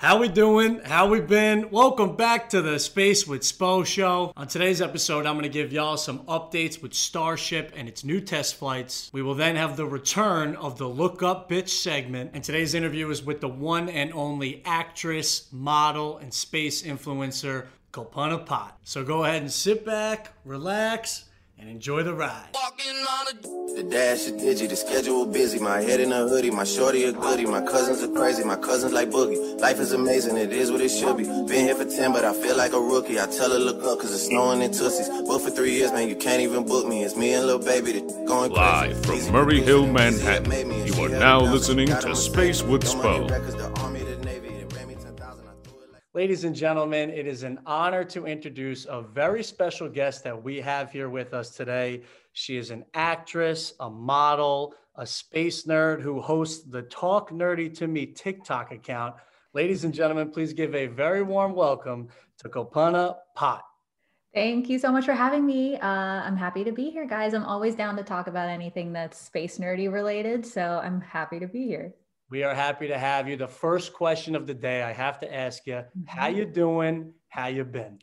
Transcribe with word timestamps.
How 0.00 0.16
we 0.16 0.28
doing? 0.28 0.80
How 0.82 1.08
we 1.08 1.20
been? 1.20 1.68
Welcome 1.70 2.16
back 2.16 2.48
to 2.48 2.62
the 2.62 2.78
Space 2.78 3.26
with 3.26 3.42
Spo 3.42 3.84
show. 3.84 4.32
On 4.34 4.48
today's 4.48 4.80
episode, 4.80 5.26
I'm 5.26 5.34
going 5.34 5.42
to 5.42 5.50
give 5.50 5.74
y'all 5.74 5.98
some 5.98 6.20
updates 6.20 6.80
with 6.80 6.94
Starship 6.94 7.70
and 7.76 7.86
its 7.86 8.02
new 8.02 8.18
test 8.18 8.54
flights. 8.54 9.10
We 9.12 9.20
will 9.20 9.34
then 9.34 9.56
have 9.56 9.76
the 9.76 9.84
return 9.84 10.56
of 10.56 10.78
the 10.78 10.88
Look 10.88 11.22
Up 11.22 11.50
Bitch 11.50 11.68
segment. 11.68 12.30
And 12.32 12.42
today's 12.42 12.72
interview 12.72 13.10
is 13.10 13.22
with 13.22 13.42
the 13.42 13.48
one 13.48 13.90
and 13.90 14.10
only 14.14 14.62
actress, 14.64 15.48
model, 15.52 16.16
and 16.16 16.32
space 16.32 16.82
influencer, 16.82 17.66
Kalpana 17.92 18.46
Pot. 18.46 18.78
So 18.84 19.04
go 19.04 19.24
ahead 19.24 19.42
and 19.42 19.52
sit 19.52 19.84
back, 19.84 20.32
relax, 20.46 21.26
and 21.60 21.68
enjoy 21.68 22.02
the 22.02 22.14
ride. 22.14 22.48
The 23.76 23.82
dash 23.84 24.26
is 24.26 24.32
digi, 24.32 24.68
the 24.68 24.76
schedule 24.76 25.26
busy. 25.26 25.58
My 25.58 25.80
head 25.80 26.00
in 26.00 26.12
a 26.12 26.26
hoodie, 26.26 26.50
my 26.50 26.64
shorty 26.64 27.04
a 27.04 27.12
goodie. 27.12 27.46
My 27.46 27.60
cousins 27.60 28.02
are 28.02 28.12
crazy, 28.12 28.42
my 28.44 28.56
cousins 28.56 28.92
like 28.92 29.10
boogie. 29.10 29.60
Life 29.60 29.78
is 29.78 29.92
amazing, 29.92 30.36
it 30.36 30.52
is 30.52 30.72
what 30.72 30.80
it 30.80 30.88
should 30.88 31.16
be. 31.18 31.24
Been 31.24 31.66
here 31.66 31.74
for 31.74 31.84
10, 31.84 32.12
but 32.12 32.24
I 32.24 32.32
feel 32.32 32.56
like 32.56 32.72
a 32.72 32.80
rookie. 32.80 33.20
I 33.20 33.26
tell 33.26 33.50
her 33.50 33.58
look 33.58 33.84
up, 33.84 34.00
cause 34.00 34.12
it's 34.12 34.26
snowing 34.26 34.62
in 34.62 34.70
Tussies. 34.70 35.08
But 35.26 35.40
for 35.40 35.50
three 35.50 35.72
years, 35.72 35.92
man, 35.92 36.08
you 36.08 36.16
can't 36.16 36.40
even 36.40 36.64
book 36.66 36.86
me. 36.86 37.04
It's 37.04 37.16
me 37.16 37.34
and 37.34 37.46
little 37.46 37.64
baby 37.64 37.92
that 37.92 38.26
going 38.26 38.52
crazy. 38.52 38.94
Live 38.94 39.06
from 39.06 39.32
Murray 39.32 39.60
Hill, 39.60 39.86
Manhattan, 39.86 40.86
you 40.86 40.94
are 41.04 41.08
now 41.08 41.40
listening 41.40 41.88
to 41.88 42.16
Space 42.16 42.62
with 42.62 42.84
Spo. 42.84 43.28
Ladies 46.12 46.42
and 46.42 46.56
gentlemen, 46.56 47.10
it 47.10 47.28
is 47.28 47.44
an 47.44 47.60
honor 47.66 48.02
to 48.06 48.26
introduce 48.26 48.84
a 48.84 49.00
very 49.00 49.44
special 49.44 49.88
guest 49.88 50.24
that 50.24 50.42
we 50.42 50.56
have 50.56 50.90
here 50.90 51.08
with 51.08 51.32
us 51.32 51.50
today. 51.50 52.02
She 52.32 52.56
is 52.56 52.72
an 52.72 52.84
actress, 52.94 53.74
a 53.78 53.88
model, 53.88 54.74
a 54.96 55.06
space 55.06 55.66
nerd 55.66 56.00
who 56.00 56.20
hosts 56.20 56.64
the 56.64 56.82
Talk 56.82 57.30
Nerdy 57.30 57.72
to 57.78 57.86
Me 57.86 58.06
TikTok 58.06 58.72
account. 58.72 59.14
Ladies 59.54 59.84
and 59.84 59.94
gentlemen, 59.94 60.32
please 60.32 60.52
give 60.52 60.74
a 60.74 60.88
very 60.88 61.22
warm 61.22 61.54
welcome 61.54 62.08
to 62.38 62.48
Kalpana 62.48 63.14
Pot. 63.36 63.62
Thank 64.34 64.68
you 64.68 64.80
so 64.80 64.90
much 64.90 65.04
for 65.04 65.14
having 65.14 65.46
me. 65.46 65.76
Uh, 65.76 65.86
I'm 65.86 66.36
happy 66.36 66.64
to 66.64 66.72
be 66.72 66.90
here, 66.90 67.06
guys. 67.06 67.34
I'm 67.34 67.44
always 67.44 67.76
down 67.76 67.96
to 67.98 68.02
talk 68.02 68.26
about 68.26 68.48
anything 68.48 68.92
that's 68.92 69.16
space 69.16 69.58
nerdy 69.58 69.92
related, 69.92 70.44
so 70.44 70.80
I'm 70.82 71.00
happy 71.02 71.38
to 71.38 71.46
be 71.46 71.68
here. 71.68 71.94
We 72.30 72.44
are 72.44 72.54
happy 72.54 72.86
to 72.86 72.96
have 72.96 73.28
you. 73.28 73.36
The 73.36 73.48
first 73.48 73.92
question 73.92 74.36
of 74.36 74.46
the 74.46 74.54
day, 74.54 74.82
I 74.84 74.92
have 74.92 75.18
to 75.20 75.34
ask 75.34 75.66
you, 75.66 75.82
how 76.04 76.28
Mm-hmm. 76.28 76.36
you 76.38 76.44
doing? 76.46 77.12
How 77.28 77.48
you 77.48 77.64
been? 77.64 77.98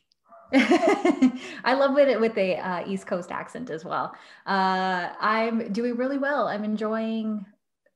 I 0.54 1.74
love 1.74 1.98
it 1.98 2.20
with 2.20 2.36
the 2.36 2.56
uh, 2.58 2.84
East 2.86 3.08
Coast 3.08 3.32
accent 3.32 3.70
as 3.70 3.86
well. 3.86 4.14
Uh, 4.46 5.10
I'm 5.20 5.72
doing 5.72 5.96
really 5.96 6.18
well. 6.18 6.48
I'm 6.48 6.66
enjoying, 6.66 7.46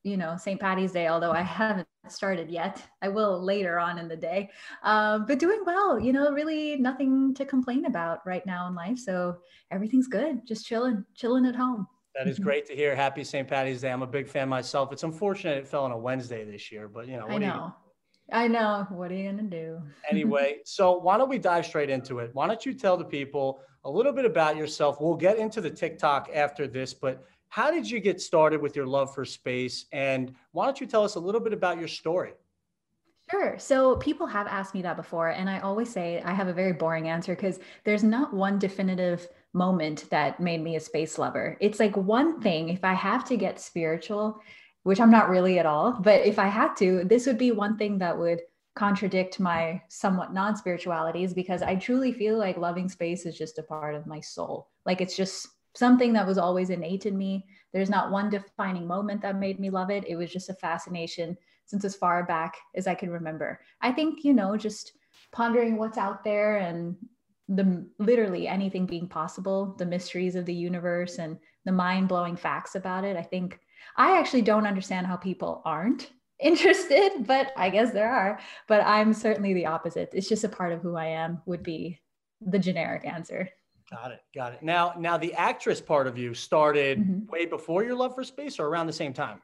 you 0.04 0.16
know, 0.16 0.36
St. 0.38 0.58
Patty's 0.58 0.92
Day, 0.92 1.08
although 1.08 1.32
I 1.32 1.42
haven't 1.42 1.88
started 2.08 2.50
yet. 2.50 2.82
I 3.02 3.08
will 3.08 3.42
later 3.42 3.78
on 3.78 3.98
in 3.98 4.08
the 4.08 4.16
day, 4.16 4.50
um, 4.82 5.26
but 5.26 5.38
doing 5.38 5.62
well. 5.66 6.00
You 6.00 6.12
know, 6.12 6.30
really 6.32 6.76
nothing 6.76 7.34
to 7.34 7.44
complain 7.44 7.84
about 7.84 8.26
right 8.26 8.44
now 8.46 8.68
in 8.68 8.74
life. 8.74 8.98
So 8.98 9.38
everything's 9.70 10.08
good. 10.08 10.46
Just 10.46 10.66
chilling, 10.66 11.04
chilling 11.14 11.46
at 11.46 11.54
home. 11.54 11.86
That 12.14 12.28
is 12.28 12.38
great 12.38 12.66
to 12.66 12.74
hear. 12.74 12.94
Happy 12.94 13.24
St. 13.24 13.48
Patty's 13.48 13.80
Day. 13.80 13.90
I'm 13.90 14.02
a 14.02 14.06
big 14.06 14.28
fan 14.28 14.48
myself. 14.48 14.92
It's 14.92 15.02
unfortunate 15.02 15.58
it 15.58 15.66
fell 15.66 15.84
on 15.84 15.92
a 15.92 15.98
Wednesday 15.98 16.44
this 16.44 16.70
year, 16.70 16.88
but 16.88 17.08
you 17.08 17.16
know, 17.16 17.26
I 17.26 17.32
what 17.32 17.38
do 17.38 17.46
you- 17.46 17.50
know. 17.52 17.74
I 18.30 18.48
know. 18.48 18.86
What 18.90 19.10
are 19.10 19.14
you 19.14 19.30
gonna 19.30 19.42
do? 19.42 19.80
anyway, 20.10 20.58
so 20.64 20.96
why 20.98 21.18
don't 21.18 21.28
we 21.28 21.38
dive 21.38 21.66
straight 21.66 21.90
into 21.90 22.18
it? 22.20 22.30
Why 22.34 22.46
don't 22.46 22.64
you 22.64 22.72
tell 22.72 22.96
the 22.96 23.04
people 23.04 23.60
a 23.84 23.90
little 23.90 24.12
bit 24.12 24.24
about 24.24 24.56
yourself? 24.56 25.00
We'll 25.00 25.16
get 25.16 25.38
into 25.38 25.60
the 25.60 25.70
TikTok 25.70 26.30
after 26.32 26.66
this, 26.66 26.94
but 26.94 27.24
how 27.48 27.70
did 27.70 27.90
you 27.90 28.00
get 28.00 28.20
started 28.20 28.62
with 28.62 28.76
your 28.76 28.86
love 28.86 29.12
for 29.14 29.24
space? 29.24 29.86
And 29.92 30.34
why 30.52 30.64
don't 30.64 30.80
you 30.80 30.86
tell 30.86 31.04
us 31.04 31.16
a 31.16 31.20
little 31.20 31.40
bit 31.40 31.52
about 31.52 31.78
your 31.78 31.88
story? 31.88 32.32
Sure. 33.30 33.58
So 33.58 33.96
people 33.96 34.26
have 34.26 34.46
asked 34.46 34.72
me 34.74 34.82
that 34.82 34.96
before, 34.96 35.28
and 35.28 35.50
I 35.50 35.58
always 35.60 35.90
say 35.90 36.22
I 36.24 36.32
have 36.32 36.48
a 36.48 36.52
very 36.54 36.72
boring 36.72 37.08
answer 37.08 37.34
because 37.34 37.58
there's 37.84 38.04
not 38.04 38.32
one 38.32 38.58
definitive 38.58 39.28
moment 39.52 40.08
that 40.10 40.40
made 40.40 40.62
me 40.62 40.76
a 40.76 40.80
space 40.80 41.18
lover. 41.18 41.56
It's 41.60 41.80
like 41.80 41.96
one 41.96 42.40
thing, 42.40 42.68
if 42.68 42.84
I 42.84 42.94
have 42.94 43.24
to 43.26 43.36
get 43.36 43.60
spiritual, 43.60 44.40
which 44.82 45.00
I'm 45.00 45.10
not 45.10 45.28
really 45.28 45.58
at 45.58 45.66
all, 45.66 45.92
but 46.00 46.26
if 46.26 46.38
I 46.38 46.46
had 46.46 46.74
to, 46.76 47.04
this 47.04 47.26
would 47.26 47.38
be 47.38 47.52
one 47.52 47.76
thing 47.76 47.98
that 47.98 48.18
would 48.18 48.40
contradict 48.74 49.38
my 49.38 49.82
somewhat 49.88 50.32
non 50.32 50.56
spiritualities 50.56 51.34
because 51.34 51.62
I 51.62 51.76
truly 51.76 52.12
feel 52.12 52.38
like 52.38 52.56
loving 52.56 52.88
space 52.88 53.26
is 53.26 53.36
just 53.36 53.58
a 53.58 53.62
part 53.62 53.94
of 53.94 54.06
my 54.06 54.20
soul. 54.20 54.70
Like 54.86 55.00
it's 55.00 55.16
just 55.16 55.48
something 55.74 56.12
that 56.14 56.26
was 56.26 56.38
always 56.38 56.70
innate 56.70 57.06
in 57.06 57.16
me. 57.16 57.46
There's 57.72 57.90
not 57.90 58.10
one 58.10 58.30
defining 58.30 58.86
moment 58.86 59.22
that 59.22 59.38
made 59.38 59.60
me 59.60 59.70
love 59.70 59.90
it. 59.90 60.04
It 60.06 60.16
was 60.16 60.32
just 60.32 60.50
a 60.50 60.54
fascination 60.54 61.36
since 61.66 61.84
as 61.84 61.94
far 61.94 62.24
back 62.24 62.56
as 62.74 62.86
I 62.86 62.94
can 62.94 63.10
remember. 63.10 63.60
I 63.80 63.92
think, 63.92 64.24
you 64.24 64.34
know, 64.34 64.56
just 64.56 64.92
pondering 65.32 65.76
what's 65.76 65.98
out 65.98 66.24
there 66.24 66.58
and 66.58 66.96
the 67.48 67.86
literally 67.98 68.48
anything 68.48 68.86
being 68.86 69.08
possible, 69.08 69.74
the 69.78 69.86
mysteries 69.86 70.36
of 70.36 70.46
the 70.46 70.54
universe 70.54 71.18
and 71.18 71.38
the 71.64 71.72
mind 71.72 72.08
blowing 72.08 72.36
facts 72.36 72.74
about 72.74 73.04
it. 73.04 73.16
I 73.16 73.22
think 73.22 73.58
I 73.96 74.18
actually 74.18 74.42
don't 74.42 74.66
understand 74.66 75.06
how 75.06 75.16
people 75.16 75.62
aren't 75.64 76.12
interested, 76.40 77.26
but 77.26 77.52
I 77.56 77.70
guess 77.70 77.92
there 77.92 78.12
are. 78.12 78.38
But 78.68 78.82
I'm 78.84 79.12
certainly 79.12 79.54
the 79.54 79.66
opposite. 79.66 80.10
It's 80.12 80.28
just 80.28 80.44
a 80.44 80.48
part 80.48 80.72
of 80.72 80.80
who 80.80 80.96
I 80.96 81.06
am, 81.06 81.42
would 81.46 81.62
be 81.62 82.00
the 82.40 82.58
generic 82.58 83.04
answer. 83.04 83.48
Got 83.90 84.12
it. 84.12 84.20
Got 84.34 84.54
it. 84.54 84.62
Now, 84.62 84.94
now 84.98 85.18
the 85.18 85.34
actress 85.34 85.80
part 85.80 86.06
of 86.06 86.16
you 86.16 86.32
started 86.34 86.98
Mhm. 86.98 87.28
way 87.28 87.44
before 87.46 87.84
your 87.84 87.94
love 87.94 88.14
for 88.14 88.24
space 88.24 88.58
or 88.58 88.66
around 88.66 88.86
the 88.86 88.92
same 88.92 89.12
time? 89.12 89.42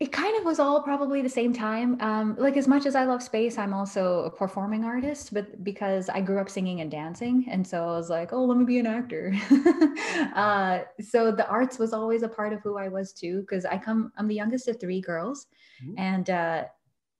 It 0.00 0.12
kind 0.12 0.36
of 0.38 0.44
was 0.44 0.60
all 0.60 0.80
probably 0.80 1.22
the 1.22 1.28
same 1.28 1.52
time. 1.52 2.00
Um, 2.00 2.36
like 2.38 2.56
as 2.56 2.68
much 2.68 2.86
as 2.86 2.94
I 2.94 3.04
love 3.04 3.20
space, 3.20 3.58
I'm 3.58 3.74
also 3.74 4.20
a 4.24 4.30
performing 4.30 4.84
artist, 4.84 5.34
but 5.34 5.64
because 5.64 6.08
I 6.08 6.20
grew 6.20 6.38
up 6.38 6.48
singing 6.48 6.80
and 6.80 6.90
dancing, 6.90 7.46
and 7.50 7.66
so 7.66 7.82
I 7.82 7.96
was 7.96 8.08
like, 8.08 8.32
oh, 8.32 8.44
let 8.44 8.56
me 8.56 8.64
be 8.64 8.78
an 8.78 8.86
actor. 8.86 9.34
uh, 10.36 10.80
so 11.00 11.32
the 11.32 11.48
arts 11.48 11.80
was 11.80 11.92
always 11.92 12.22
a 12.22 12.28
part 12.28 12.52
of 12.52 12.60
who 12.60 12.78
I 12.78 12.86
was 12.86 13.12
too, 13.12 13.40
because 13.40 13.64
I 13.64 13.76
come, 13.76 14.12
I'm 14.16 14.28
the 14.28 14.36
youngest 14.36 14.68
of 14.68 14.78
three 14.78 15.00
girls, 15.00 15.46
Mhm. 15.84 15.94
and 15.98 16.30
uh, 16.30 16.64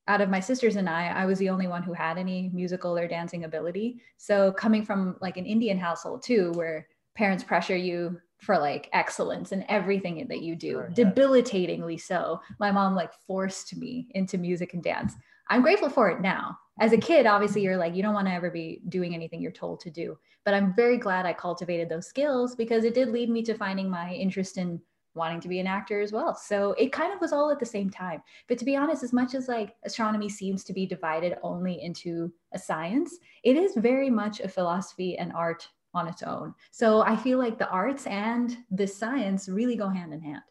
out 0.06 0.21
of 0.21 0.31
my 0.31 0.41
sisters 0.41 0.77
and 0.77 0.88
I, 0.88 1.09
I 1.09 1.27
was 1.27 1.38
the 1.38 1.50
only 1.50 1.67
one 1.67 1.83
who 1.83 1.93
had 1.93 2.17
any 2.17 2.50
musical 2.55 2.97
or 2.97 3.06
dancing 3.09 3.44
ability. 3.44 4.00
So 4.17 4.53
coming 4.53 4.84
from 4.84 5.17
like 5.21 5.37
an 5.37 5.47
Indian 5.47 5.78
household 5.78 6.22
too, 6.22 6.53
where 6.55 6.88
parents 7.15 7.44
pressure 7.44 7.77
you 7.77 8.21
for 8.38 8.59
like 8.59 8.88
excellence 8.93 9.53
in 9.53 9.65
everything 9.69 10.26
that 10.28 10.43
you 10.43 10.56
do, 10.56 10.71
Sure, 10.71 10.93
yeah. 10.97 11.04
debilitatingly 11.04 11.99
so. 11.99 12.41
My 12.59 12.71
mom 12.71 12.94
like 12.94 13.12
forced 13.26 13.76
me 13.76 14.09
into 14.12 14.38
music 14.38 14.75
and 14.75 14.82
dance. 14.82 15.15
I'm 15.50 15.62
grateful 15.62 15.91
for 15.91 16.09
it 16.10 16.21
now. 16.21 16.59
As 16.81 16.93
a 16.93 16.99
kid, 16.99 17.26
obviously, 17.26 17.62
you're 17.62 17.76
like, 17.76 17.97
you 17.97 18.03
don't 18.03 18.15
want 18.15 18.28
to 18.28 18.32
ever 18.34 18.50
be 18.50 18.82
doing 18.88 19.15
anything 19.15 19.41
you're 19.41 19.50
told 19.50 19.81
to 19.81 19.91
do. 19.91 20.16
But 20.44 20.54
I'm 20.54 20.75
very 20.75 20.99
glad 20.99 21.26
I 21.26 21.32
cultivated 21.32 21.88
those 21.88 22.06
skills 22.06 22.54
because 22.54 22.84
it 22.84 22.94
did 22.94 23.09
lead 23.09 23.28
me 23.28 23.43
to 23.43 23.54
finding 23.54 23.91
my 23.91 24.12
interest 24.12 24.56
in 24.56 24.81
wanting 25.15 25.41
to 25.41 25.49
be 25.49 25.59
an 25.59 25.66
actor 25.66 26.00
as 26.00 26.12
well. 26.12 26.34
So 26.34 26.72
it 26.72 26.93
kind 26.93 27.12
of 27.12 27.20
was 27.20 27.32
all 27.32 27.50
at 27.50 27.59
the 27.59 27.66
same 27.66 27.91
time. 27.91 28.22
But 28.47 28.59
to 28.59 28.65
be 28.65 28.76
honest, 28.76 29.03
as 29.03 29.12
much 29.12 29.34
as 29.34 29.49
like 29.49 29.75
astronomy 29.84 30.28
seems 30.28 30.62
to 30.65 30.72
be 30.72 30.87
divided 30.87 31.37
only 31.43 31.82
into 31.82 32.32
a 32.53 32.59
science, 32.59 33.19
it 33.43 33.56
is 33.56 33.72
very 33.75 34.10
much 34.10 34.38
a 34.41 34.49
philosophy 34.49 35.19
and 35.19 35.32
art 35.32 35.69
on 35.94 36.09
its 36.09 36.22
own. 36.22 36.54
So 36.71 37.03
I 37.03 37.16
feel 37.16 37.38
like 37.38 37.59
the 37.59 37.69
arts 37.69 38.06
and 38.06 38.56
the 38.71 38.87
science 38.87 39.49
really 39.49 39.76
go 39.76 39.88
hand 39.88 40.12
in 40.12 40.21
hand. 40.21 40.43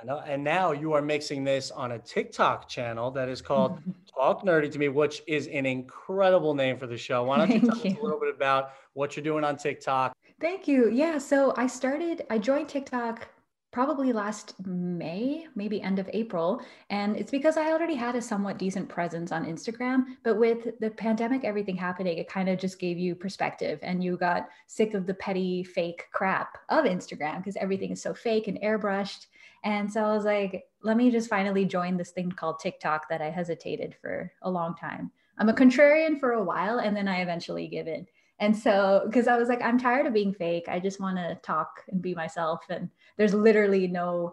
I 0.00 0.06
know. 0.06 0.22
And 0.26 0.42
now 0.42 0.72
you 0.72 0.94
are 0.94 1.02
mixing 1.02 1.44
this 1.44 1.70
on 1.70 1.92
a 1.92 1.98
TikTok 1.98 2.68
channel 2.68 3.10
that 3.10 3.28
is 3.28 3.42
called 3.42 3.78
Talk 4.14 4.44
Nerdy 4.44 4.70
to 4.72 4.78
Me, 4.78 4.88
which 4.88 5.22
is 5.26 5.46
an 5.48 5.66
incredible 5.66 6.54
name 6.54 6.78
for 6.78 6.86
the 6.86 6.96
show. 6.96 7.24
Why 7.24 7.38
don't 7.38 7.50
you 7.50 7.60
Thank 7.60 7.82
tell 7.82 7.92
us 7.92 7.98
a 7.98 8.02
little 8.02 8.20
bit 8.20 8.34
about 8.34 8.72
what 8.94 9.14
you're 9.14 9.24
doing 9.24 9.44
on 9.44 9.56
TikTok? 9.56 10.12
Thank 10.40 10.66
you. 10.66 10.90
Yeah. 10.90 11.18
So 11.18 11.52
I 11.56 11.66
started, 11.66 12.24
I 12.30 12.38
joined 12.38 12.68
TikTok 12.70 13.28
probably 13.72 14.12
last 14.12 14.54
May, 14.66 15.46
maybe 15.54 15.80
end 15.80 15.98
of 15.98 16.10
April. 16.12 16.60
And 16.88 17.16
it's 17.16 17.30
because 17.30 17.56
I 17.56 17.70
already 17.70 17.94
had 17.94 18.16
a 18.16 18.22
somewhat 18.22 18.58
decent 18.58 18.88
presence 18.88 19.30
on 19.30 19.44
Instagram. 19.44 20.04
But 20.24 20.38
with 20.38 20.78
the 20.80 20.90
pandemic, 20.90 21.44
everything 21.44 21.76
happening, 21.76 22.18
it 22.18 22.28
kind 22.28 22.48
of 22.48 22.58
just 22.58 22.80
gave 22.80 22.98
you 22.98 23.14
perspective 23.14 23.78
and 23.82 24.02
you 24.02 24.16
got 24.16 24.48
sick 24.66 24.94
of 24.94 25.06
the 25.06 25.14
petty 25.14 25.62
fake 25.62 26.06
crap 26.12 26.58
of 26.68 26.84
Instagram 26.84 27.38
because 27.38 27.56
everything 27.56 27.92
is 27.92 28.02
so 28.02 28.12
fake 28.12 28.48
and 28.48 28.60
airbrushed. 28.60 29.26
And 29.62 29.92
so 29.92 30.04
I 30.04 30.14
was 30.14 30.24
like, 30.24 30.64
let 30.82 30.96
me 30.96 31.10
just 31.10 31.28
finally 31.28 31.64
join 31.64 31.96
this 31.96 32.10
thing 32.10 32.32
called 32.32 32.58
TikTok 32.58 33.08
that 33.08 33.22
I 33.22 33.30
hesitated 33.30 33.94
for 34.00 34.32
a 34.42 34.50
long 34.50 34.74
time. 34.74 35.12
I'm 35.38 35.48
a 35.48 35.54
contrarian 35.54 36.18
for 36.18 36.32
a 36.32 36.42
while 36.42 36.80
and 36.80 36.96
then 36.96 37.08
I 37.08 37.22
eventually 37.22 37.68
give 37.68 37.86
in. 37.86 38.06
And 38.40 38.56
so, 38.56 39.02
because 39.04 39.28
I 39.28 39.36
was 39.36 39.48
like, 39.48 39.62
I'm 39.62 39.78
tired 39.78 40.06
of 40.06 40.14
being 40.14 40.32
fake. 40.32 40.64
I 40.66 40.80
just 40.80 40.98
want 40.98 41.18
to 41.18 41.38
talk 41.42 41.84
and 41.88 42.00
be 42.00 42.14
myself. 42.14 42.60
And 42.70 42.88
there's 43.18 43.34
literally 43.34 43.86
no 43.86 44.32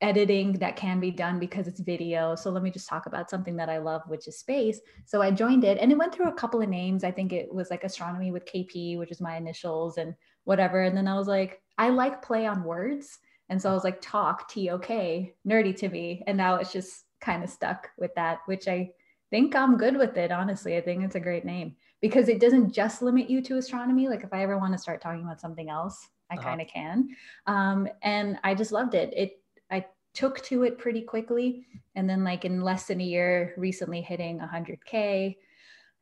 editing 0.00 0.52
that 0.54 0.76
can 0.76 1.00
be 1.00 1.10
done 1.10 1.38
because 1.38 1.66
it's 1.66 1.80
video. 1.80 2.34
So 2.34 2.50
let 2.50 2.62
me 2.62 2.70
just 2.70 2.88
talk 2.88 3.06
about 3.06 3.28
something 3.28 3.56
that 3.56 3.68
I 3.68 3.78
love, 3.78 4.02
which 4.06 4.28
is 4.28 4.38
space. 4.38 4.80
So 5.04 5.20
I 5.20 5.30
joined 5.30 5.64
it 5.64 5.78
and 5.78 5.92
it 5.92 5.98
went 5.98 6.14
through 6.14 6.28
a 6.28 6.34
couple 6.34 6.62
of 6.62 6.68
names. 6.68 7.04
I 7.04 7.10
think 7.10 7.32
it 7.32 7.52
was 7.52 7.70
like 7.70 7.84
astronomy 7.84 8.30
with 8.30 8.46
KP, 8.46 8.96
which 8.98 9.10
is 9.10 9.20
my 9.20 9.36
initials 9.36 9.98
and 9.98 10.14
whatever. 10.44 10.82
And 10.82 10.96
then 10.96 11.08
I 11.08 11.14
was 11.14 11.28
like, 11.28 11.60
I 11.76 11.90
like 11.90 12.22
play 12.22 12.46
on 12.46 12.64
words. 12.64 13.18
And 13.48 13.60
so 13.60 13.68
I 13.68 13.74
was 13.74 13.84
like, 13.84 14.00
talk, 14.00 14.48
T 14.48 14.70
O 14.70 14.78
K, 14.78 15.34
nerdy 15.46 15.76
to 15.78 15.88
me. 15.88 16.22
And 16.26 16.38
now 16.38 16.54
it's 16.54 16.72
just 16.72 17.04
kind 17.20 17.42
of 17.42 17.50
stuck 17.50 17.88
with 17.98 18.14
that, 18.14 18.38
which 18.46 18.68
I 18.68 18.90
think 19.30 19.54
I'm 19.54 19.76
good 19.76 19.96
with 19.96 20.16
it. 20.16 20.30
Honestly, 20.30 20.76
I 20.76 20.80
think 20.80 21.04
it's 21.04 21.16
a 21.16 21.20
great 21.20 21.44
name 21.44 21.76
because 22.00 22.28
it 22.28 22.40
doesn't 22.40 22.72
just 22.72 23.02
limit 23.02 23.28
you 23.28 23.42
to 23.42 23.56
astronomy. 23.56 24.08
Like 24.08 24.24
if 24.24 24.32
I 24.32 24.42
ever 24.42 24.58
want 24.58 24.72
to 24.72 24.78
start 24.78 25.02
talking 25.02 25.22
about 25.22 25.40
something 25.40 25.68
else, 25.68 26.08
I 26.30 26.34
uh-huh. 26.34 26.42
kind 26.42 26.60
of 26.60 26.68
can. 26.68 27.08
Um, 27.46 27.88
and 28.02 28.38
I 28.44 28.54
just 28.54 28.72
loved 28.72 28.94
it. 28.94 29.12
It 29.16 29.42
I 29.70 29.86
took 30.14 30.42
to 30.44 30.62
it 30.64 30.78
pretty 30.78 31.02
quickly, 31.02 31.66
and 31.94 32.08
then 32.08 32.24
like 32.24 32.44
in 32.44 32.62
less 32.62 32.86
than 32.86 33.00
a 33.00 33.04
year, 33.04 33.54
recently 33.56 34.00
hitting 34.00 34.38
100k. 34.38 35.36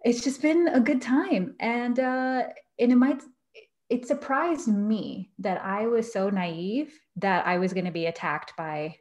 It's 0.04 0.22
just 0.22 0.40
been 0.40 0.68
a 0.68 0.80
good 0.80 1.02
time, 1.02 1.56
and 1.58 1.98
uh, 1.98 2.44
and 2.78 2.92
it 2.92 2.96
might 2.96 3.20
it 3.88 4.06
surprised 4.06 4.68
me 4.68 5.30
that 5.38 5.64
I 5.64 5.86
was 5.86 6.12
so 6.12 6.28
naive 6.28 6.92
that 7.16 7.46
I 7.46 7.58
was 7.58 7.72
going 7.72 7.86
to 7.86 7.90
be 7.90 8.06
attacked 8.06 8.52
by 8.56 8.96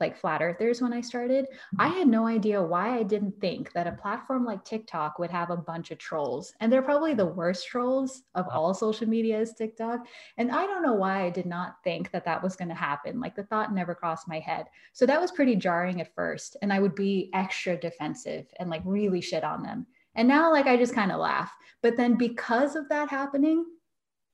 like 0.00 0.16
flat 0.16 0.42
earthers 0.42 0.80
when 0.80 0.92
I 0.92 1.00
started. 1.00 1.46
I 1.78 1.88
mm-hmm. 1.88 1.98
had 1.98 2.08
no 2.08 2.26
idea 2.26 2.62
why 2.62 2.98
I 2.98 3.02
didn't 3.02 3.40
think 3.40 3.72
that 3.72 3.86
a 3.86 3.92
platform 3.92 4.44
like 4.44 4.64
TikTok 4.64 5.18
would 5.18 5.30
have 5.30 5.50
a 5.50 5.56
bunch 5.56 5.90
of 5.90 5.98
trolls. 5.98 6.52
And 6.60 6.72
they're 6.72 6.82
probably 6.82 7.14
the 7.14 7.26
worst 7.26 7.66
trolls 7.66 8.22
of 8.34 8.48
all 8.48 8.74
social 8.74 9.08
media 9.08 9.38
is 9.40 9.52
TikTok. 9.52 10.06
And 10.38 10.50
I 10.50 10.66
don't 10.66 10.82
know 10.82 10.94
why 10.94 11.24
I 11.24 11.30
did 11.30 11.46
not 11.46 11.76
think 11.84 12.10
that 12.12 12.24
that 12.24 12.42
was 12.42 12.56
going 12.56 12.68
to 12.68 12.74
happen. 12.74 13.20
Like 13.20 13.36
the 13.36 13.44
thought 13.44 13.74
never 13.74 13.94
crossed 13.94 14.28
my 14.28 14.38
head. 14.38 14.66
So 14.92 15.06
that 15.06 15.20
was 15.20 15.32
pretty 15.32 15.56
jarring 15.56 16.00
at 16.00 16.14
first. 16.14 16.56
And 16.62 16.72
I 16.72 16.80
would 16.80 16.94
be 16.94 17.30
extra 17.34 17.76
defensive 17.76 18.46
and 18.58 18.70
like 18.70 18.82
really 18.84 19.20
shit 19.20 19.44
on 19.44 19.62
them. 19.62 19.86
And 20.14 20.26
now 20.26 20.50
like 20.50 20.66
I 20.66 20.76
just 20.76 20.94
kind 20.94 21.12
of 21.12 21.20
laugh. 21.20 21.52
But 21.82 21.96
then 21.96 22.16
because 22.16 22.76
of 22.76 22.88
that 22.88 23.08
happening, 23.08 23.64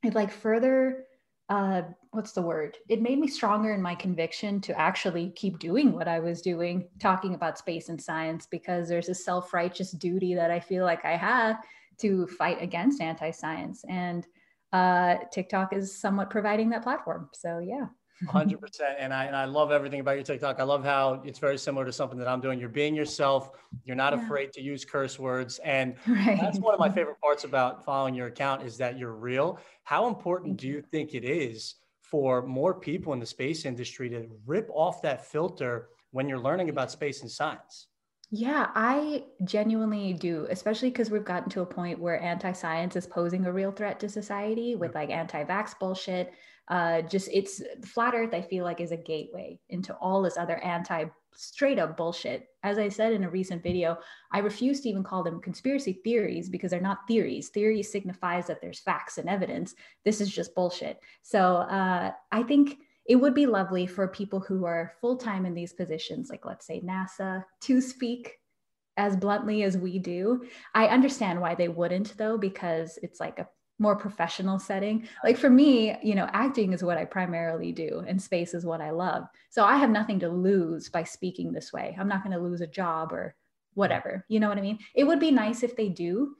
it 0.05 0.15
like 0.15 0.31
further 0.31 1.05
uh, 1.49 1.83
what's 2.11 2.33
the 2.33 2.43
word? 2.43 2.77
It 2.89 3.03
made 3.03 3.19
me 3.19 3.29
stronger 3.29 3.73
in 3.73 3.81
my 3.81 3.95
conviction 3.95 4.61
to 4.63 4.79
actually 4.79 5.31
keep 5.37 5.59
doing 5.59 5.93
what 5.93 6.09
I 6.09 6.19
was 6.19 6.43
doing, 6.43 6.89
talking 6.99 7.35
about 7.35 7.59
space 7.59 7.89
and 7.89 8.01
science, 8.01 8.47
because 8.51 8.89
there's 8.89 9.09
a 9.09 9.15
self 9.15 9.55
righteous 9.55 9.93
duty 9.93 10.35
that 10.35 10.51
I 10.51 10.59
feel 10.59 10.85
like 10.85 11.05
I 11.05 11.17
have 11.17 11.59
to 11.99 12.27
fight 12.27 12.61
against 12.61 13.01
anti 13.01 13.31
science. 13.31 13.85
And 13.89 14.27
uh, 14.73 15.17
TikTok 15.33 15.73
is 15.73 15.97
somewhat 15.97 16.31
providing 16.31 16.71
that 16.71 16.83
platform. 16.83 17.31
So, 17.33 17.61
yeah. 17.61 17.87
100% 18.25 18.81
and 18.99 19.13
I, 19.13 19.25
and 19.25 19.37
I 19.37 19.45
love 19.45 19.71
everything 19.71 20.01
about 20.01 20.13
your 20.13 20.25
tiktok. 20.25 20.61
I 20.61 20.63
love 20.63 20.85
how 20.85 21.23
it's 21.25 21.39
very 21.39 21.59
similar 21.59 21.85
to 21.85 21.93
something 21.93 22.19
that 22.19 22.29
i'm 22.29 22.41
doing. 22.41 22.59
You're 22.59 22.69
being 22.69 22.95
yourself. 22.95 23.51
You're 23.85 23.97
not 23.97 24.17
yeah. 24.17 24.25
afraid 24.25 24.53
to 24.55 24.63
use 24.63 24.85
curse 24.85 25.19
words. 25.19 25.59
And 25.65 25.97
right. 26.07 26.39
that's 26.41 26.59
one 26.59 26.75
of 26.75 26.81
my 26.81 26.91
favorite 26.91 27.21
parts 27.21 27.45
about 27.45 27.85
following 27.85 28.15
your 28.15 28.29
account 28.29 28.63
is 28.63 28.77
that 28.79 28.99
you're 28.99 29.15
real. 29.15 29.59
How 29.85 30.09
important 30.09 30.57
do 30.57 30.67
you 30.67 30.81
think 30.81 31.15
it 31.15 31.25
is 31.25 31.77
for 32.03 32.43
more 32.47 32.75
people 32.75 33.13
in 33.13 33.19
the 33.19 33.27
space 33.27 33.65
industry 33.65 34.09
to 34.11 34.29
rip 34.47 34.71
off 34.73 35.03
that 35.03 35.27
filter 35.27 35.89
when 36.13 36.29
you're 36.29 36.39
learning 36.39 36.71
about 36.71 36.91
space 36.91 37.23
and 37.23 37.31
science? 37.31 37.89
Yeah, 38.31 38.71
I 38.75 39.25
genuinely 39.45 40.13
do, 40.13 40.47
especially 40.51 40.91
because 40.91 41.11
we've 41.11 41.25
gotten 41.25 41.49
to 41.51 41.61
a 41.61 41.67
point 41.67 42.01
where 42.01 42.21
anti 42.21 42.53
science 42.53 42.97
is 42.97 43.07
posing 43.07 43.47
a 43.47 43.53
real 43.53 43.71
threat 43.71 44.01
to 44.01 44.09
society 44.09 44.75
with 44.75 44.93
mm. 44.93 44.97
like 44.97 45.11
anti 45.11 45.45
vax 45.45 45.79
bullshit, 45.79 46.33
uh, 46.69 47.03
just 47.03 47.29
it's 47.33 47.63
flat 47.85 48.15
earth 48.15 48.35
i 48.35 48.41
feel 48.41 48.65
like 48.65 48.81
is 48.81 48.93
a 48.93 48.97
gateway 48.97 49.59
into 49.69 49.95
all 49.95 50.23
this 50.23 50.37
other 50.37 50.57
anti 50.59 51.05
straight 51.39 51.79
up 51.79 51.97
bullshit. 51.97 52.49
As 52.63 52.79
i 52.79 52.89
said 52.89 53.13
in 53.13 53.25
a 53.25 53.31
recent 53.31 53.63
video 53.63 53.99
i 54.33 54.39
refuse 54.39 54.81
to 54.81 54.89
even 54.89 55.05
call 55.05 55.23
them 55.23 55.41
conspiracy 55.41 56.01
theories 56.05 56.49
because 56.49 56.71
they're 56.71 56.81
not 56.81 57.07
theories. 57.07 57.51
Theory 57.51 57.83
signifies 57.83 58.47
that 58.47 58.61
there's 58.61 58.81
facts 58.81 59.19
and 59.19 59.29
evidence. 59.29 59.75
This 60.05 60.21
is 60.21 60.31
just 60.31 60.55
bullshit. 60.55 60.99
So 61.23 61.57
uh, 61.57 62.13
i 62.33 62.43
think 62.43 62.79
it 63.09 63.17
would 63.17 63.35
be 63.35 63.47
lovely 63.47 63.87
for 63.87 64.09
people 64.09 64.41
who 64.41 64.65
are 64.65 64.95
full-time 65.01 65.47
in 65.47 65.55
these 65.55 65.73
positions 65.73 66.29
like 66.31 66.45
let's 66.45 66.67
say 66.67 66.81
nasa 66.81 67.45
to 67.61 67.81
speak 67.81 68.39
as 68.97 69.17
bluntly 69.17 69.63
as 69.63 69.77
we 69.77 69.99
do. 69.99 70.45
I 70.75 70.87
understand 70.89 71.41
why 71.41 71.55
they 71.55 71.69
wouldn't 71.69 72.17
though 72.17 72.39
because 72.39 72.99
it's 73.03 73.21
like 73.21 73.39
a 73.39 73.49
more 73.79 73.97
professional 73.97 74.59
setting. 74.59 75.09
Like 75.23 75.37
for 75.37 75.51
me, 75.51 75.97
you 76.03 76.15
know, 76.15 76.29
acting 76.33 76.73
is 76.73 76.83
what 76.83 76.97
I 76.97 77.05
primarily 77.05 77.73
do 77.73 78.05
and 78.07 78.21
space 78.21 78.55
is 78.55 78.65
what 78.65 78.81
I 78.81 78.91
love. 78.91 79.27
So 79.51 79.65
I 79.65 79.77
have 79.77 79.91
nothing 79.91 80.21
to 80.21 80.29
lose 80.29 80.89
by 80.89 81.05
speaking 81.05 81.53
this 81.53 81.73
way. 81.73 81.97
I'm 81.99 82.09
not 82.09 82.23
going 82.23 82.37
to 82.37 82.43
lose 82.43 82.63
a 82.63 82.67
job 82.67 83.13
or 83.13 83.35
whatever. 83.75 84.25
You 84.29 84.41
know 84.41 84.49
what 84.49 84.59
I 84.59 84.63
mean? 84.63 84.79
It 84.95 85.05
would 85.05 85.21
be 85.21 85.31
nice 85.31 85.63
if 85.63 85.77
they 85.77 85.89
do. 85.89 86.35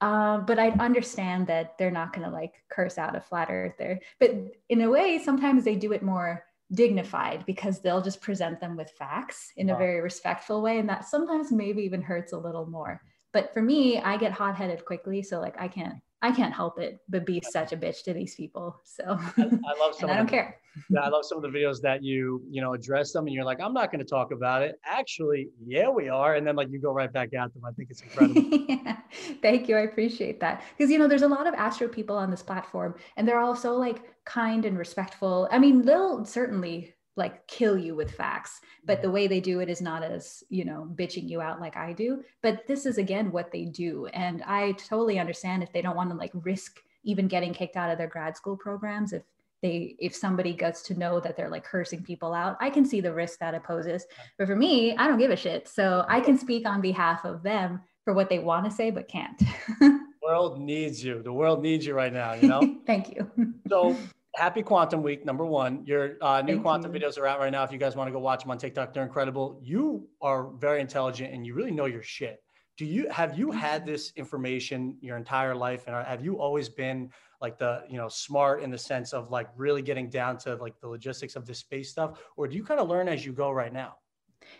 Uh, 0.00 0.38
but 0.38 0.58
I 0.58 0.70
understand 0.70 1.46
that 1.48 1.76
they're 1.78 1.90
not 1.90 2.12
going 2.12 2.26
to 2.26 2.32
like 2.32 2.54
curse 2.70 2.96
out 2.98 3.14
a 3.14 3.20
flat 3.20 3.48
earther. 3.50 4.00
But 4.18 4.30
in 4.68 4.80
a 4.80 4.90
way, 4.90 5.20
sometimes 5.22 5.62
they 5.62 5.76
do 5.76 5.92
it 5.92 6.02
more 6.02 6.42
dignified 6.72 7.44
because 7.46 7.80
they'll 7.80 8.00
just 8.00 8.22
present 8.22 8.60
them 8.60 8.76
with 8.76 8.90
facts 8.92 9.52
in 9.56 9.66
wow. 9.66 9.74
a 9.74 9.78
very 9.78 10.00
respectful 10.00 10.62
way. 10.62 10.78
And 10.78 10.88
that 10.88 11.04
sometimes 11.04 11.52
maybe 11.52 11.82
even 11.82 12.02
hurts 12.02 12.32
a 12.32 12.38
little 12.38 12.66
more. 12.66 13.02
But 13.32 13.52
for 13.52 13.62
me, 13.62 14.00
I 14.00 14.16
get 14.16 14.32
hot 14.32 14.56
headed 14.56 14.84
quickly. 14.84 15.22
So 15.22 15.38
like 15.38 15.60
I 15.60 15.68
can't 15.68 15.96
I 16.22 16.32
can't 16.32 16.52
help 16.52 16.78
it 16.78 17.00
but 17.08 17.24
be 17.24 17.40
such 17.50 17.72
a 17.72 17.76
bitch 17.76 18.02
to 18.04 18.12
these 18.12 18.34
people. 18.34 18.78
So 18.84 19.04
I, 19.06 19.32
I 19.38 19.78
love 19.78 19.94
some. 19.98 20.10
I 20.10 20.16
don't 20.16 20.26
the, 20.26 20.32
care. 20.32 20.56
Yeah, 20.90 21.00
I 21.00 21.08
love 21.08 21.24
some 21.24 21.42
of 21.42 21.42
the 21.42 21.58
videos 21.58 21.80
that 21.80 22.02
you 22.02 22.42
you 22.50 22.60
know 22.60 22.74
address 22.74 23.12
them, 23.12 23.26
and 23.26 23.34
you're 23.34 23.44
like, 23.44 23.60
I'm 23.60 23.72
not 23.72 23.90
going 23.90 24.04
to 24.04 24.08
talk 24.08 24.30
about 24.30 24.62
it. 24.62 24.78
Actually, 24.84 25.48
yeah, 25.66 25.88
we 25.88 26.08
are, 26.08 26.34
and 26.34 26.46
then 26.46 26.56
like 26.56 26.68
you 26.70 26.80
go 26.80 26.92
right 26.92 27.12
back 27.12 27.32
at 27.34 27.52
them. 27.54 27.64
I 27.64 27.72
think 27.72 27.90
it's 27.90 28.02
incredible. 28.02 28.42
yeah. 28.42 28.98
Thank 29.42 29.68
you. 29.68 29.76
I 29.76 29.80
appreciate 29.80 30.40
that 30.40 30.62
because 30.76 30.90
you 30.90 30.98
know 30.98 31.08
there's 31.08 31.22
a 31.22 31.28
lot 31.28 31.46
of 31.46 31.54
astro 31.54 31.88
people 31.88 32.16
on 32.16 32.30
this 32.30 32.42
platform, 32.42 32.94
and 33.16 33.26
they're 33.26 33.40
all 33.40 33.56
so 33.56 33.76
like 33.76 34.02
kind 34.24 34.64
and 34.66 34.78
respectful. 34.78 35.48
I 35.50 35.58
mean, 35.58 35.82
they'll 35.82 36.24
certainly 36.24 36.94
like 37.16 37.46
kill 37.46 37.76
you 37.76 37.94
with 37.94 38.10
facts 38.10 38.60
but 38.84 38.98
mm-hmm. 38.98 39.02
the 39.02 39.10
way 39.10 39.26
they 39.26 39.40
do 39.40 39.60
it 39.60 39.68
is 39.68 39.80
not 39.80 40.02
as 40.02 40.42
you 40.48 40.64
know 40.64 40.88
bitching 40.94 41.28
you 41.28 41.40
out 41.40 41.60
like 41.60 41.76
i 41.76 41.92
do. 41.92 42.22
But 42.42 42.66
this 42.66 42.86
is 42.86 42.98
again 42.98 43.32
what 43.32 43.52
they 43.52 43.64
do. 43.64 44.06
And 44.06 44.42
i 44.46 44.72
totally 44.72 45.18
understand 45.18 45.62
if 45.62 45.72
they 45.72 45.82
don't 45.82 45.96
want 45.96 46.10
to 46.10 46.16
like 46.16 46.32
risk 46.34 46.80
even 47.04 47.28
getting 47.28 47.52
kicked 47.52 47.76
out 47.76 47.90
of 47.90 47.98
their 47.98 48.08
grad 48.08 48.36
school 48.36 48.56
programs 48.56 49.12
if 49.12 49.22
they 49.62 49.96
if 49.98 50.14
somebody 50.14 50.52
gets 50.52 50.82
to 50.82 50.98
know 50.98 51.20
that 51.20 51.36
they're 51.36 51.50
like 51.50 51.64
cursing 51.64 52.02
people 52.02 52.32
out 52.32 52.56
i 52.60 52.70
can 52.70 52.84
see 52.84 53.00
the 53.00 53.12
risk 53.12 53.38
that 53.40 53.54
it 53.54 53.62
poses. 53.62 54.06
But 54.38 54.46
for 54.46 54.56
me 54.56 54.96
i 54.96 55.06
don't 55.06 55.18
give 55.18 55.30
a 55.30 55.36
shit. 55.36 55.68
So 55.68 56.04
i 56.08 56.20
can 56.20 56.38
speak 56.38 56.66
on 56.66 56.80
behalf 56.80 57.24
of 57.24 57.42
them 57.42 57.80
for 58.04 58.14
what 58.14 58.28
they 58.28 58.38
want 58.38 58.64
to 58.64 58.70
say 58.70 58.90
but 58.90 59.08
can't. 59.08 59.42
World 60.22 60.60
needs 60.60 61.02
you. 61.02 61.22
The 61.22 61.32
world 61.32 61.60
needs 61.62 61.84
you 61.84 61.94
right 61.94 62.12
now 62.12 62.34
you 62.34 62.48
know? 62.48 62.76
Thank 62.86 63.14
you. 63.14 63.30
So 63.68 63.96
happy 64.34 64.62
Quantum 64.62 65.02
Week, 65.02 65.24
number 65.24 65.44
one. 65.44 65.84
Your 65.86 66.16
uh, 66.20 66.42
new 66.42 66.54
Thank 66.54 66.62
Quantum 66.62 66.94
you. 66.94 67.00
videos 67.00 67.18
are 67.18 67.26
out 67.26 67.40
right 67.40 67.50
now. 67.50 67.64
If 67.64 67.72
you 67.72 67.78
guys 67.78 67.96
want 67.96 68.08
to 68.08 68.12
go 68.12 68.18
watch 68.18 68.42
them 68.42 68.50
on 68.50 68.58
TikTok, 68.58 68.92
they're 68.92 69.02
incredible. 69.02 69.60
You 69.62 70.08
are 70.20 70.50
very 70.52 70.80
intelligent 70.80 71.32
and 71.32 71.46
you 71.46 71.54
really 71.54 71.72
know 71.72 71.86
your 71.86 72.02
shit. 72.02 72.42
Do 72.76 72.86
you 72.86 73.08
have 73.10 73.38
you 73.38 73.50
had 73.50 73.84
this 73.84 74.12
information 74.16 74.96
your 75.02 75.18
entire 75.18 75.54
life, 75.54 75.84
and 75.86 75.94
have 75.94 76.24
you 76.24 76.40
always 76.40 76.70
been 76.70 77.10
like 77.42 77.58
the 77.58 77.84
you 77.90 77.98
know 77.98 78.08
smart 78.08 78.62
in 78.62 78.70
the 78.70 78.78
sense 78.78 79.12
of 79.12 79.30
like 79.30 79.48
really 79.54 79.82
getting 79.82 80.08
down 80.08 80.38
to 80.38 80.54
like 80.54 80.80
the 80.80 80.88
logistics 80.88 81.36
of 81.36 81.44
this 81.44 81.58
space 81.58 81.90
stuff, 81.90 82.22
or 82.36 82.48
do 82.48 82.56
you 82.56 82.64
kind 82.64 82.80
of 82.80 82.88
learn 82.88 83.06
as 83.06 83.26
you 83.26 83.32
go 83.32 83.50
right 83.50 83.72
now? 83.72 83.96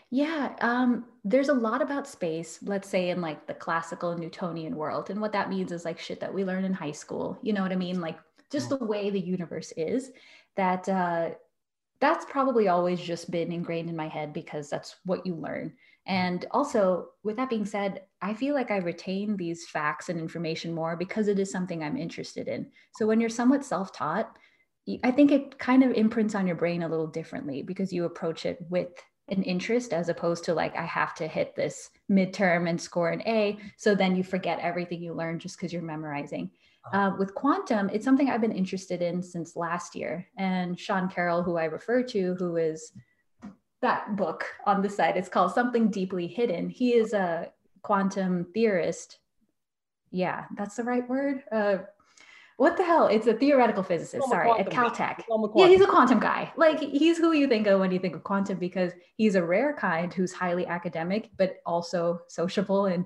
Yeah, 0.09 0.55
um, 0.61 1.05
there's 1.23 1.49
a 1.49 1.53
lot 1.53 1.81
about 1.81 2.07
space, 2.07 2.59
let's 2.61 2.87
say 2.87 3.09
in 3.09 3.21
like 3.21 3.47
the 3.47 3.53
classical 3.53 4.17
Newtonian 4.17 4.75
world. 4.75 5.09
And 5.09 5.21
what 5.21 5.31
that 5.31 5.49
means 5.49 5.71
is 5.71 5.85
like 5.85 5.99
shit 5.99 6.19
that 6.19 6.33
we 6.33 6.43
learn 6.43 6.65
in 6.65 6.73
high 6.73 6.91
school. 6.91 7.37
You 7.41 7.53
know 7.53 7.61
what 7.61 7.71
I 7.71 7.75
mean? 7.77 8.01
Like 8.01 8.19
just 8.51 8.69
mm. 8.69 8.79
the 8.79 8.85
way 8.85 9.09
the 9.09 9.19
universe 9.19 9.73
is 9.77 10.11
that 10.55 10.87
uh, 10.89 11.29
that's 11.99 12.25
probably 12.25 12.67
always 12.67 12.99
just 12.99 13.31
been 13.31 13.51
ingrained 13.51 13.89
in 13.89 13.95
my 13.95 14.07
head 14.07 14.33
because 14.33 14.69
that's 14.69 14.95
what 15.05 15.25
you 15.25 15.35
learn 15.35 15.69
mm. 15.69 15.73
and 16.07 16.45
also 16.51 17.09
with 17.23 17.37
that 17.37 17.49
being 17.49 17.65
said 17.65 18.01
i 18.21 18.33
feel 18.33 18.53
like 18.53 18.71
i 18.71 18.77
retain 18.77 19.37
these 19.37 19.67
facts 19.67 20.09
and 20.09 20.19
information 20.19 20.73
more 20.73 20.95
because 20.95 21.27
it 21.27 21.39
is 21.39 21.51
something 21.51 21.83
i'm 21.83 21.97
interested 21.97 22.47
in 22.47 22.67
so 22.95 23.05
when 23.05 23.19
you're 23.19 23.29
somewhat 23.29 23.63
self-taught 23.63 24.35
i 25.03 25.11
think 25.11 25.31
it 25.31 25.57
kind 25.59 25.83
of 25.83 25.91
imprints 25.93 26.35
on 26.35 26.47
your 26.47 26.55
brain 26.55 26.83
a 26.83 26.89
little 26.89 27.07
differently 27.07 27.61
because 27.61 27.93
you 27.93 28.05
approach 28.05 28.45
it 28.45 28.57
with 28.69 28.89
an 29.31 29.43
interest 29.43 29.93
as 29.93 30.09
opposed 30.09 30.43
to 30.43 30.53
like 30.53 30.75
i 30.75 30.85
have 30.85 31.15
to 31.15 31.27
hit 31.27 31.55
this 31.55 31.89
midterm 32.09 32.69
and 32.69 32.79
score 32.79 33.09
an 33.09 33.21
a 33.27 33.57
so 33.77 33.95
then 33.95 34.15
you 34.15 34.23
forget 34.23 34.59
everything 34.59 35.01
you 35.01 35.13
learned 35.13 35.39
just 35.39 35.57
because 35.57 35.71
you're 35.71 35.81
memorizing 35.81 36.51
uh, 36.93 37.11
with 37.17 37.33
quantum, 37.35 37.89
it's 37.89 38.05
something 38.05 38.29
I've 38.29 38.41
been 38.41 38.51
interested 38.51 39.01
in 39.01 39.21
since 39.21 39.55
last 39.55 39.95
year. 39.95 40.27
And 40.37 40.79
Sean 40.79 41.07
Carroll, 41.09 41.43
who 41.43 41.57
I 41.57 41.65
refer 41.65 42.03
to, 42.03 42.35
who 42.35 42.57
is 42.57 42.91
that 43.81 44.15
book 44.15 44.45
on 44.65 44.81
the 44.81 44.89
site, 44.89 45.17
it's 45.17 45.29
called 45.29 45.53
Something 45.53 45.89
Deeply 45.89 46.27
Hidden. 46.27 46.69
He 46.69 46.93
is 46.93 47.13
a 47.13 47.51
quantum 47.81 48.47
theorist. 48.53 49.19
Yeah, 50.11 50.45
that's 50.57 50.75
the 50.75 50.83
right 50.83 51.07
word. 51.07 51.43
Uh, 51.51 51.77
what 52.57 52.77
the 52.77 52.83
hell? 52.83 53.07
It's 53.07 53.25
a 53.25 53.33
theoretical 53.33 53.81
physicist, 53.81 54.27
sorry, 54.29 54.51
at 54.51 54.69
Caltech. 54.69 55.23
Yeah, 55.55 55.67
he's 55.67 55.81
a 55.81 55.87
quantum 55.87 56.19
guy. 56.19 56.51
Like 56.55 56.79
he's 56.79 57.17
who 57.17 57.31
you 57.31 57.47
think 57.47 57.65
of 57.65 57.79
when 57.79 57.91
you 57.91 57.97
think 57.97 58.15
of 58.15 58.23
quantum 58.23 58.59
because 58.59 58.91
he's 59.15 59.33
a 59.33 59.43
rare 59.43 59.75
kind 59.75 60.13
who's 60.13 60.31
highly 60.31 60.67
academic, 60.67 61.31
but 61.37 61.55
also 61.65 62.19
sociable 62.27 62.85
and 62.85 63.05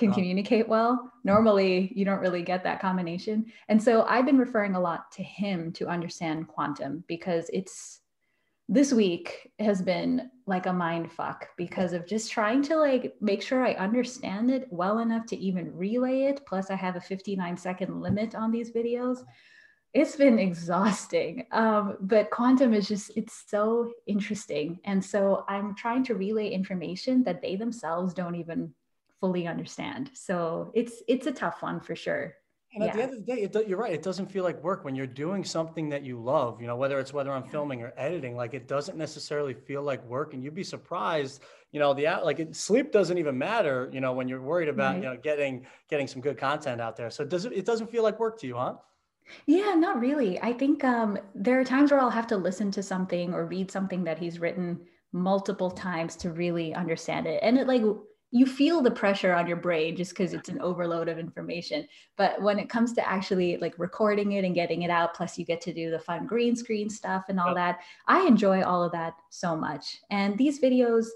can 0.00 0.12
communicate 0.12 0.66
well. 0.66 1.12
Normally, 1.22 1.92
you 1.94 2.04
don't 2.04 2.18
really 2.20 2.42
get 2.42 2.64
that 2.64 2.80
combination. 2.80 3.46
And 3.68 3.80
so 3.80 4.02
I've 4.02 4.26
been 4.26 4.38
referring 4.38 4.74
a 4.74 4.80
lot 4.80 5.12
to 5.12 5.22
him 5.22 5.72
to 5.74 5.86
understand 5.86 6.48
quantum 6.48 7.04
because 7.06 7.48
it's 7.52 8.00
this 8.68 8.92
week 8.92 9.50
has 9.58 9.82
been 9.82 10.30
like 10.46 10.66
a 10.66 10.72
mind 10.72 11.10
fuck 11.12 11.48
because 11.56 11.92
of 11.92 12.06
just 12.06 12.30
trying 12.30 12.62
to 12.62 12.76
like 12.76 13.14
make 13.20 13.42
sure 13.42 13.66
I 13.66 13.74
understand 13.74 14.50
it 14.50 14.68
well 14.70 15.00
enough 15.00 15.26
to 15.26 15.36
even 15.36 15.76
relay 15.76 16.22
it. 16.22 16.40
Plus, 16.46 16.70
I 16.70 16.76
have 16.76 16.96
a 16.96 17.00
59 17.00 17.56
second 17.56 18.00
limit 18.00 18.34
on 18.34 18.50
these 18.50 18.70
videos. 18.70 19.18
It's 19.92 20.16
been 20.16 20.38
exhausting. 20.38 21.46
Um, 21.50 21.96
but 22.00 22.30
quantum 22.30 22.72
is 22.72 22.88
just, 22.88 23.10
it's 23.16 23.44
so 23.48 23.92
interesting. 24.06 24.78
And 24.84 25.04
so 25.04 25.44
I'm 25.48 25.74
trying 25.74 26.04
to 26.04 26.14
relay 26.14 26.48
information 26.48 27.24
that 27.24 27.42
they 27.42 27.56
themselves 27.56 28.14
don't 28.14 28.36
even 28.36 28.72
fully 29.20 29.46
understand. 29.46 30.10
So 30.14 30.72
it's 30.74 31.02
it's 31.06 31.26
a 31.26 31.32
tough 31.32 31.62
one 31.62 31.80
for 31.80 31.94
sure. 31.94 32.34
And 32.72 32.84
at 32.84 32.90
yeah. 32.90 32.96
the 32.96 33.02
end 33.02 33.12
of 33.14 33.26
the 33.26 33.34
day, 33.34 33.42
it, 33.42 33.68
you're 33.68 33.78
right. 33.78 33.92
It 33.92 34.02
doesn't 34.02 34.30
feel 34.30 34.44
like 34.44 34.62
work 34.62 34.84
when 34.84 34.94
you're 34.94 35.06
doing 35.06 35.42
something 35.44 35.88
that 35.88 36.04
you 36.04 36.20
love. 36.20 36.60
You 36.60 36.68
know, 36.68 36.76
whether 36.76 37.00
it's 37.00 37.12
whether 37.12 37.32
I'm 37.32 37.42
filming 37.42 37.82
or 37.82 37.92
editing, 37.96 38.36
like 38.36 38.54
it 38.54 38.68
doesn't 38.68 38.96
necessarily 38.96 39.54
feel 39.54 39.82
like 39.82 40.04
work. 40.06 40.34
And 40.34 40.44
you'd 40.44 40.54
be 40.54 40.62
surprised. 40.62 41.42
You 41.72 41.80
know, 41.80 41.94
the 41.94 42.04
like 42.22 42.38
it, 42.38 42.54
sleep 42.54 42.92
doesn't 42.92 43.18
even 43.18 43.36
matter. 43.36 43.90
You 43.92 44.00
know, 44.00 44.12
when 44.12 44.28
you're 44.28 44.40
worried 44.40 44.68
about 44.68 44.94
right. 44.94 45.02
you 45.02 45.08
know 45.08 45.16
getting 45.16 45.66
getting 45.88 46.06
some 46.06 46.22
good 46.22 46.38
content 46.38 46.80
out 46.80 46.96
there. 46.96 47.10
So 47.10 47.24
it 47.24 47.28
doesn't 47.28 47.52
it 47.52 47.66
doesn't 47.66 47.90
feel 47.90 48.04
like 48.04 48.20
work 48.20 48.38
to 48.40 48.46
you, 48.46 48.56
huh? 48.56 48.74
Yeah, 49.46 49.74
not 49.74 50.00
really. 50.00 50.40
I 50.40 50.52
think 50.52 50.84
um, 50.84 51.18
there 51.34 51.60
are 51.60 51.64
times 51.64 51.90
where 51.90 52.00
I'll 52.00 52.10
have 52.10 52.26
to 52.28 52.36
listen 52.36 52.70
to 52.72 52.82
something 52.82 53.34
or 53.34 53.46
read 53.46 53.70
something 53.70 54.04
that 54.04 54.18
he's 54.18 54.38
written 54.38 54.80
multiple 55.12 55.70
times 55.70 56.16
to 56.16 56.30
really 56.30 56.74
understand 56.74 57.26
it. 57.26 57.40
And 57.42 57.58
it 57.58 57.66
like 57.66 57.82
you 58.32 58.46
feel 58.46 58.80
the 58.80 58.90
pressure 58.90 59.32
on 59.32 59.46
your 59.46 59.56
brain 59.56 59.96
just 59.96 60.10
because 60.12 60.32
it's 60.32 60.48
an 60.48 60.60
overload 60.60 61.08
of 61.08 61.18
information 61.18 61.86
but 62.16 62.40
when 62.40 62.58
it 62.58 62.68
comes 62.68 62.92
to 62.92 63.08
actually 63.08 63.56
like 63.58 63.74
recording 63.78 64.32
it 64.32 64.44
and 64.44 64.54
getting 64.54 64.82
it 64.82 64.90
out 64.90 65.14
plus 65.14 65.38
you 65.38 65.44
get 65.44 65.60
to 65.60 65.72
do 65.72 65.90
the 65.90 65.98
fun 65.98 66.26
green 66.26 66.54
screen 66.54 66.88
stuff 66.88 67.24
and 67.28 67.40
all 67.40 67.54
that 67.54 67.80
i 68.06 68.26
enjoy 68.26 68.62
all 68.62 68.82
of 68.82 68.92
that 68.92 69.14
so 69.30 69.56
much. 69.56 70.00
And 70.10 70.36
these 70.38 70.60
videos 70.60 71.06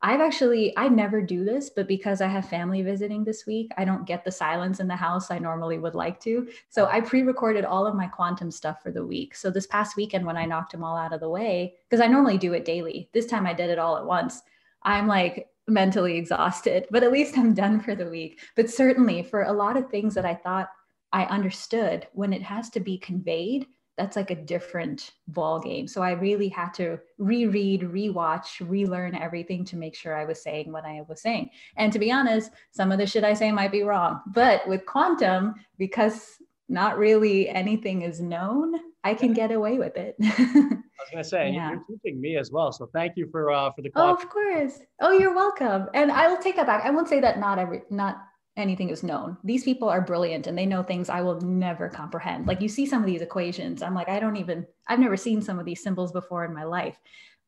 i've 0.00 0.20
actually 0.20 0.76
i 0.76 0.88
never 0.88 1.22
do 1.22 1.44
this 1.44 1.70
but 1.70 1.86
because 1.86 2.20
i 2.20 2.26
have 2.26 2.48
family 2.48 2.82
visiting 2.82 3.22
this 3.22 3.46
week 3.46 3.70
i 3.76 3.84
don't 3.84 4.04
get 4.04 4.24
the 4.24 4.32
silence 4.32 4.80
in 4.80 4.88
the 4.88 4.96
house 4.96 5.30
i 5.30 5.38
normally 5.38 5.78
would 5.78 5.94
like 5.94 6.18
to. 6.20 6.48
So 6.70 6.86
i 6.86 7.00
pre-recorded 7.00 7.64
all 7.64 7.86
of 7.86 7.94
my 7.94 8.06
quantum 8.06 8.50
stuff 8.50 8.82
for 8.82 8.90
the 8.90 9.06
week. 9.06 9.34
So 9.34 9.50
this 9.50 9.66
past 9.66 9.96
weekend 9.96 10.24
when 10.26 10.36
i 10.36 10.46
knocked 10.46 10.72
them 10.72 10.84
all 10.84 10.96
out 10.96 11.12
of 11.12 11.20
the 11.20 11.28
way 11.28 11.74
because 11.88 12.02
i 12.02 12.06
normally 12.06 12.38
do 12.38 12.54
it 12.54 12.64
daily. 12.64 13.10
This 13.12 13.26
time 13.26 13.46
i 13.46 13.52
did 13.52 13.70
it 13.70 13.78
all 13.78 13.96
at 13.96 14.06
once. 14.06 14.42
I'm 14.84 15.06
like 15.06 15.48
mentally 15.72 16.16
exhausted, 16.16 16.86
but 16.90 17.02
at 17.02 17.12
least 17.12 17.36
I'm 17.36 17.54
done 17.54 17.80
for 17.80 17.94
the 17.94 18.10
week. 18.10 18.40
But 18.56 18.70
certainly 18.70 19.22
for 19.22 19.42
a 19.42 19.52
lot 19.52 19.76
of 19.76 19.88
things 19.88 20.14
that 20.14 20.24
I 20.24 20.34
thought 20.34 20.68
I 21.12 21.24
understood, 21.24 22.06
when 22.12 22.32
it 22.32 22.42
has 22.42 22.70
to 22.70 22.80
be 22.80 22.98
conveyed, 22.98 23.66
that's 23.98 24.16
like 24.16 24.30
a 24.30 24.36
different 24.36 25.12
ball 25.28 25.60
game. 25.60 25.86
So 25.86 26.02
I 26.02 26.12
really 26.12 26.48
had 26.48 26.72
to 26.74 26.98
reread, 27.18 27.82
rewatch, 27.82 28.66
relearn 28.66 29.14
everything 29.14 29.64
to 29.66 29.76
make 29.76 29.94
sure 29.94 30.16
I 30.16 30.24
was 30.24 30.42
saying 30.42 30.72
what 30.72 30.86
I 30.86 31.02
was 31.08 31.20
saying. 31.20 31.50
And 31.76 31.92
to 31.92 31.98
be 31.98 32.10
honest, 32.10 32.50
some 32.70 32.90
of 32.90 32.98
the 32.98 33.06
shit 33.06 33.22
I 33.22 33.34
say 33.34 33.52
might 33.52 33.70
be 33.70 33.82
wrong. 33.82 34.22
But 34.28 34.66
with 34.66 34.86
quantum, 34.86 35.54
because 35.76 36.38
not 36.70 36.96
really 36.96 37.50
anything 37.50 38.02
is 38.02 38.20
known, 38.20 38.76
I 39.04 39.14
can 39.14 39.32
get 39.32 39.50
away 39.50 39.78
with 39.78 39.96
it. 39.96 40.14
I 40.22 40.52
was 40.54 41.10
gonna 41.10 41.24
say, 41.24 41.50
yeah. 41.50 41.70
you're 41.70 41.84
teaching 41.90 42.20
me 42.20 42.36
as 42.36 42.50
well. 42.52 42.70
So 42.72 42.88
thank 42.92 43.14
you 43.16 43.28
for 43.30 43.50
uh, 43.50 43.72
for 43.72 43.82
the. 43.82 43.90
Oh, 43.96 44.14
of 44.14 44.28
course. 44.28 44.80
Oh, 45.00 45.12
you're 45.12 45.34
welcome. 45.34 45.88
And 45.94 46.12
I 46.12 46.28
will 46.28 46.36
take 46.36 46.56
that 46.56 46.66
back. 46.66 46.84
I 46.84 46.90
won't 46.90 47.08
say 47.08 47.20
that 47.20 47.38
not 47.38 47.58
every 47.58 47.82
not 47.90 48.22
anything 48.56 48.90
is 48.90 49.02
known. 49.02 49.36
These 49.42 49.64
people 49.64 49.88
are 49.88 50.00
brilliant 50.00 50.46
and 50.46 50.56
they 50.56 50.66
know 50.66 50.82
things 50.82 51.08
I 51.08 51.22
will 51.22 51.40
never 51.40 51.88
comprehend. 51.88 52.46
Like 52.46 52.60
you 52.60 52.68
see 52.68 52.86
some 52.86 53.00
of 53.00 53.06
these 53.06 53.22
equations, 53.22 53.82
I'm 53.82 53.94
like, 53.94 54.08
I 54.08 54.20
don't 54.20 54.36
even. 54.36 54.66
I've 54.86 55.00
never 55.00 55.16
seen 55.16 55.42
some 55.42 55.58
of 55.58 55.64
these 55.64 55.82
symbols 55.82 56.12
before 56.12 56.44
in 56.44 56.54
my 56.54 56.64
life. 56.64 56.98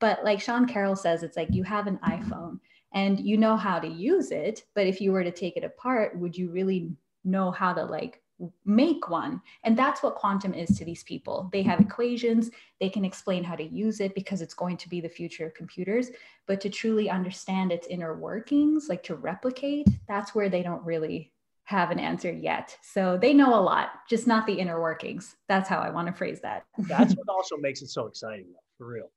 But 0.01 0.25
like 0.25 0.41
Sean 0.41 0.67
Carroll 0.67 0.97
says, 0.97 1.23
it's 1.23 1.37
like 1.37 1.49
you 1.53 1.63
have 1.63 1.87
an 1.87 1.99
iPhone 1.99 2.59
and 2.95 3.21
you 3.21 3.37
know 3.37 3.57
how 3.57 3.79
to 3.79 3.89
use 3.89 4.31
it, 4.31 4.65
but 4.75 4.87
if 4.87 5.01
you 5.01 5.13
were 5.13 5.25
to 5.25 5.31
take 5.31 5.57
it 5.57 5.65
apart, 5.65 6.19
would 6.19 6.37
you 6.37 6.51
really 6.51 6.93
know 7.25 7.51
how 7.51 7.73
to 7.73 7.85
like 7.85 8.21
make 8.65 9.09
one. 9.09 9.41
And 9.63 9.77
that's 9.77 10.03
what 10.03 10.17
quantum 10.17 10.55
is 10.55 10.77
to 10.79 10.85
these 10.85 11.03
people. 11.03 11.49
They 11.53 11.63
have 11.63 11.81
equations, 11.81 12.51
they 12.81 12.89
can 12.89 13.05
explain 13.05 13.45
how 13.45 13.57
to 13.57 13.63
use 13.63 14.01
it 14.01 14.15
because 14.15 14.43
it's 14.43 14.55
going 14.55 14.77
to 14.79 14.89
be 14.89 15.01
the 15.01 15.09
future 15.09 15.47
of 15.47 15.55
computers. 15.55 16.11
But 16.47 16.61
to 16.63 16.71
truly 16.71 17.09
understand 17.09 17.73
its 17.73 17.87
inner 17.87 18.15
workings, 18.15 18.89
like 18.89 19.03
to 19.05 19.15
replicate, 19.15 19.89
that's 20.09 20.35
where 20.35 20.49
they 20.49 20.63
don't 20.63 20.85
really 20.85 21.33
have 21.65 21.91
an 21.91 21.99
answer 21.99 22.31
yet. 22.31 22.77
So 22.83 23.17
they 23.17 23.33
know 23.33 23.59
a 23.59 23.61
lot, 23.61 23.91
just 24.09 24.27
not 24.27 24.47
the 24.47 24.53
inner 24.55 24.81
workings. 24.81 25.37
That's 25.49 25.69
how 25.69 25.79
I 25.79 25.91
want 25.91 26.09
to 26.09 26.13
phrase 26.13 26.41
that. 26.43 26.65
that's 26.79 27.15
what 27.15 27.29
also 27.35 27.57
makes 27.57 27.83
it 27.83 27.89
so 27.89 28.07
exciting, 28.07 28.47
though, 28.53 28.59
for 28.79 28.87
real. 28.87 29.11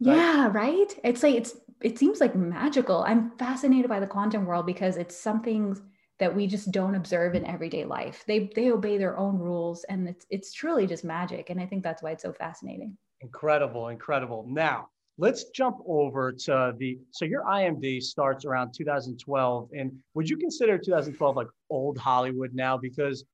Right? 0.00 0.16
Yeah, 0.16 0.50
right. 0.50 0.98
It's 1.04 1.22
like 1.22 1.34
it's 1.34 1.54
it 1.80 1.98
seems 1.98 2.20
like 2.20 2.34
magical. 2.34 3.04
I'm 3.06 3.32
fascinated 3.38 3.88
by 3.88 4.00
the 4.00 4.06
quantum 4.06 4.46
world 4.46 4.66
because 4.66 4.96
it's 4.96 5.16
something 5.16 5.80
that 6.18 6.34
we 6.34 6.46
just 6.46 6.70
don't 6.70 6.94
observe 6.94 7.34
in 7.34 7.44
everyday 7.44 7.84
life. 7.84 8.24
They 8.26 8.50
they 8.54 8.70
obey 8.70 8.98
their 8.98 9.16
own 9.18 9.38
rules 9.38 9.84
and 9.84 10.08
it's 10.08 10.26
it's 10.30 10.52
truly 10.52 10.86
just 10.86 11.04
magic 11.04 11.50
and 11.50 11.60
I 11.60 11.66
think 11.66 11.82
that's 11.82 12.02
why 12.02 12.12
it's 12.12 12.22
so 12.22 12.32
fascinating. 12.32 12.96
Incredible, 13.20 13.88
incredible. 13.88 14.44
Now, 14.48 14.88
let's 15.18 15.44
jump 15.50 15.78
over 15.86 16.32
to 16.32 16.74
the 16.78 16.98
so 17.10 17.24
your 17.24 17.44
IMD 17.44 18.02
starts 18.02 18.44
around 18.44 18.72
2012 18.76 19.70
and 19.72 19.92
would 20.14 20.28
you 20.28 20.36
consider 20.36 20.78
2012 20.78 21.36
like 21.36 21.48
old 21.70 21.98
Hollywood 21.98 22.54
now 22.54 22.76
because 22.76 23.24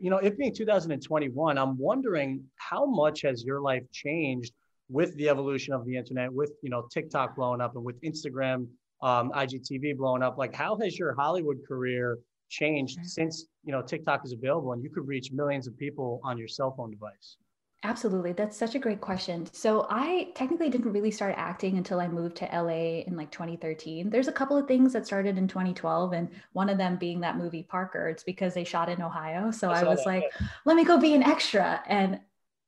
you 0.00 0.10
know, 0.10 0.18
it 0.18 0.38
being 0.38 0.54
2021, 0.54 1.58
I'm 1.58 1.76
wondering 1.78 2.44
how 2.56 2.86
much 2.86 3.22
has 3.22 3.44
your 3.44 3.60
life 3.60 3.82
changed 3.92 4.52
with 4.88 5.14
the 5.16 5.28
evolution 5.28 5.74
of 5.74 5.84
the 5.84 5.96
internet, 5.96 6.32
with 6.32 6.52
you 6.62 6.70
know 6.70 6.86
TikTok 6.92 7.36
blowing 7.36 7.60
up 7.60 7.74
and 7.76 7.84
with 7.84 8.00
Instagram 8.02 8.68
um, 9.02 9.30
IGTV 9.32 9.96
blowing 9.96 10.22
up. 10.22 10.38
Like, 10.38 10.54
how 10.54 10.76
has 10.78 10.98
your 10.98 11.14
Hollywood 11.14 11.58
career 11.66 12.18
changed 12.48 12.98
since 13.04 13.46
you 13.64 13.72
know 13.72 13.82
TikTok 13.82 14.24
is 14.24 14.32
available 14.32 14.72
and 14.72 14.82
you 14.82 14.90
could 14.90 15.06
reach 15.06 15.32
millions 15.32 15.66
of 15.66 15.76
people 15.78 16.20
on 16.24 16.38
your 16.38 16.48
cell 16.48 16.74
phone 16.76 16.90
device? 16.90 17.36
Absolutely. 17.82 18.32
That's 18.32 18.56
such 18.56 18.74
a 18.74 18.78
great 18.78 19.00
question. 19.00 19.46
So, 19.52 19.86
I 19.90 20.32
technically 20.34 20.70
didn't 20.70 20.92
really 20.92 21.10
start 21.10 21.34
acting 21.36 21.76
until 21.76 22.00
I 22.00 22.08
moved 22.08 22.36
to 22.38 22.46
LA 22.46 23.02
in 23.06 23.16
like 23.16 23.30
2013. 23.30 24.10
There's 24.10 24.28
a 24.28 24.32
couple 24.32 24.56
of 24.56 24.66
things 24.66 24.92
that 24.92 25.06
started 25.06 25.38
in 25.38 25.46
2012, 25.46 26.12
and 26.12 26.28
one 26.52 26.68
of 26.68 26.78
them 26.78 26.96
being 26.96 27.20
that 27.20 27.36
movie 27.36 27.62
Parker. 27.62 28.08
It's 28.08 28.24
because 28.24 28.54
they 28.54 28.64
shot 28.64 28.88
in 28.88 29.02
Ohio. 29.02 29.50
So, 29.50 29.70
I, 29.70 29.80
I 29.80 29.84
was 29.84 29.98
that, 29.98 30.06
like, 30.06 30.24
let 30.64 30.74
me 30.74 30.84
go 30.84 30.98
be 30.98 31.14
an 31.14 31.22
extra. 31.22 31.82
And 31.86 32.18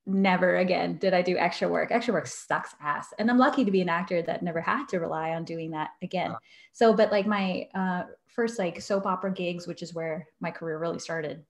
never 0.09 0.57
again 0.57 0.97
did 0.97 1.12
I 1.12 1.23
do 1.23 1.37
extra 1.37 1.69
work. 1.69 1.91
Extra 1.91 2.15
work 2.15 2.27
sucks 2.27 2.75
ass. 2.81 3.12
And 3.19 3.31
I'm 3.31 3.38
lucky 3.38 3.65
to 3.65 3.71
be 3.71 3.83
an 3.83 3.88
actor 3.88 4.23
that 4.23 4.43
never 4.43 4.61
had 4.61 4.87
to 4.88 4.99
rely 4.99 5.31
on 5.31 5.45
doing 5.45 5.71
that 5.73 5.91
again. 6.03 6.31
Uh-huh. 6.31 6.38
So, 6.73 6.95
but 6.95 7.12
like 7.12 7.27
my 7.27 7.69
uh, 7.75 8.05
first 8.27 8.59
like 8.59 8.81
soap 8.81 9.07
opera 9.07 9.33
gigs, 9.33 9.67
which 9.67 9.83
is 9.83 9.95
where 9.95 10.27
my 10.41 10.50
career 10.50 10.79
really 10.79 10.99
started, 10.99 11.45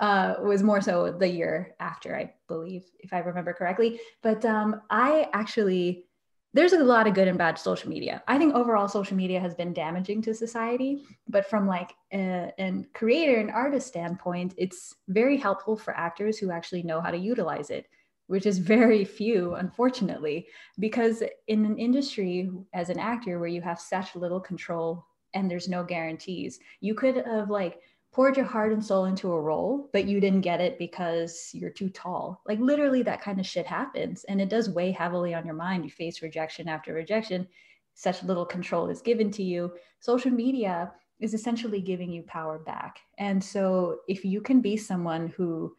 uh, 0.00 0.36
was 0.42 0.62
more 0.62 0.80
so 0.80 1.12
the 1.12 1.28
year 1.28 1.74
after, 1.80 2.16
I 2.16 2.32
believe, 2.46 2.84
if 3.00 3.12
I 3.12 3.18
remember 3.18 3.52
correctly. 3.52 4.00
But 4.22 4.44
um, 4.44 4.80
I 4.88 5.28
actually, 5.32 6.06
there's 6.54 6.72
a 6.72 6.82
lot 6.82 7.06
of 7.06 7.14
good 7.14 7.28
and 7.28 7.36
bad 7.36 7.58
social 7.58 7.90
media. 7.90 8.22
I 8.26 8.38
think 8.38 8.54
overall 8.54 8.88
social 8.88 9.16
media 9.16 9.40
has 9.40 9.54
been 9.54 9.74
damaging 9.74 10.22
to 10.22 10.34
society, 10.34 11.02
but 11.28 11.50
from 11.50 11.66
like 11.66 11.94
a, 12.12 12.52
a 12.58 12.84
creator 12.94 13.38
and 13.38 13.50
artist 13.50 13.88
standpoint, 13.88 14.54
it's 14.56 14.94
very 15.08 15.36
helpful 15.36 15.76
for 15.76 15.94
actors 15.94 16.38
who 16.38 16.50
actually 16.50 16.84
know 16.84 17.00
how 17.00 17.10
to 17.10 17.18
utilize 17.18 17.68
it 17.68 17.86
which 18.28 18.46
is 18.46 18.58
very 18.58 19.04
few, 19.04 19.54
unfortunately, 19.54 20.46
because 20.78 21.22
in 21.48 21.64
an 21.64 21.76
industry 21.76 22.50
as 22.72 22.90
an 22.90 22.98
actor 22.98 23.38
where 23.38 23.48
you 23.48 23.60
have 23.60 23.80
such 23.80 24.14
little 24.14 24.40
control 24.40 25.04
and 25.34 25.50
there's 25.50 25.68
no 25.68 25.82
guarantees, 25.82 26.60
you 26.80 26.94
could 26.94 27.16
have 27.16 27.50
like 27.50 27.80
poured 28.12 28.36
your 28.36 28.46
heart 28.46 28.72
and 28.72 28.84
soul 28.84 29.06
into 29.06 29.32
a 29.32 29.40
role, 29.40 29.88
but 29.92 30.06
you 30.06 30.20
didn't 30.20 30.42
get 30.42 30.60
it 30.60 30.78
because 30.78 31.50
you're 31.52 31.70
too 31.70 31.88
tall. 31.88 32.42
Like 32.46 32.58
literally, 32.60 33.02
that 33.02 33.22
kind 33.22 33.40
of 33.40 33.46
shit 33.46 33.66
happens. 33.66 34.24
And 34.24 34.40
it 34.40 34.48
does 34.48 34.70
weigh 34.70 34.92
heavily 34.92 35.34
on 35.34 35.44
your 35.44 35.54
mind. 35.54 35.84
You 35.84 35.90
face 35.90 36.22
rejection 36.22 36.68
after 36.68 36.92
rejection. 36.92 37.46
Such 37.94 38.22
little 38.22 38.46
control 38.46 38.88
is 38.88 39.02
given 39.02 39.30
to 39.32 39.42
you. 39.42 39.72
Social 40.00 40.30
media 40.30 40.92
is 41.20 41.34
essentially 41.34 41.80
giving 41.80 42.12
you 42.12 42.22
power 42.22 42.58
back. 42.58 43.00
And 43.18 43.42
so, 43.42 44.00
if 44.06 44.24
you 44.24 44.40
can 44.40 44.60
be 44.60 44.76
someone 44.76 45.28
who 45.28 45.74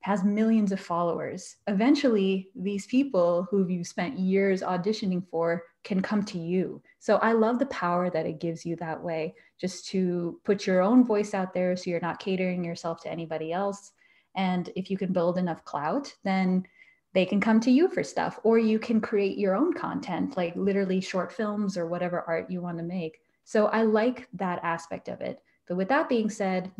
has 0.00 0.22
millions 0.24 0.72
of 0.72 0.80
followers. 0.80 1.56
Eventually, 1.66 2.50
these 2.54 2.86
people 2.86 3.46
who 3.50 3.66
you 3.66 3.84
spent 3.84 4.18
years 4.18 4.62
auditioning 4.62 5.26
for 5.28 5.64
can 5.84 6.00
come 6.00 6.22
to 6.22 6.38
you. 6.38 6.82
So 7.00 7.16
I 7.16 7.32
love 7.32 7.58
the 7.58 7.66
power 7.66 8.08
that 8.10 8.26
it 8.26 8.40
gives 8.40 8.64
you 8.64 8.76
that 8.76 9.02
way, 9.02 9.34
just 9.60 9.86
to 9.88 10.40
put 10.44 10.66
your 10.66 10.82
own 10.82 11.04
voice 11.04 11.34
out 11.34 11.52
there 11.52 11.76
so 11.76 11.90
you're 11.90 12.00
not 12.00 12.20
catering 12.20 12.64
yourself 12.64 13.00
to 13.02 13.10
anybody 13.10 13.52
else. 13.52 13.92
And 14.34 14.70
if 14.76 14.90
you 14.90 14.96
can 14.96 15.12
build 15.12 15.36
enough 15.36 15.64
clout, 15.64 16.14
then 16.22 16.64
they 17.12 17.24
can 17.24 17.40
come 17.40 17.58
to 17.60 17.70
you 17.70 17.88
for 17.88 18.04
stuff, 18.04 18.38
or 18.44 18.58
you 18.58 18.78
can 18.78 19.00
create 19.00 19.38
your 19.38 19.56
own 19.56 19.72
content, 19.72 20.36
like 20.36 20.54
literally 20.54 21.00
short 21.00 21.32
films 21.32 21.76
or 21.76 21.86
whatever 21.86 22.22
art 22.28 22.50
you 22.50 22.60
want 22.60 22.78
to 22.78 22.84
make. 22.84 23.20
So 23.44 23.66
I 23.66 23.82
like 23.82 24.28
that 24.34 24.60
aspect 24.62 25.08
of 25.08 25.20
it. 25.22 25.40
But 25.66 25.76
with 25.76 25.88
that 25.88 26.08
being 26.08 26.30
said, 26.30 26.70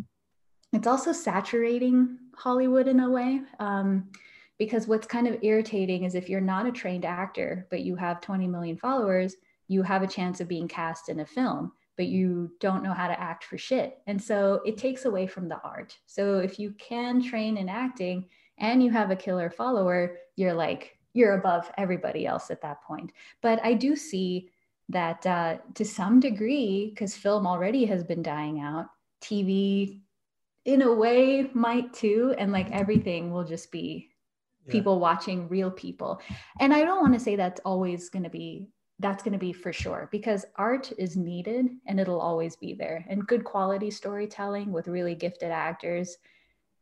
it's 0.72 0.87
also 0.87 1.12
saturating 1.12 2.18
Hollywood 2.37 2.88
in 2.88 3.00
a 3.00 3.10
way. 3.10 3.40
Um, 3.58 4.10
because 4.58 4.88
what's 4.88 5.06
kind 5.06 5.28
of 5.28 5.38
irritating 5.42 6.04
is 6.04 6.14
if 6.14 6.28
you're 6.28 6.40
not 6.40 6.66
a 6.66 6.72
trained 6.72 7.04
actor 7.04 7.66
but 7.70 7.80
you 7.80 7.96
have 7.96 8.20
20 8.20 8.46
million 8.46 8.76
followers 8.76 9.37
you 9.68 9.82
have 9.82 10.02
a 10.02 10.06
chance 10.06 10.40
of 10.40 10.48
being 10.48 10.68
cast 10.68 11.08
in 11.08 11.20
a 11.20 11.26
film 11.26 11.72
but 11.96 12.06
you 12.06 12.50
don't 12.60 12.82
know 12.82 12.92
how 12.92 13.08
to 13.08 13.20
act 13.20 13.44
for 13.44 13.56
shit 13.56 13.98
and 14.06 14.20
so 14.20 14.60
it 14.66 14.76
takes 14.76 15.04
away 15.04 15.26
from 15.26 15.48
the 15.48 15.60
art 15.62 15.96
so 16.06 16.38
if 16.38 16.58
you 16.58 16.72
can 16.72 17.22
train 17.22 17.56
in 17.56 17.68
acting 17.68 18.26
and 18.58 18.82
you 18.82 18.90
have 18.90 19.10
a 19.10 19.16
killer 19.16 19.48
follower 19.48 20.16
you're 20.37 20.54
like 20.54 20.96
you're 21.14 21.38
above 21.38 21.70
everybody 21.78 22.26
else 22.26 22.50
at 22.50 22.60
that 22.60 22.82
point 22.82 23.12
but 23.40 23.64
i 23.64 23.72
do 23.72 23.96
see 23.96 24.50
that 24.90 25.25
uh, 25.26 25.58
to 25.75 25.84
some 25.84 26.18
degree 26.18 26.90
because 26.90 27.14
film 27.14 27.46
already 27.46 27.84
has 27.84 28.02
been 28.02 28.22
dying 28.22 28.60
out 28.60 28.87
tv 29.22 30.00
in 30.68 30.82
a 30.82 30.92
way 30.92 31.50
might 31.54 31.92
too 31.94 32.34
and 32.38 32.52
like 32.52 32.70
everything 32.70 33.32
will 33.32 33.44
just 33.44 33.72
be 33.72 34.10
yeah. 34.66 34.72
people 34.72 35.00
watching 35.00 35.48
real 35.48 35.70
people. 35.70 36.20
And 36.60 36.75
i 36.75 36.84
don't 36.84 37.00
want 37.00 37.14
to 37.14 37.20
say 37.20 37.37
that's 37.37 37.60
always 37.64 38.10
going 38.10 38.25
to 38.25 38.30
be 38.30 38.68
that's 39.00 39.22
going 39.22 39.32
to 39.32 39.38
be 39.38 39.52
for 39.52 39.72
sure 39.72 40.08
because 40.10 40.44
art 40.56 40.92
is 40.98 41.16
needed 41.16 41.68
and 41.87 42.00
it'll 42.00 42.20
always 42.20 42.56
be 42.56 42.75
there. 42.75 43.04
And 43.08 43.26
good 43.26 43.44
quality 43.44 43.90
storytelling 43.90 44.72
with 44.72 44.88
really 44.88 45.14
gifted 45.14 45.52
actors 45.52 46.16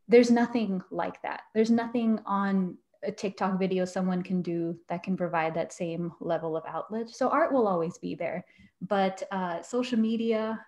there's 0.07 0.31
nothing 0.31 0.81
like 0.89 1.21
that. 1.21 1.41
There's 1.53 1.69
nothing 1.69 2.19
on 2.25 2.77
a 3.03 3.11
tiktok 3.11 3.59
video 3.59 3.85
someone 3.85 4.23
can 4.23 4.41
do 4.41 4.77
that 4.89 5.03
can 5.03 5.17
provide 5.17 5.53
that 5.53 5.73
same 5.73 6.13
level 6.19 6.55
of 6.55 6.63
outlet. 6.65 7.09
So 7.09 7.29
art 7.29 7.51
will 7.51 7.67
always 7.67 7.97
be 7.97 8.15
there. 8.15 8.45
But 8.81 9.23
uh, 9.31 9.61
social 9.61 9.99
media 9.99 10.65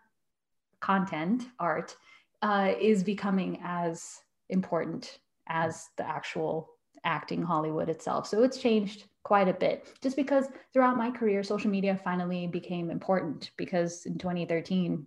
content 0.81 1.47
art 1.59 1.95
uh, 2.41 2.73
is 2.79 3.03
becoming 3.03 3.59
as 3.63 4.21
important 4.49 5.19
as 5.47 5.89
the 5.97 6.07
actual 6.07 6.69
acting 7.03 7.41
Hollywood 7.41 7.89
itself. 7.89 8.27
So 8.27 8.43
it's 8.43 8.57
changed 8.57 9.05
quite 9.23 9.47
a 9.47 9.53
bit 9.53 9.87
just 10.01 10.15
because 10.15 10.45
throughout 10.73 10.97
my 10.97 11.11
career, 11.11 11.43
social 11.43 11.69
media 11.69 11.99
finally 12.03 12.47
became 12.47 12.89
important 12.89 13.51
because 13.57 14.05
in 14.05 14.17
2013, 14.17 15.05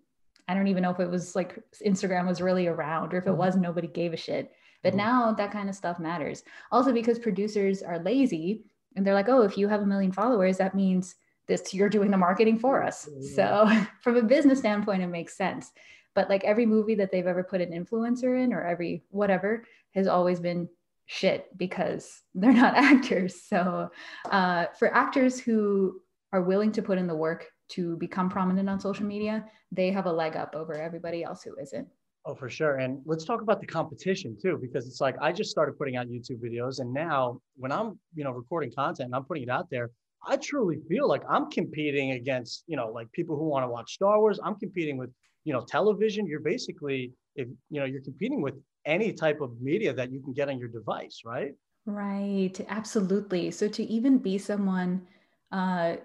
I 0.48 0.54
don't 0.54 0.68
even 0.68 0.82
know 0.82 0.90
if 0.90 1.00
it 1.00 1.10
was 1.10 1.36
like 1.36 1.58
Instagram 1.86 2.26
was 2.26 2.40
really 2.40 2.66
around 2.66 3.14
or 3.14 3.18
if 3.18 3.26
it 3.26 3.30
mm-hmm. 3.30 3.38
was, 3.38 3.56
nobody 3.56 3.88
gave 3.88 4.12
a 4.12 4.16
shit. 4.16 4.52
But 4.82 4.90
mm-hmm. 4.90 4.98
now 4.98 5.32
that 5.32 5.52
kind 5.52 5.68
of 5.68 5.74
stuff 5.74 5.98
matters. 5.98 6.42
Also, 6.70 6.92
because 6.92 7.18
producers 7.18 7.82
are 7.82 7.98
lazy 8.00 8.64
and 8.96 9.06
they're 9.06 9.14
like, 9.14 9.28
oh, 9.28 9.42
if 9.42 9.56
you 9.56 9.68
have 9.68 9.82
a 9.82 9.86
million 9.86 10.12
followers, 10.12 10.58
that 10.58 10.74
means 10.74 11.14
this 11.46 11.74
you're 11.74 11.88
doing 11.88 12.10
the 12.10 12.16
marketing 12.16 12.58
for 12.58 12.82
us. 12.82 13.08
So, 13.34 13.68
from 14.00 14.16
a 14.16 14.22
business 14.22 14.60
standpoint, 14.60 15.02
it 15.02 15.08
makes 15.08 15.36
sense 15.36 15.72
but 16.14 16.28
like 16.28 16.44
every 16.44 16.66
movie 16.66 16.94
that 16.94 17.10
they've 17.10 17.26
ever 17.26 17.42
put 17.42 17.60
an 17.60 17.70
influencer 17.70 18.42
in 18.42 18.52
or 18.52 18.64
every 18.64 19.04
whatever 19.10 19.64
has 19.94 20.06
always 20.06 20.40
been 20.40 20.68
shit 21.06 21.46
because 21.56 22.22
they're 22.34 22.52
not 22.52 22.74
actors 22.76 23.42
so 23.42 23.90
uh, 24.30 24.66
for 24.78 24.94
actors 24.94 25.40
who 25.40 26.00
are 26.32 26.42
willing 26.42 26.72
to 26.72 26.82
put 26.82 26.98
in 26.98 27.06
the 27.06 27.14
work 27.14 27.46
to 27.68 27.96
become 27.96 28.28
prominent 28.28 28.68
on 28.68 28.80
social 28.80 29.06
media 29.06 29.44
they 29.70 29.90
have 29.90 30.06
a 30.06 30.12
leg 30.12 30.36
up 30.36 30.54
over 30.54 30.74
everybody 30.74 31.22
else 31.22 31.42
who 31.42 31.54
isn't 31.60 31.88
Oh, 32.24 32.36
for 32.36 32.48
sure. 32.48 32.76
And 32.76 33.00
let's 33.04 33.24
talk 33.24 33.40
about 33.42 33.60
the 33.60 33.66
competition 33.66 34.36
too, 34.40 34.56
because 34.62 34.86
it's 34.86 35.00
like 35.00 35.16
I 35.20 35.32
just 35.32 35.50
started 35.50 35.76
putting 35.76 35.96
out 35.96 36.06
YouTube 36.06 36.38
videos, 36.40 36.78
and 36.78 36.92
now 36.92 37.40
when 37.56 37.72
I'm, 37.72 37.98
you 38.14 38.22
know, 38.22 38.30
recording 38.30 38.70
content 38.70 39.06
and 39.06 39.14
I'm 39.14 39.24
putting 39.24 39.42
it 39.42 39.48
out 39.48 39.68
there, 39.70 39.90
I 40.26 40.36
truly 40.36 40.78
feel 40.88 41.08
like 41.08 41.22
I'm 41.28 41.50
competing 41.50 42.12
against, 42.12 42.62
you 42.68 42.76
know, 42.76 42.88
like 42.88 43.10
people 43.10 43.36
who 43.36 43.48
want 43.48 43.64
to 43.64 43.68
watch 43.68 43.94
Star 43.94 44.20
Wars. 44.20 44.38
I'm 44.44 44.54
competing 44.54 44.96
with 44.96 45.10
you 45.44 45.52
know 45.52 45.60
television 45.60 46.26
you're 46.26 46.40
basically 46.40 47.12
if 47.36 47.48
you 47.70 47.80
know 47.80 47.86
you're 47.86 48.02
competing 48.02 48.40
with 48.40 48.54
any 48.84 49.12
type 49.12 49.40
of 49.40 49.60
media 49.60 49.92
that 49.92 50.10
you 50.12 50.20
can 50.20 50.32
get 50.32 50.48
on 50.48 50.58
your 50.58 50.68
device 50.68 51.22
right 51.24 51.54
right 51.86 52.60
absolutely 52.68 53.50
so 53.50 53.68
to 53.68 53.82
even 53.84 54.18
be 54.18 54.38
someone 54.38 55.02
uh, 55.50 55.96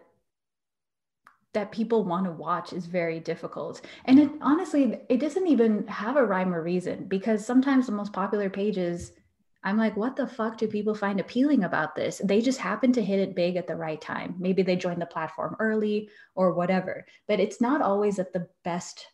that 1.54 1.72
people 1.72 2.04
want 2.04 2.26
to 2.26 2.32
watch 2.32 2.74
is 2.74 2.86
very 2.86 3.20
difficult 3.20 3.82
and 4.06 4.20
it 4.20 4.30
honestly 4.42 5.00
it 5.10 5.20
doesn't 5.20 5.48
even 5.48 5.88
have 5.88 6.18
a 6.18 6.26
rhyme 6.26 6.54
or 6.54 6.62
reason 6.62 7.06
because 7.08 7.46
sometimes 7.46 7.86
the 7.86 7.92
most 7.92 8.14
popular 8.14 8.50
pages 8.50 9.14
I'm 9.64 9.78
like, 9.78 9.98
what 9.98 10.16
the 10.16 10.28
fuck 10.28 10.58
do 10.58 10.68
people 10.68 10.96
find 10.96 11.20
appealing 11.20 11.66
about 11.66 11.94
this? 11.94 12.22
They 12.24 12.42
just 12.42 12.60
happen 12.60 12.94
to 12.94 13.04
hit 13.04 13.20
it 13.20 13.36
big 13.36 13.58
at 13.58 13.68
the 13.68 13.76
right 13.76 14.00
time. 14.00 14.36
Maybe 14.40 14.62
they 14.62 14.78
joined 14.78 15.02
the 15.02 15.08
platform 15.08 15.58
early 15.60 16.10
or 16.36 16.54
whatever, 16.54 17.06
but 17.28 17.42
it's 17.42 17.60
not 17.60 17.82
always 17.82 18.18
at 18.18 18.32
the 18.32 18.48
best 18.64 19.08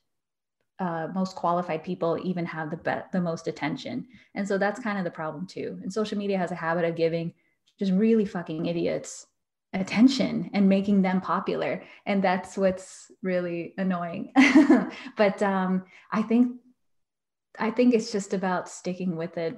uh, 0.80 1.08
most 1.14 1.36
qualified 1.36 1.84
people 1.84 2.20
even 2.24 2.46
have 2.46 2.70
the 2.70 2.78
be- 2.78 3.08
the 3.12 3.22
most 3.22 3.48
attention. 3.48 4.08
And 4.36 4.48
so 4.48 4.58
that's 4.58 4.80
kind 4.80 4.98
of 4.98 5.04
the 5.04 5.12
problem 5.12 5.46
too. 5.48 5.80
And 5.82 5.92
social 5.92 6.18
media 6.18 6.38
has 6.38 6.52
a 6.52 6.56
habit 6.56 6.86
of 6.86 6.96
giving 6.96 7.34
just 7.80 7.92
really 7.92 8.26
fucking 8.26 8.66
idiots 8.66 9.28
attention 9.74 10.52
and 10.54 10.70
making 10.70 11.02
them 11.02 11.20
popular. 11.20 11.84
And 12.06 12.24
that's 12.24 12.58
what's 12.58 13.12
really 13.22 13.74
annoying. 13.78 14.32
But 15.18 15.42
um, 15.42 15.84
i 16.12 16.22
think 16.22 16.58
i 17.60 17.70
think 17.72 17.94
it's 17.94 18.12
just 18.12 18.34
about 18.34 18.70
sticking 18.70 19.16
with 19.16 19.38
it 19.38 19.58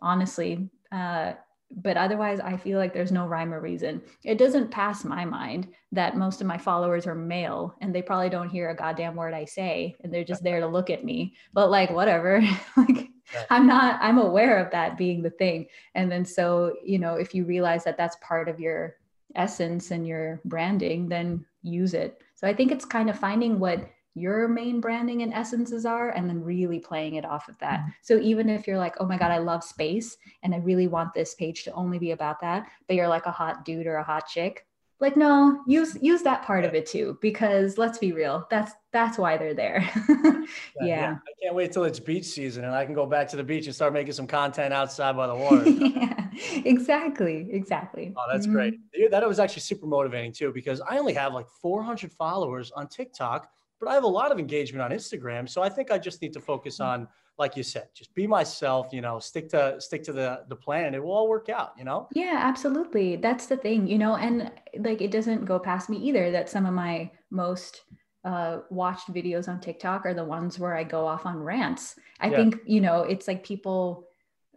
honestly. 0.00 0.70
Uh, 0.92 1.32
but 1.76 1.96
otherwise 1.96 2.40
i 2.40 2.56
feel 2.56 2.78
like 2.78 2.92
there's 2.92 3.12
no 3.12 3.26
rhyme 3.26 3.52
or 3.52 3.60
reason. 3.60 4.00
It 4.22 4.38
doesn't 4.38 4.70
pass 4.70 5.04
my 5.04 5.24
mind 5.24 5.68
that 5.92 6.16
most 6.16 6.40
of 6.40 6.46
my 6.46 6.58
followers 6.58 7.06
are 7.06 7.14
male 7.14 7.74
and 7.80 7.94
they 7.94 8.02
probably 8.02 8.28
don't 8.28 8.48
hear 8.48 8.70
a 8.70 8.76
goddamn 8.76 9.16
word 9.16 9.34
i 9.34 9.44
say 9.44 9.96
and 10.00 10.12
they're 10.12 10.24
just 10.24 10.42
there 10.42 10.60
to 10.60 10.66
look 10.66 10.90
at 10.90 11.04
me. 11.04 11.34
But 11.52 11.70
like 11.70 11.90
whatever. 11.90 12.42
Like 12.76 13.08
i'm 13.50 13.66
not 13.66 13.98
i'm 14.02 14.18
aware 14.18 14.58
of 14.58 14.70
that 14.72 14.98
being 14.98 15.22
the 15.22 15.30
thing. 15.30 15.66
And 15.94 16.10
then 16.10 16.24
so 16.24 16.74
you 16.84 16.98
know 16.98 17.14
if 17.14 17.34
you 17.34 17.44
realize 17.44 17.84
that 17.84 17.96
that's 17.96 18.16
part 18.20 18.48
of 18.48 18.60
your 18.60 18.96
essence 19.34 19.90
and 19.90 20.06
your 20.06 20.40
branding 20.44 21.08
then 21.08 21.44
use 21.62 21.94
it. 21.94 22.22
So 22.34 22.46
i 22.46 22.54
think 22.54 22.70
it's 22.70 22.84
kind 22.84 23.10
of 23.10 23.18
finding 23.18 23.58
what 23.58 23.88
your 24.14 24.46
main 24.48 24.80
branding 24.80 25.22
and 25.22 25.32
essences 25.34 25.84
are 25.84 26.10
and 26.10 26.28
then 26.28 26.42
really 26.42 26.78
playing 26.78 27.16
it 27.16 27.24
off 27.24 27.48
of 27.48 27.58
that. 27.58 27.80
Mm-hmm. 27.80 27.90
So 28.02 28.18
even 28.18 28.48
if 28.48 28.66
you're 28.66 28.78
like, 28.78 28.94
oh 29.00 29.06
my 29.06 29.18
God, 29.18 29.30
I 29.30 29.38
love 29.38 29.64
space 29.64 30.16
and 30.42 30.54
I 30.54 30.58
really 30.58 30.86
want 30.86 31.14
this 31.14 31.34
page 31.34 31.64
to 31.64 31.72
only 31.72 31.98
be 31.98 32.12
about 32.12 32.40
that, 32.40 32.68
but 32.86 32.96
you're 32.96 33.08
like 33.08 33.26
a 33.26 33.32
hot 33.32 33.64
dude 33.64 33.86
or 33.86 33.96
a 33.96 34.04
hot 34.04 34.28
chick, 34.28 34.66
like 35.00 35.16
no, 35.16 35.60
use 35.66 35.98
use 36.00 36.22
that 36.22 36.44
part 36.44 36.64
of 36.64 36.74
it 36.74 36.86
too, 36.86 37.18
because 37.20 37.76
let's 37.76 37.98
be 37.98 38.12
real, 38.12 38.46
that's 38.48 38.72
that's 38.92 39.18
why 39.18 39.36
they're 39.36 39.52
there. 39.52 39.88
yeah. 40.24 40.44
yeah. 40.80 41.16
I 41.16 41.42
can't 41.42 41.54
wait 41.54 41.72
till 41.72 41.82
it's 41.82 41.98
beach 41.98 42.24
season 42.24 42.64
and 42.64 42.72
I 42.72 42.84
can 42.84 42.94
go 42.94 43.04
back 43.04 43.26
to 43.28 43.36
the 43.36 43.42
beach 43.42 43.66
and 43.66 43.74
start 43.74 43.92
making 43.92 44.12
some 44.12 44.28
content 44.28 44.72
outside 44.72 45.16
by 45.16 45.26
the 45.26 45.34
water. 45.34 45.68
yeah, 45.68 46.28
exactly. 46.64 47.48
Exactly. 47.50 48.14
Oh, 48.16 48.24
that's 48.32 48.46
mm-hmm. 48.46 48.54
great. 48.54 49.10
That 49.10 49.26
was 49.26 49.40
actually 49.40 49.62
super 49.62 49.86
motivating 49.86 50.32
too, 50.32 50.52
because 50.52 50.80
I 50.80 50.98
only 50.98 51.14
have 51.14 51.34
like 51.34 51.48
400 51.60 52.12
followers 52.12 52.70
on 52.70 52.86
TikTok 52.86 53.50
but 53.84 53.90
I 53.90 53.94
have 53.94 54.04
a 54.04 54.08
lot 54.08 54.32
of 54.32 54.38
engagement 54.38 54.82
on 54.82 54.90
Instagram. 54.90 55.48
So 55.48 55.62
I 55.62 55.68
think 55.68 55.90
I 55.90 55.98
just 55.98 56.22
need 56.22 56.32
to 56.32 56.40
focus 56.40 56.78
mm. 56.78 56.86
on, 56.86 57.08
like 57.38 57.56
you 57.56 57.62
said, 57.62 57.88
just 57.94 58.14
be 58.14 58.26
myself, 58.26 58.88
you 58.92 59.00
know, 59.00 59.18
stick 59.18 59.48
to 59.50 59.80
stick 59.80 60.02
to 60.04 60.12
the 60.12 60.44
the 60.48 60.56
plan 60.56 60.94
it 60.94 61.02
will 61.02 61.12
all 61.12 61.28
work 61.28 61.48
out, 61.48 61.72
you 61.76 61.84
know? 61.84 62.08
Yeah, 62.14 62.38
absolutely. 62.40 63.16
That's 63.16 63.46
the 63.46 63.56
thing, 63.56 63.86
you 63.86 63.98
know, 63.98 64.16
and 64.16 64.50
like 64.78 65.02
it 65.02 65.10
doesn't 65.10 65.44
go 65.44 65.58
past 65.58 65.90
me 65.90 65.96
either 65.98 66.30
that 66.30 66.48
some 66.48 66.66
of 66.66 66.74
my 66.74 67.10
most 67.30 67.82
uh, 68.24 68.60
watched 68.70 69.12
videos 69.12 69.48
on 69.48 69.60
TikTok 69.60 70.06
are 70.06 70.14
the 70.14 70.24
ones 70.24 70.58
where 70.58 70.74
I 70.74 70.84
go 70.84 71.06
off 71.06 71.26
on 71.26 71.36
rants. 71.38 71.96
I 72.20 72.28
yeah. 72.28 72.36
think, 72.36 72.56
you 72.64 72.80
know, 72.80 73.02
it's 73.02 73.28
like 73.28 73.44
people 73.44 74.06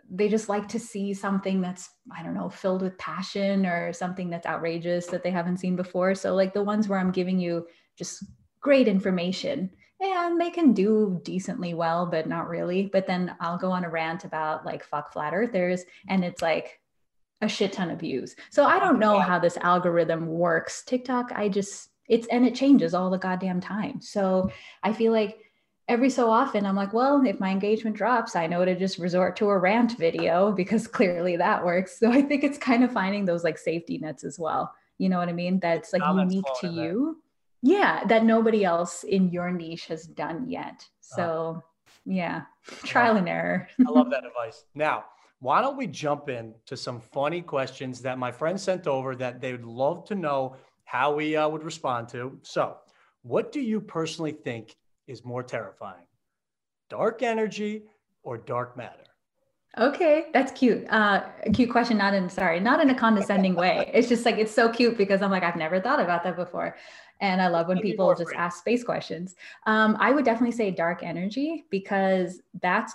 they 0.10 0.30
just 0.30 0.48
like 0.48 0.68
to 0.70 0.80
see 0.80 1.14
something 1.14 1.60
that's 1.60 1.90
i 2.16 2.24
don't 2.24 2.34
know 2.34 2.50
filled 2.50 2.82
with 2.82 2.98
passion 2.98 3.66
or 3.66 3.92
something 3.92 4.30
that's 4.30 4.46
outrageous 4.46 5.08
that 5.08 5.22
they 5.22 5.30
haven't 5.30 5.58
seen 5.58 5.76
before 5.76 6.16
so 6.16 6.34
like 6.34 6.54
the 6.54 6.64
ones 6.64 6.88
where 6.88 6.98
i'm 6.98 7.12
giving 7.12 7.38
you 7.38 7.68
just 7.98 8.24
great 8.68 8.90
information 8.90 9.70
and 10.02 10.42
they 10.42 10.50
can 10.50 10.74
do 10.74 11.22
decently 11.24 11.74
well, 11.74 12.06
but 12.06 12.28
not 12.28 12.50
really. 12.50 12.90
But 12.92 13.08
then 13.08 13.34
I'll 13.40 13.58
go 13.58 13.72
on 13.72 13.86
a 13.86 13.90
rant 13.90 14.26
about 14.26 14.66
like 14.66 14.84
fuck 14.84 15.14
flat 15.14 15.34
earthers, 15.34 15.86
and 16.10 16.26
it's 16.26 16.42
like 16.42 16.82
a 17.42 17.48
shit 17.48 17.72
ton 17.72 17.90
of 17.90 18.02
views. 18.02 18.36
So 18.50 18.66
I 18.66 18.78
don't 18.78 19.00
know 19.00 19.20
how 19.20 19.40
this 19.40 19.56
algorithm 19.56 20.28
works. 20.28 20.84
TikTok, 20.84 21.32
I 21.34 21.48
just, 21.48 21.92
it's, 22.10 22.28
and 22.28 22.46
it 22.46 22.56
changes 22.56 22.94
all 22.94 23.10
the 23.10 23.18
goddamn 23.18 23.62
time. 23.62 24.02
So 24.02 24.52
I 24.84 24.92
feel 24.92 25.14
like 25.14 25.38
every 25.88 26.10
so 26.10 26.30
often 26.30 26.66
I'm 26.66 26.76
like, 26.76 26.92
well, 26.92 27.26
if 27.26 27.40
my 27.40 27.52
engagement 27.52 27.96
drops, 27.96 28.36
I 28.36 28.48
know 28.48 28.66
to 28.66 28.76
just 28.76 28.98
resort 28.98 29.38
to 29.38 29.48
a 29.48 29.58
rant 29.58 29.98
video 29.98 30.52
because 30.52 30.88
clearly 30.98 31.38
that 31.38 31.64
works. 31.64 31.98
So 32.00 32.12
I 32.12 32.22
think 32.22 32.44
it's 32.44 32.58
kind 32.58 32.84
of 32.84 32.92
finding 32.92 33.24
those 33.24 33.46
like 33.46 33.58
safety 33.58 33.98
nets 33.98 34.26
as 34.26 34.38
well. 34.38 34.74
You 34.98 35.08
know 35.08 35.18
what 35.20 35.30
I 35.30 35.34
mean? 35.34 35.62
That's 35.62 35.94
like 35.94 36.02
unique 36.04 36.44
to 36.60 36.68
you 36.68 37.22
yeah 37.62 38.04
that 38.06 38.24
nobody 38.26 38.64
else 38.64 39.04
in 39.04 39.30
your 39.30 39.52
niche 39.52 39.88
has 39.88 40.06
done 40.06 40.50
yet. 40.50 40.86
So 41.00 41.58
uh, 41.58 41.62
yeah 42.06 42.42
trial 42.84 43.18
and 43.18 43.30
error. 43.30 43.68
I 43.86 43.92
love 43.92 44.10
that 44.12 44.26
advice. 44.28 44.66
Now 44.76 45.06
why 45.40 45.62
don't 45.62 45.78
we 45.78 45.88
jump 45.88 46.30
in 46.30 46.56
to 46.66 46.76
some 46.76 47.00
funny 47.00 47.42
questions 47.42 48.02
that 48.02 48.18
my 48.18 48.32
friend 48.32 48.60
sent 48.60 48.88
over 48.88 49.16
that 49.16 49.40
they 49.40 49.52
would 49.52 49.66
love 49.66 50.06
to 50.06 50.16
know 50.16 50.56
how 50.86 51.14
we 51.14 51.36
uh, 51.36 51.48
would 51.48 51.64
respond 51.64 52.10
to. 52.10 52.40
So 52.42 52.78
what 53.22 53.52
do 53.52 53.60
you 53.60 53.80
personally 53.80 54.32
think 54.32 54.76
is 55.08 55.24
more 55.24 55.44
terrifying 55.44 56.06
dark 56.90 57.22
energy 57.22 57.84
or 58.24 58.38
dark 58.38 58.78
matter 58.78 59.07
Okay, 59.78 60.26
that's 60.34 60.52
cute. 60.52 60.88
Uh, 60.90 61.24
a 61.46 61.52
cute 61.52 61.70
question, 61.70 61.98
not 61.98 62.14
in 62.14 62.30
sorry, 62.30 62.60
not 62.60 62.82
in 62.82 62.90
a 62.90 62.96
condescending 62.96 63.56
way. 63.56 63.92
It's 63.94 64.10
just 64.10 64.26
like 64.26 64.38
it's 64.38 64.52
so 64.52 64.70
cute 64.70 64.98
because 64.98 65.22
I'm 65.22 65.30
like 65.30 65.44
I've 65.44 65.56
never 65.56 65.80
thought 65.80 66.00
about 66.00 66.24
that 66.24 66.36
before, 66.36 66.76
and 67.22 67.42
I 67.42 67.48
love 67.48 67.68
when 67.68 67.80
people 67.80 68.14
just 68.16 68.34
ask 68.36 68.60
space 68.60 68.84
questions. 68.84 69.36
Um, 69.68 69.96
I 70.00 70.12
would 70.12 70.26
definitely 70.26 70.56
say 70.56 70.72
dark 70.72 71.04
energy 71.04 71.66
because 71.70 72.42
that's 72.62 72.94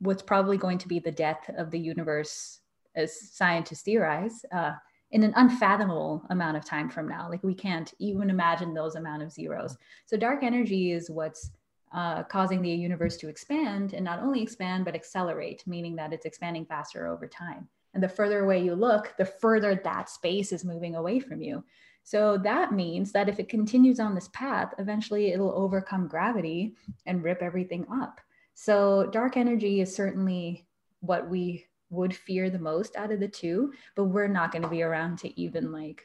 what's 0.00 0.22
probably 0.22 0.58
going 0.58 0.78
to 0.78 0.88
be 0.88 0.98
the 0.98 1.10
death 1.10 1.50
of 1.56 1.70
the 1.70 1.78
universe, 1.78 2.60
as 2.94 3.30
scientists 3.32 3.82
theorize, 3.82 4.44
uh, 4.52 4.72
in 5.12 5.22
an 5.22 5.32
unfathomable 5.36 6.24
amount 6.30 6.56
of 6.56 6.64
time 6.64 6.88
from 6.90 7.08
now. 7.08 7.28
Like 7.30 7.42
we 7.42 7.54
can't 7.54 7.92
even 7.98 8.30
imagine 8.30 8.74
those 8.74 8.94
amount 8.94 9.22
of 9.22 9.32
zeros. 9.32 9.76
So 10.06 10.16
dark 10.16 10.42
energy 10.42 10.92
is 10.92 11.10
what's 11.10 11.50
uh, 11.92 12.22
causing 12.24 12.62
the 12.62 12.70
universe 12.70 13.16
to 13.18 13.28
expand 13.28 13.94
and 13.94 14.04
not 14.04 14.20
only 14.20 14.42
expand, 14.42 14.84
but 14.84 14.94
accelerate, 14.94 15.64
meaning 15.66 15.96
that 15.96 16.12
it's 16.12 16.26
expanding 16.26 16.64
faster 16.64 17.06
over 17.08 17.26
time. 17.26 17.68
And 17.94 18.02
the 18.02 18.08
further 18.08 18.44
away 18.44 18.62
you 18.62 18.74
look, 18.74 19.14
the 19.18 19.24
further 19.24 19.74
that 19.74 20.08
space 20.08 20.52
is 20.52 20.64
moving 20.64 20.94
away 20.94 21.18
from 21.18 21.42
you. 21.42 21.64
So 22.02 22.38
that 22.38 22.72
means 22.72 23.12
that 23.12 23.28
if 23.28 23.38
it 23.38 23.48
continues 23.48 24.00
on 24.00 24.14
this 24.14 24.28
path, 24.32 24.72
eventually 24.78 25.32
it'll 25.32 25.52
overcome 25.52 26.08
gravity 26.08 26.74
and 27.06 27.22
rip 27.22 27.42
everything 27.42 27.86
up. 27.92 28.20
So 28.54 29.08
dark 29.12 29.36
energy 29.36 29.80
is 29.80 29.94
certainly 29.94 30.66
what 31.00 31.28
we 31.28 31.66
would 31.90 32.14
fear 32.14 32.50
the 32.50 32.58
most 32.58 32.94
out 32.96 33.10
of 33.10 33.20
the 33.20 33.28
two, 33.28 33.72
but 33.96 34.04
we're 34.04 34.28
not 34.28 34.52
going 34.52 34.62
to 34.62 34.68
be 34.68 34.82
around 34.82 35.18
to 35.18 35.40
even 35.40 35.72
like 35.72 36.04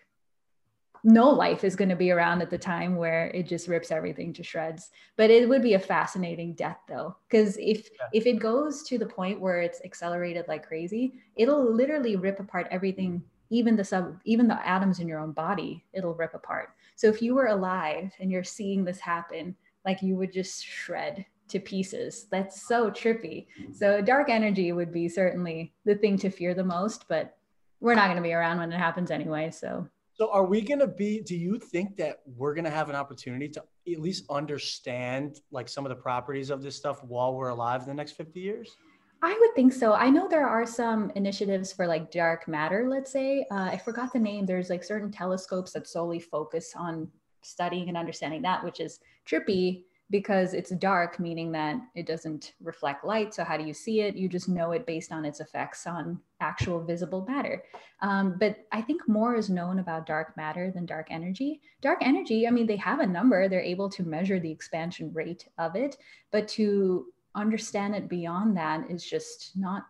no 1.05 1.29
life 1.29 1.63
is 1.63 1.75
going 1.75 1.89
to 1.89 1.95
be 1.95 2.09
around 2.09 2.41
at 2.41 2.49
the 2.49 2.57
time 2.57 2.95
where 2.95 3.27
it 3.27 3.43
just 3.43 3.67
rips 3.67 3.91
everything 3.91 4.33
to 4.33 4.43
shreds. 4.43 4.89
But 5.15 5.29
it 5.29 5.47
would 5.47 5.61
be 5.61 5.75
a 5.75 5.79
fascinating 5.79 6.55
death 6.55 6.79
though 6.89 7.15
because 7.29 7.57
if 7.57 7.89
yeah. 7.99 8.07
if 8.11 8.25
it 8.25 8.39
goes 8.39 8.81
to 8.83 8.97
the 8.97 9.05
point 9.05 9.39
where 9.39 9.61
it's 9.61 9.81
accelerated 9.85 10.47
like 10.47 10.67
crazy 10.67 11.13
it'll 11.35 11.71
literally 11.71 12.15
rip 12.15 12.39
apart 12.39 12.67
everything 12.71 13.23
even 13.51 13.75
the 13.75 13.83
sub 13.83 14.19
even 14.25 14.47
the 14.47 14.67
atoms 14.67 14.99
in 14.99 15.07
your 15.07 15.19
own 15.19 15.31
body 15.31 15.85
it'll 15.93 16.15
rip 16.15 16.33
apart. 16.33 16.69
So 16.95 17.07
if 17.07 17.21
you 17.21 17.35
were 17.35 17.47
alive 17.47 18.11
and 18.19 18.31
you're 18.31 18.43
seeing 18.43 18.83
this 18.83 18.99
happen 18.99 19.55
like 19.85 20.01
you 20.01 20.15
would 20.15 20.33
just 20.33 20.65
shred 20.65 21.23
to 21.49 21.59
pieces. 21.59 22.25
That's 22.31 22.67
so 22.67 22.89
trippy. 22.89 23.45
Mm-hmm. 23.61 23.73
So 23.73 24.01
dark 24.01 24.29
energy 24.29 24.71
would 24.71 24.91
be 24.91 25.07
certainly 25.07 25.71
the 25.85 25.93
thing 25.93 26.17
to 26.17 26.31
fear 26.31 26.55
the 26.55 26.63
most 26.63 27.07
but 27.07 27.37
we're 27.79 27.93
not 27.93 28.07
going 28.07 28.17
to 28.17 28.23
be 28.23 28.33
around 28.33 28.57
when 28.57 28.71
it 28.71 28.79
happens 28.79 29.11
anyway 29.11 29.51
so 29.51 29.87
so 30.15 30.31
are 30.31 30.45
we 30.45 30.61
going 30.61 30.79
to 30.79 30.87
be 30.87 31.21
do 31.21 31.35
you 31.35 31.59
think 31.59 31.97
that 31.97 32.21
we're 32.25 32.53
going 32.53 32.63
to 32.63 32.71
have 32.71 32.89
an 32.89 32.95
opportunity 32.95 33.49
to 33.49 33.63
at 33.91 33.99
least 33.99 34.23
understand 34.29 35.41
like 35.51 35.67
some 35.67 35.85
of 35.85 35.89
the 35.89 35.95
properties 35.95 36.49
of 36.49 36.63
this 36.63 36.75
stuff 36.75 37.03
while 37.03 37.35
we're 37.35 37.49
alive 37.49 37.81
in 37.81 37.87
the 37.87 37.93
next 37.93 38.13
50 38.13 38.39
years? 38.39 38.77
I 39.21 39.37
would 39.39 39.55
think 39.55 39.73
so. 39.73 39.93
I 39.93 40.09
know 40.09 40.27
there 40.29 40.47
are 40.47 40.65
some 40.65 41.11
initiatives 41.15 41.73
for 41.73 41.85
like 41.85 42.11
dark 42.11 42.47
matter, 42.47 42.87
let's 42.89 43.11
say. 43.11 43.45
Uh, 43.51 43.69
I 43.71 43.77
forgot 43.77 44.13
the 44.13 44.19
name. 44.19 44.45
There's 44.45 44.69
like 44.69 44.83
certain 44.83 45.11
telescopes 45.11 45.73
that 45.73 45.87
solely 45.87 46.19
focus 46.19 46.73
on 46.77 47.09
studying 47.41 47.89
and 47.89 47.97
understanding 47.97 48.41
that, 48.43 48.63
which 48.63 48.79
is 48.79 48.99
trippy 49.27 49.83
because 50.11 50.53
it's 50.53 50.69
dark, 50.71 51.19
meaning 51.19 51.51
that 51.51 51.77
it 51.95 52.05
doesn't 52.05 52.53
reflect 52.61 53.03
light. 53.03 53.33
So, 53.33 53.43
how 53.43 53.57
do 53.57 53.63
you 53.63 53.73
see 53.73 54.01
it? 54.01 54.15
You 54.15 54.29
just 54.29 54.47
know 54.47 54.71
it 54.71 54.85
based 54.85 55.11
on 55.11 55.25
its 55.25 55.39
effects 55.39 55.87
on 55.87 56.19
actual 56.41 56.83
visible 56.83 57.25
matter. 57.27 57.63
Um, 58.01 58.37
but 58.39 58.57
I 58.71 58.81
think 58.81 59.07
more 59.07 59.35
is 59.35 59.49
known 59.49 59.79
about 59.79 60.05
dark 60.05 60.37
matter 60.37 60.71
than 60.71 60.85
dark 60.85 61.07
energy. 61.09 61.61
Dark 61.81 61.99
energy, 62.01 62.47
I 62.47 62.51
mean, 62.51 62.67
they 62.67 62.75
have 62.77 62.99
a 62.99 63.07
number, 63.07 63.47
they're 63.47 63.61
able 63.61 63.89
to 63.89 64.03
measure 64.03 64.39
the 64.39 64.51
expansion 64.51 65.11
rate 65.13 65.47
of 65.57 65.75
it, 65.75 65.97
but 66.31 66.47
to 66.49 67.07
understand 67.33 67.95
it 67.95 68.07
beyond 68.07 68.55
that 68.57 68.89
is 68.89 69.03
just 69.03 69.51
not 69.55 69.85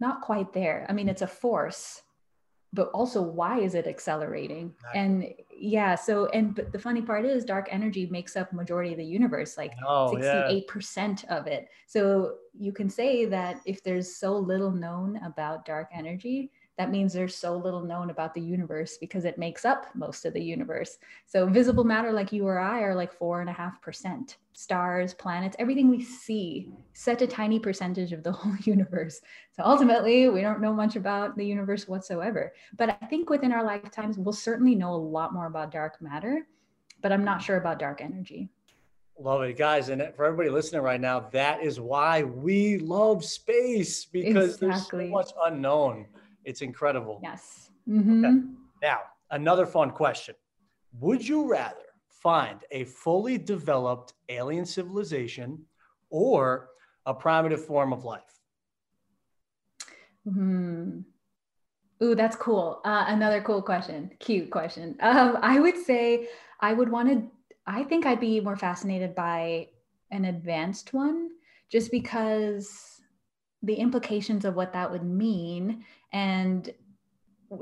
not 0.00 0.22
quite 0.22 0.52
there. 0.54 0.86
I 0.88 0.94
mean, 0.94 1.10
it's 1.10 1.20
a 1.20 1.26
force, 1.26 2.02
but 2.72 2.88
also 2.90 3.20
why 3.20 3.60
is 3.60 3.74
it 3.74 3.86
accelerating? 3.86 4.72
And 4.94 5.32
yeah 5.62 5.94
so 5.94 6.26
and 6.28 6.54
but 6.54 6.72
the 6.72 6.78
funny 6.78 7.02
part 7.02 7.26
is 7.26 7.44
dark 7.44 7.68
energy 7.70 8.06
makes 8.06 8.34
up 8.34 8.50
majority 8.52 8.92
of 8.92 8.96
the 8.96 9.04
universe 9.04 9.58
like 9.58 9.74
oh, 9.86 10.14
68% 10.16 11.22
yeah. 11.24 11.36
of 11.36 11.46
it. 11.46 11.68
So 11.86 12.36
you 12.58 12.72
can 12.72 12.88
say 12.88 13.26
that 13.26 13.60
if 13.66 13.82
there's 13.82 14.16
so 14.16 14.36
little 14.36 14.70
known 14.70 15.20
about 15.24 15.66
dark 15.66 15.88
energy 15.92 16.50
that 16.78 16.90
means 16.90 17.12
there's 17.12 17.36
so 17.36 17.56
little 17.56 17.82
known 17.82 18.10
about 18.10 18.32
the 18.32 18.40
universe 18.40 18.96
because 18.98 19.24
it 19.24 19.36
makes 19.36 19.64
up 19.64 19.86
most 19.94 20.24
of 20.24 20.32
the 20.32 20.42
universe. 20.42 20.96
So 21.26 21.46
visible 21.46 21.84
matter 21.84 22.12
like 22.12 22.32
you 22.32 22.46
or 22.46 22.58
I 22.58 22.80
are 22.80 22.94
like 22.94 23.12
four 23.12 23.40
and 23.40 23.50
a 23.50 23.52
half 23.52 23.82
percent. 23.82 24.38
Stars, 24.52 25.12
planets, 25.12 25.56
everything 25.58 25.88
we 25.88 26.02
see, 26.02 26.70
such 26.94 27.22
a 27.22 27.26
tiny 27.26 27.58
percentage 27.58 28.12
of 28.12 28.22
the 28.22 28.32
whole 28.32 28.56
universe. 28.62 29.20
So 29.52 29.62
ultimately, 29.62 30.28
we 30.28 30.40
don't 30.40 30.60
know 30.60 30.72
much 30.72 30.96
about 30.96 31.36
the 31.36 31.44
universe 31.44 31.86
whatsoever. 31.86 32.52
But 32.76 32.98
I 33.02 33.06
think 33.06 33.28
within 33.28 33.52
our 33.52 33.64
lifetimes, 33.64 34.16
we'll 34.16 34.32
certainly 34.32 34.74
know 34.74 34.94
a 34.94 34.96
lot 34.96 35.34
more 35.34 35.46
about 35.46 35.70
dark 35.70 36.00
matter, 36.00 36.46
but 37.02 37.12
I'm 37.12 37.24
not 37.24 37.42
sure 37.42 37.56
about 37.56 37.78
dark 37.78 38.00
energy. 38.00 38.48
Love 39.18 39.42
it, 39.42 39.58
guys. 39.58 39.90
And 39.90 40.02
for 40.16 40.24
everybody 40.24 40.48
listening 40.48 40.80
right 40.80 41.00
now, 41.00 41.20
that 41.32 41.62
is 41.62 41.78
why 41.78 42.22
we 42.22 42.78
love 42.78 43.22
space 43.22 44.06
because 44.06 44.54
exactly. 44.54 44.68
there's 44.68 45.10
so 45.10 45.14
much 45.14 45.30
unknown. 45.44 46.06
It's 46.44 46.62
incredible. 46.62 47.20
Yes. 47.22 47.70
Mm-hmm. 47.88 48.24
Okay. 48.24 48.36
Now, 48.82 48.98
another 49.30 49.66
fun 49.66 49.90
question. 49.90 50.34
Would 50.98 51.26
you 51.26 51.48
rather 51.48 51.76
find 52.08 52.60
a 52.70 52.84
fully 52.84 53.38
developed 53.38 54.14
alien 54.28 54.66
civilization 54.66 55.64
or 56.10 56.68
a 57.06 57.14
primitive 57.14 57.64
form 57.64 57.92
of 57.92 58.04
life? 58.04 58.40
Hmm. 60.24 61.00
Ooh, 62.02 62.14
that's 62.14 62.36
cool. 62.36 62.80
Uh, 62.84 63.04
another 63.08 63.42
cool 63.42 63.62
question. 63.62 64.10
Cute 64.20 64.50
question. 64.50 64.96
Um, 65.00 65.38
I 65.42 65.60
would 65.60 65.76
say 65.76 66.28
I 66.60 66.72
would 66.72 66.90
want 66.90 67.08
to, 67.10 67.30
I 67.66 67.84
think 67.84 68.06
I'd 68.06 68.20
be 68.20 68.40
more 68.40 68.56
fascinated 68.56 69.14
by 69.14 69.68
an 70.10 70.24
advanced 70.24 70.92
one 70.92 71.30
just 71.70 71.90
because 71.90 73.00
the 73.62 73.74
implications 73.74 74.44
of 74.44 74.54
what 74.54 74.72
that 74.72 74.90
would 74.90 75.04
mean 75.04 75.84
and 76.12 76.72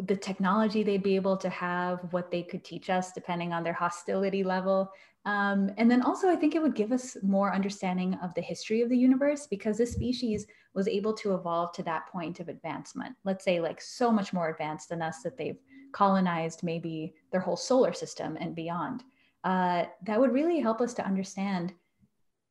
the 0.00 0.16
technology 0.16 0.82
they'd 0.82 1.02
be 1.02 1.16
able 1.16 1.36
to 1.36 1.48
have, 1.48 2.00
what 2.10 2.30
they 2.30 2.42
could 2.42 2.62
teach 2.62 2.90
us 2.90 3.12
depending 3.12 3.52
on 3.52 3.64
their 3.64 3.72
hostility 3.72 4.44
level. 4.44 4.90
Um, 5.24 5.70
and 5.76 5.90
then 5.90 6.02
also, 6.02 6.28
I 6.28 6.36
think 6.36 6.54
it 6.54 6.62
would 6.62 6.74
give 6.74 6.92
us 6.92 7.16
more 7.22 7.54
understanding 7.54 8.14
of 8.22 8.32
the 8.34 8.40
history 8.40 8.82
of 8.82 8.88
the 8.88 8.96
universe 8.96 9.46
because 9.46 9.76
this 9.76 9.92
species 9.92 10.46
was 10.74 10.88
able 10.88 11.12
to 11.14 11.34
evolve 11.34 11.72
to 11.72 11.82
that 11.84 12.06
point 12.08 12.40
of 12.40 12.48
advancement. 12.48 13.14
Let's 13.24 13.44
say, 13.44 13.60
like, 13.60 13.80
so 13.80 14.10
much 14.10 14.32
more 14.32 14.48
advanced 14.48 14.88
than 14.90 15.02
us 15.02 15.22
that 15.24 15.36
they've 15.36 15.58
colonized 15.92 16.62
maybe 16.62 17.14
their 17.32 17.40
whole 17.40 17.56
solar 17.56 17.92
system 17.92 18.36
and 18.40 18.54
beyond. 18.54 19.04
Uh, 19.44 19.84
that 20.04 20.20
would 20.20 20.32
really 20.32 20.60
help 20.60 20.80
us 20.80 20.94
to 20.94 21.04
understand 21.04 21.72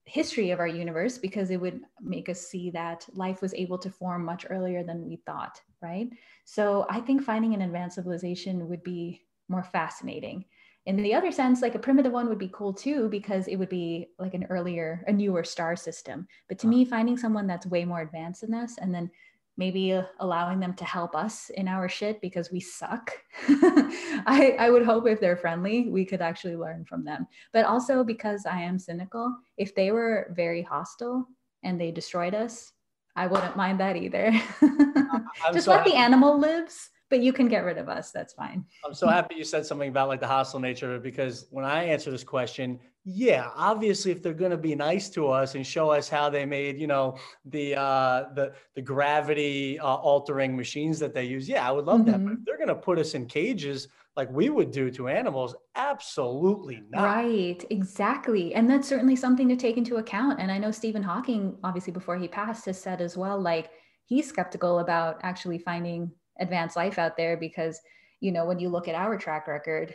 history 0.07 0.51
of 0.51 0.59
our 0.59 0.67
universe 0.67 1.17
because 1.17 1.51
it 1.51 1.59
would 1.59 1.81
make 2.01 2.29
us 2.29 2.39
see 2.39 2.71
that 2.71 3.05
life 3.13 3.41
was 3.41 3.53
able 3.53 3.77
to 3.77 3.89
form 3.89 4.23
much 4.23 4.45
earlier 4.49 4.81
than 4.81 5.05
we 5.05 5.17
thought, 5.25 5.61
right? 5.81 6.09
So 6.45 6.85
I 6.89 7.01
think 7.01 7.21
finding 7.21 7.53
an 7.53 7.61
advanced 7.61 7.95
civilization 7.95 8.69
would 8.69 8.83
be 8.83 9.21
more 9.49 9.63
fascinating. 9.63 10.45
In 10.85 10.95
the 10.95 11.13
other 11.13 11.33
sense, 11.33 11.61
like 11.61 11.75
a 11.75 11.79
primitive 11.79 12.13
one 12.13 12.29
would 12.29 12.39
be 12.39 12.49
cool 12.53 12.71
too, 12.71 13.09
because 13.09 13.49
it 13.49 13.57
would 13.57 13.67
be 13.67 14.07
like 14.17 14.33
an 14.33 14.47
earlier, 14.49 15.03
a 15.07 15.11
newer 15.11 15.43
star 15.43 15.75
system. 15.75 16.25
But 16.47 16.57
to 16.59 16.67
me, 16.67 16.85
finding 16.85 17.17
someone 17.17 17.45
that's 17.45 17.65
way 17.65 17.83
more 17.83 17.99
advanced 17.99 18.41
than 18.41 18.53
us 18.53 18.77
and 18.77 18.95
then 18.95 19.11
maybe 19.57 19.93
uh, 19.93 20.03
allowing 20.19 20.59
them 20.59 20.73
to 20.75 20.85
help 20.85 21.15
us 21.15 21.49
in 21.49 21.67
our 21.67 21.89
shit 21.89 22.21
because 22.21 22.51
we 22.51 22.59
suck. 22.59 23.11
I, 23.49 24.55
I 24.59 24.69
would 24.69 24.85
hope 24.85 25.07
if 25.07 25.19
they're 25.19 25.35
friendly, 25.35 25.89
we 25.89 26.05
could 26.05 26.21
actually 26.21 26.55
learn 26.55 26.85
from 26.85 27.03
them. 27.03 27.27
But 27.53 27.65
also 27.65 28.03
because 28.03 28.45
I 28.45 28.61
am 28.61 28.77
cynical, 28.77 29.35
if 29.57 29.73
they 29.73 29.91
were 29.91 30.31
very 30.35 30.61
hostile 30.61 31.27
and 31.63 31.81
they 31.81 31.91
destroyed 31.91 32.35
us, 32.35 32.71
I 33.15 33.25
wouldn't 33.25 33.57
mind 33.57 33.79
that 33.79 33.97
either. 33.97 34.31
Just 35.53 35.65
so 35.65 35.71
let 35.71 35.79
happy. 35.79 35.91
the 35.91 35.97
animal 35.97 36.37
lives 36.37 36.91
but 37.09 37.21
you 37.21 37.31
can 37.31 37.47
get 37.47 37.63
rid 37.63 37.77
of 37.77 37.89
us. 37.89 38.11
That's 38.11 38.33
fine. 38.33 38.65
I'm 38.85 38.93
so 38.93 39.07
happy 39.07 39.35
you 39.35 39.43
said 39.43 39.65
something 39.65 39.89
about 39.89 40.07
like 40.07 40.19
the 40.19 40.27
hostile 40.27 40.59
nature 40.59 40.93
of 40.93 40.97
it 40.97 41.03
because 41.03 41.47
when 41.51 41.65
I 41.65 41.83
answer 41.83 42.11
this 42.11 42.23
question, 42.23 42.79
yeah, 43.09 43.51
obviously, 43.55 44.11
if 44.11 44.21
they're 44.21 44.33
going 44.33 44.51
to 44.51 44.57
be 44.57 44.75
nice 44.75 45.09
to 45.11 45.29
us 45.29 45.55
and 45.55 45.65
show 45.65 45.91
us 45.91 46.09
how 46.09 46.29
they 46.29 46.45
made, 46.45 46.77
you 46.77 46.87
know, 46.87 47.17
the 47.45 47.75
uh, 47.79 48.25
the 48.35 48.53
the 48.75 48.81
gravity 48.81 49.79
uh, 49.79 49.85
altering 49.85 50.57
machines 50.57 50.99
that 50.99 51.13
they 51.13 51.23
use, 51.23 51.47
yeah, 51.47 51.67
I 51.67 51.71
would 51.71 51.85
love 51.85 52.01
mm-hmm. 52.01 52.11
that. 52.11 52.23
But 52.23 52.31
if 52.33 52.37
mm-hmm. 52.39 52.43
they're 52.45 52.57
going 52.57 52.67
to 52.67 52.75
put 52.75 52.99
us 52.99 53.13
in 53.13 53.25
cages 53.25 53.87
like 54.17 54.29
we 54.31 54.49
would 54.49 54.71
do 54.71 54.91
to 54.91 55.07
animals, 55.07 55.55
absolutely 55.75 56.81
not. 56.89 57.03
Right, 57.03 57.63
exactly, 57.69 58.53
and 58.53 58.69
that's 58.69 58.89
certainly 58.89 59.15
something 59.15 59.47
to 59.47 59.55
take 59.55 59.77
into 59.77 59.97
account. 59.97 60.41
And 60.41 60.51
I 60.51 60.57
know 60.57 60.71
Stephen 60.71 61.03
Hawking, 61.03 61.55
obviously, 61.63 61.93
before 61.93 62.17
he 62.17 62.27
passed, 62.27 62.65
has 62.65 62.77
said 62.77 62.99
as 62.99 63.15
well, 63.15 63.39
like 63.39 63.69
he's 64.03 64.27
skeptical 64.27 64.79
about 64.79 65.21
actually 65.23 65.59
finding 65.59 66.11
advanced 66.39 66.75
life 66.75 66.97
out 66.97 67.17
there 67.17 67.37
because 67.37 67.79
you 68.19 68.31
know 68.31 68.45
when 68.45 68.59
you 68.59 68.69
look 68.69 68.87
at 68.87 68.95
our 68.95 69.17
track 69.17 69.47
record 69.47 69.93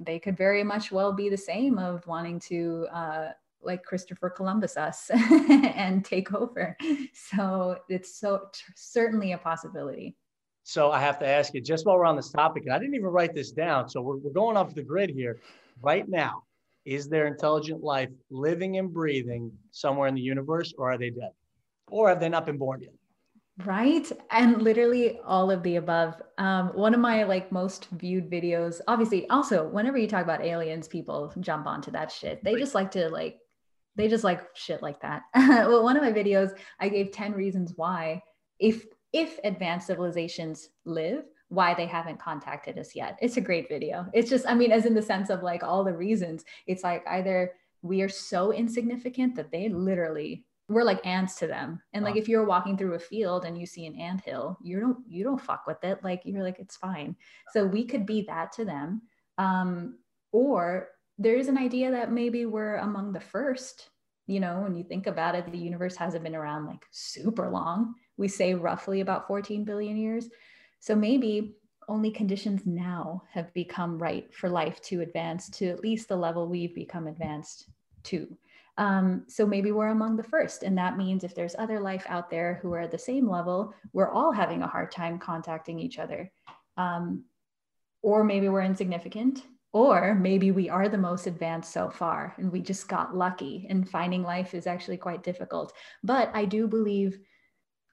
they 0.00 0.18
could 0.18 0.36
very 0.36 0.62
much 0.62 0.92
well 0.92 1.12
be 1.12 1.28
the 1.28 1.36
same 1.36 1.78
of 1.78 2.06
wanting 2.06 2.38
to 2.38 2.86
uh, 2.92 3.28
like 3.62 3.82
Christopher 3.82 4.30
Columbus 4.30 4.76
us 4.76 5.10
and 5.14 6.04
take 6.04 6.32
over. 6.34 6.76
So 7.12 7.78
it's 7.88 8.18
so 8.18 8.48
certainly 8.74 9.32
a 9.32 9.38
possibility. 9.38 10.16
So 10.62 10.90
I 10.90 11.00
have 11.00 11.18
to 11.20 11.26
ask 11.26 11.54
you, 11.54 11.60
just 11.60 11.86
while 11.86 11.96
we're 11.96 12.06
on 12.06 12.16
this 12.16 12.30
topic, 12.30 12.64
and 12.64 12.72
I 12.72 12.78
didn't 12.78 12.94
even 12.94 13.06
write 13.06 13.34
this 13.34 13.52
down, 13.52 13.88
so 13.88 14.00
we're, 14.00 14.16
we're 14.16 14.32
going 14.32 14.56
off 14.56 14.74
the 14.74 14.82
grid 14.82 15.10
here. 15.10 15.38
Right 15.80 16.08
now, 16.08 16.42
is 16.84 17.08
there 17.08 17.26
intelligent 17.26 17.84
life 17.84 18.10
living 18.30 18.78
and 18.78 18.92
breathing 18.92 19.52
somewhere 19.70 20.08
in 20.08 20.14
the 20.14 20.20
universe, 20.20 20.74
or 20.76 20.90
are 20.90 20.98
they 20.98 21.10
dead? 21.10 21.30
Or 21.88 22.08
have 22.08 22.18
they 22.18 22.28
not 22.28 22.46
been 22.46 22.58
born 22.58 22.80
yet? 22.82 22.94
Right. 23.64 24.10
And 24.30 24.60
literally 24.60 25.18
all 25.24 25.50
of 25.50 25.62
the 25.62 25.76
above. 25.76 26.20
Um, 26.36 26.68
one 26.74 26.92
of 26.92 27.00
my 27.00 27.24
like 27.24 27.50
most 27.50 27.88
viewed 27.90 28.30
videos, 28.30 28.80
obviously, 28.86 29.28
also, 29.30 29.66
whenever 29.66 29.96
you 29.96 30.06
talk 30.06 30.24
about 30.24 30.44
aliens, 30.44 30.88
people 30.88 31.32
jump 31.40 31.66
onto 31.66 31.90
that 31.92 32.12
shit. 32.12 32.44
They 32.44 32.56
just 32.56 32.74
like 32.74 32.90
to 32.92 33.08
like, 33.08 33.38
they 33.94 34.08
just 34.08 34.24
like 34.24 34.42
shit 34.54 34.82
like 34.82 35.00
that. 35.00 35.22
well, 35.34 35.82
one 35.82 35.96
of 35.96 36.02
my 36.02 36.12
videos, 36.12 36.50
I 36.80 36.90
gave 36.90 37.12
10 37.12 37.32
reasons 37.32 37.72
why, 37.76 38.22
if 38.58 38.84
if 39.12 39.38
advanced 39.44 39.86
civilizations 39.86 40.68
live, 40.84 41.24
why 41.48 41.72
they 41.72 41.86
haven't 41.86 42.20
contacted 42.20 42.76
us 42.76 42.94
yet. 42.94 43.18
It's 43.22 43.38
a 43.38 43.40
great 43.40 43.68
video. 43.68 44.06
It's 44.12 44.28
just, 44.28 44.46
I 44.46 44.54
mean, 44.54 44.72
as 44.72 44.84
in 44.84 44.94
the 44.94 45.00
sense 45.00 45.30
of 45.30 45.42
like 45.42 45.62
all 45.62 45.84
the 45.84 45.96
reasons, 45.96 46.44
it's 46.66 46.84
like 46.84 47.02
either 47.08 47.52
we 47.80 48.02
are 48.02 48.08
so 48.08 48.52
insignificant 48.52 49.36
that 49.36 49.50
they 49.50 49.70
literally 49.70 50.44
we're 50.68 50.82
like 50.82 51.04
ants 51.06 51.36
to 51.36 51.46
them. 51.46 51.80
And 51.92 52.04
like 52.04 52.16
if 52.16 52.28
you're 52.28 52.44
walking 52.44 52.76
through 52.76 52.94
a 52.94 52.98
field 52.98 53.44
and 53.44 53.58
you 53.58 53.66
see 53.66 53.86
an 53.86 53.94
ant 53.94 54.22
hill, 54.22 54.58
you 54.60 54.80
don't 54.80 54.98
you 55.08 55.22
don't 55.22 55.40
fuck 55.40 55.66
with 55.66 55.82
it. 55.84 56.02
Like 56.02 56.22
you're 56.24 56.42
like 56.42 56.58
it's 56.58 56.76
fine. 56.76 57.16
So 57.52 57.64
we 57.64 57.84
could 57.84 58.04
be 58.04 58.22
that 58.22 58.52
to 58.52 58.64
them. 58.64 59.02
Um, 59.38 59.98
or 60.32 60.88
there 61.18 61.36
is 61.36 61.48
an 61.48 61.56
idea 61.56 61.90
that 61.92 62.12
maybe 62.12 62.46
we're 62.46 62.76
among 62.76 63.12
the 63.12 63.20
first. 63.20 63.90
You 64.26 64.40
know, 64.40 64.60
when 64.60 64.74
you 64.74 64.82
think 64.82 65.06
about 65.06 65.36
it, 65.36 65.50
the 65.52 65.58
universe 65.58 65.94
hasn't 65.94 66.24
been 66.24 66.34
around 66.34 66.66
like 66.66 66.84
super 66.90 67.48
long. 67.48 67.94
We 68.16 68.26
say 68.26 68.54
roughly 68.54 69.00
about 69.00 69.28
14 69.28 69.64
billion 69.64 69.96
years. 69.96 70.28
So 70.80 70.96
maybe 70.96 71.56
only 71.88 72.10
conditions 72.10 72.62
now 72.66 73.22
have 73.32 73.54
become 73.54 73.98
right 73.98 74.34
for 74.34 74.48
life 74.48 74.80
to 74.82 75.02
advance 75.02 75.48
to 75.50 75.66
at 75.68 75.80
least 75.80 76.08
the 76.08 76.16
level 76.16 76.48
we've 76.48 76.74
become 76.74 77.06
advanced 77.06 77.68
to. 78.04 78.36
Um, 78.78 79.24
so 79.28 79.46
maybe 79.46 79.72
we're 79.72 79.88
among 79.88 80.16
the 80.16 80.22
first. 80.22 80.62
And 80.62 80.76
that 80.78 80.96
means 80.96 81.24
if 81.24 81.34
there's 81.34 81.56
other 81.58 81.80
life 81.80 82.04
out 82.08 82.30
there 82.30 82.58
who 82.62 82.72
are 82.74 82.80
at 82.80 82.90
the 82.90 82.98
same 82.98 83.28
level, 83.28 83.74
we're 83.92 84.12
all 84.12 84.32
having 84.32 84.62
a 84.62 84.68
hard 84.68 84.90
time 84.90 85.18
contacting 85.18 85.78
each 85.78 85.98
other. 85.98 86.30
Um, 86.76 87.24
or 88.02 88.22
maybe 88.22 88.48
we're 88.48 88.62
insignificant, 88.62 89.42
or 89.72 90.14
maybe 90.14 90.52
we 90.52 90.70
are 90.70 90.88
the 90.88 90.96
most 90.96 91.26
advanced 91.26 91.72
so 91.72 91.90
far 91.90 92.34
and 92.38 92.50
we 92.50 92.60
just 92.60 92.88
got 92.88 93.16
lucky 93.16 93.66
and 93.68 93.88
finding 93.88 94.22
life 94.22 94.54
is 94.54 94.66
actually 94.66 94.96
quite 94.96 95.22
difficult. 95.22 95.72
But 96.02 96.30
I 96.32 96.44
do 96.44 96.66
believe, 96.66 97.18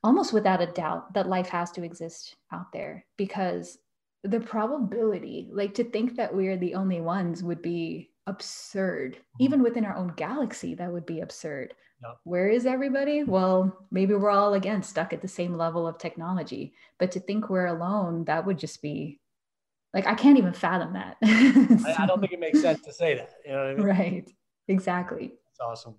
almost 0.04 0.34
without 0.34 0.62
a 0.62 0.68
doubt, 0.68 1.14
that 1.14 1.28
life 1.28 1.50
has 1.50 1.72
to 1.72 1.84
exist 1.84 2.36
out 2.52 2.72
there 2.72 3.06
because 3.18 3.78
the 4.24 4.40
probability, 4.40 5.50
like 5.52 5.74
to 5.74 5.84
think 5.84 6.16
that 6.16 6.34
we're 6.34 6.56
the 6.56 6.76
only 6.76 7.02
ones, 7.02 7.44
would 7.44 7.62
be 7.62 8.13
absurd. 8.28 9.14
Mm-hmm. 9.16 9.44
Even 9.44 9.64
within 9.64 9.86
our 9.86 9.96
own 9.96 10.14
galaxy, 10.16 10.76
that 10.76 10.92
would 10.92 11.06
be 11.06 11.22
absurd. 11.22 11.74
Yep. 12.04 12.18
Where 12.24 12.50
is 12.50 12.66
everybody? 12.66 13.24
Well, 13.24 13.86
maybe 13.92 14.14
we're 14.14 14.30
all 14.30 14.54
again 14.54 14.84
stuck 14.84 15.14
at 15.14 15.22
the 15.22 15.28
same 15.28 15.58
level 15.58 15.88
of 15.88 15.98
technology. 15.98 16.74
But 17.00 17.12
to 17.12 17.20
think 17.20 17.50
we're 17.50 17.68
alone, 17.68 18.26
that 18.26 18.46
would 18.46 18.60
just 18.60 18.82
be 18.82 19.20
like 19.94 20.08
I 20.08 20.16
can't 20.16 20.38
even 20.38 20.54
fathom 20.54 20.94
that. 20.94 21.18
so, 21.22 21.90
I, 21.90 22.04
I, 22.04 22.06
don't 22.06 22.20
think 22.20 22.34
it 22.34 22.40
makes 22.40 22.62
sense 22.62 22.82
to 22.82 22.94
say 22.94 23.16
that. 23.16 23.30
You 23.46 23.52
know 23.54 23.64
I 23.64 23.74
mean? 23.74 23.86
Right. 23.86 24.32
Exactly. 24.68 25.34
That's 25.46 25.60
awesome. 25.62 25.96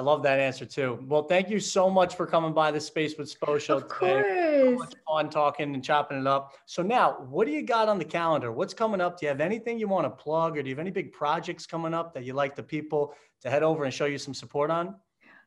I 0.00 0.02
love 0.02 0.22
that 0.22 0.40
answer 0.40 0.64
too. 0.64 0.98
Well, 1.06 1.24
thank 1.24 1.50
you 1.50 1.60
so 1.60 1.90
much 1.90 2.16
for 2.16 2.26
coming 2.26 2.54
by 2.54 2.70
the 2.70 2.80
Space 2.80 3.18
with 3.18 3.38
Spo 3.38 3.60
show 3.60 3.76
of 3.76 3.82
today. 3.82 4.62
Course. 4.62 4.64
So 4.64 4.70
much 4.76 4.94
fun 5.06 5.28
talking 5.28 5.74
and 5.74 5.84
chopping 5.84 6.18
it 6.18 6.26
up. 6.26 6.54
So 6.64 6.82
now, 6.82 7.18
what 7.28 7.46
do 7.46 7.52
you 7.52 7.60
got 7.60 7.86
on 7.86 7.98
the 7.98 8.04
calendar? 8.06 8.50
What's 8.50 8.72
coming 8.72 9.02
up? 9.02 9.20
Do 9.20 9.26
you 9.26 9.28
have 9.28 9.42
anything 9.42 9.78
you 9.78 9.88
want 9.88 10.06
to 10.06 10.10
plug, 10.10 10.56
or 10.56 10.62
do 10.62 10.70
you 10.70 10.74
have 10.74 10.80
any 10.80 10.90
big 10.90 11.12
projects 11.12 11.66
coming 11.66 11.92
up 11.92 12.14
that 12.14 12.24
you 12.24 12.32
like 12.32 12.56
the 12.56 12.62
people 12.62 13.12
to 13.42 13.50
head 13.50 13.62
over 13.62 13.84
and 13.84 13.92
show 13.92 14.06
you 14.06 14.16
some 14.16 14.32
support 14.32 14.70
on? 14.70 14.94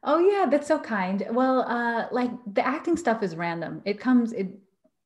Oh 0.03 0.19
yeah, 0.19 0.45
that's 0.47 0.67
so 0.67 0.77
kind. 0.77 1.25
Well, 1.31 1.61
uh, 1.61 2.05
like 2.11 2.29
the 2.53 2.63
acting 2.63 2.95
stuff 2.95 3.23
is 3.23 3.35
random. 3.35 3.81
It 3.85 3.99
comes 3.99 4.33
it 4.33 4.49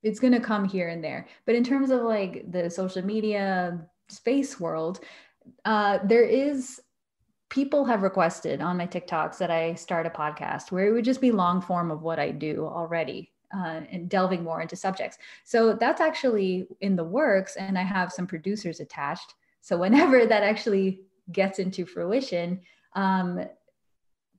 it's 0.04 0.20
gonna 0.20 0.42
come 0.42 0.66
here 0.66 0.90
and 0.90 1.02
there. 1.02 1.26
But 1.46 1.56
in 1.56 1.64
terms 1.64 1.90
of 1.90 2.02
like 2.02 2.52
the 2.52 2.70
social 2.70 3.02
media 3.02 3.80
space 4.10 4.60
world, 4.60 5.00
uh, 5.64 6.00
there 6.04 6.24
is 6.26 6.82
people 7.50 7.86
have 7.86 8.02
requested 8.02 8.62
on 8.62 8.78
my 8.78 8.88
TikToks 8.88 9.38
that 9.38 9.52
I 9.52 9.74
start 9.76 10.06
a 10.06 10.10
podcast 10.10 10.72
where 10.72 10.88
it 10.88 10.92
would 10.92 11.06
just 11.06 11.22
be 11.22 11.32
long 11.32 11.62
form 11.62 11.92
of 11.92 12.02
what 12.02 12.20
I 12.20 12.32
do 12.32 12.66
already 12.66 13.32
uh, 13.56 13.82
and 13.92 14.10
delving 14.10 14.44
more 14.44 14.62
into 14.62 14.76
subjects. 14.76 15.18
So 15.46 15.74
that's 15.74 16.02
actually 16.02 16.68
in 16.82 16.96
the 16.96 17.04
works, 17.04 17.56
and 17.56 17.78
I 17.78 17.84
have 17.84 18.12
some 18.12 18.28
producers 18.28 18.80
attached. 18.80 19.34
So 19.62 19.78
whenever 19.78 20.26
that 20.26 20.44
actually 20.44 21.02
gets 21.32 21.60
into 21.60 21.86
fruition, 21.86 22.62
um, 22.94 23.46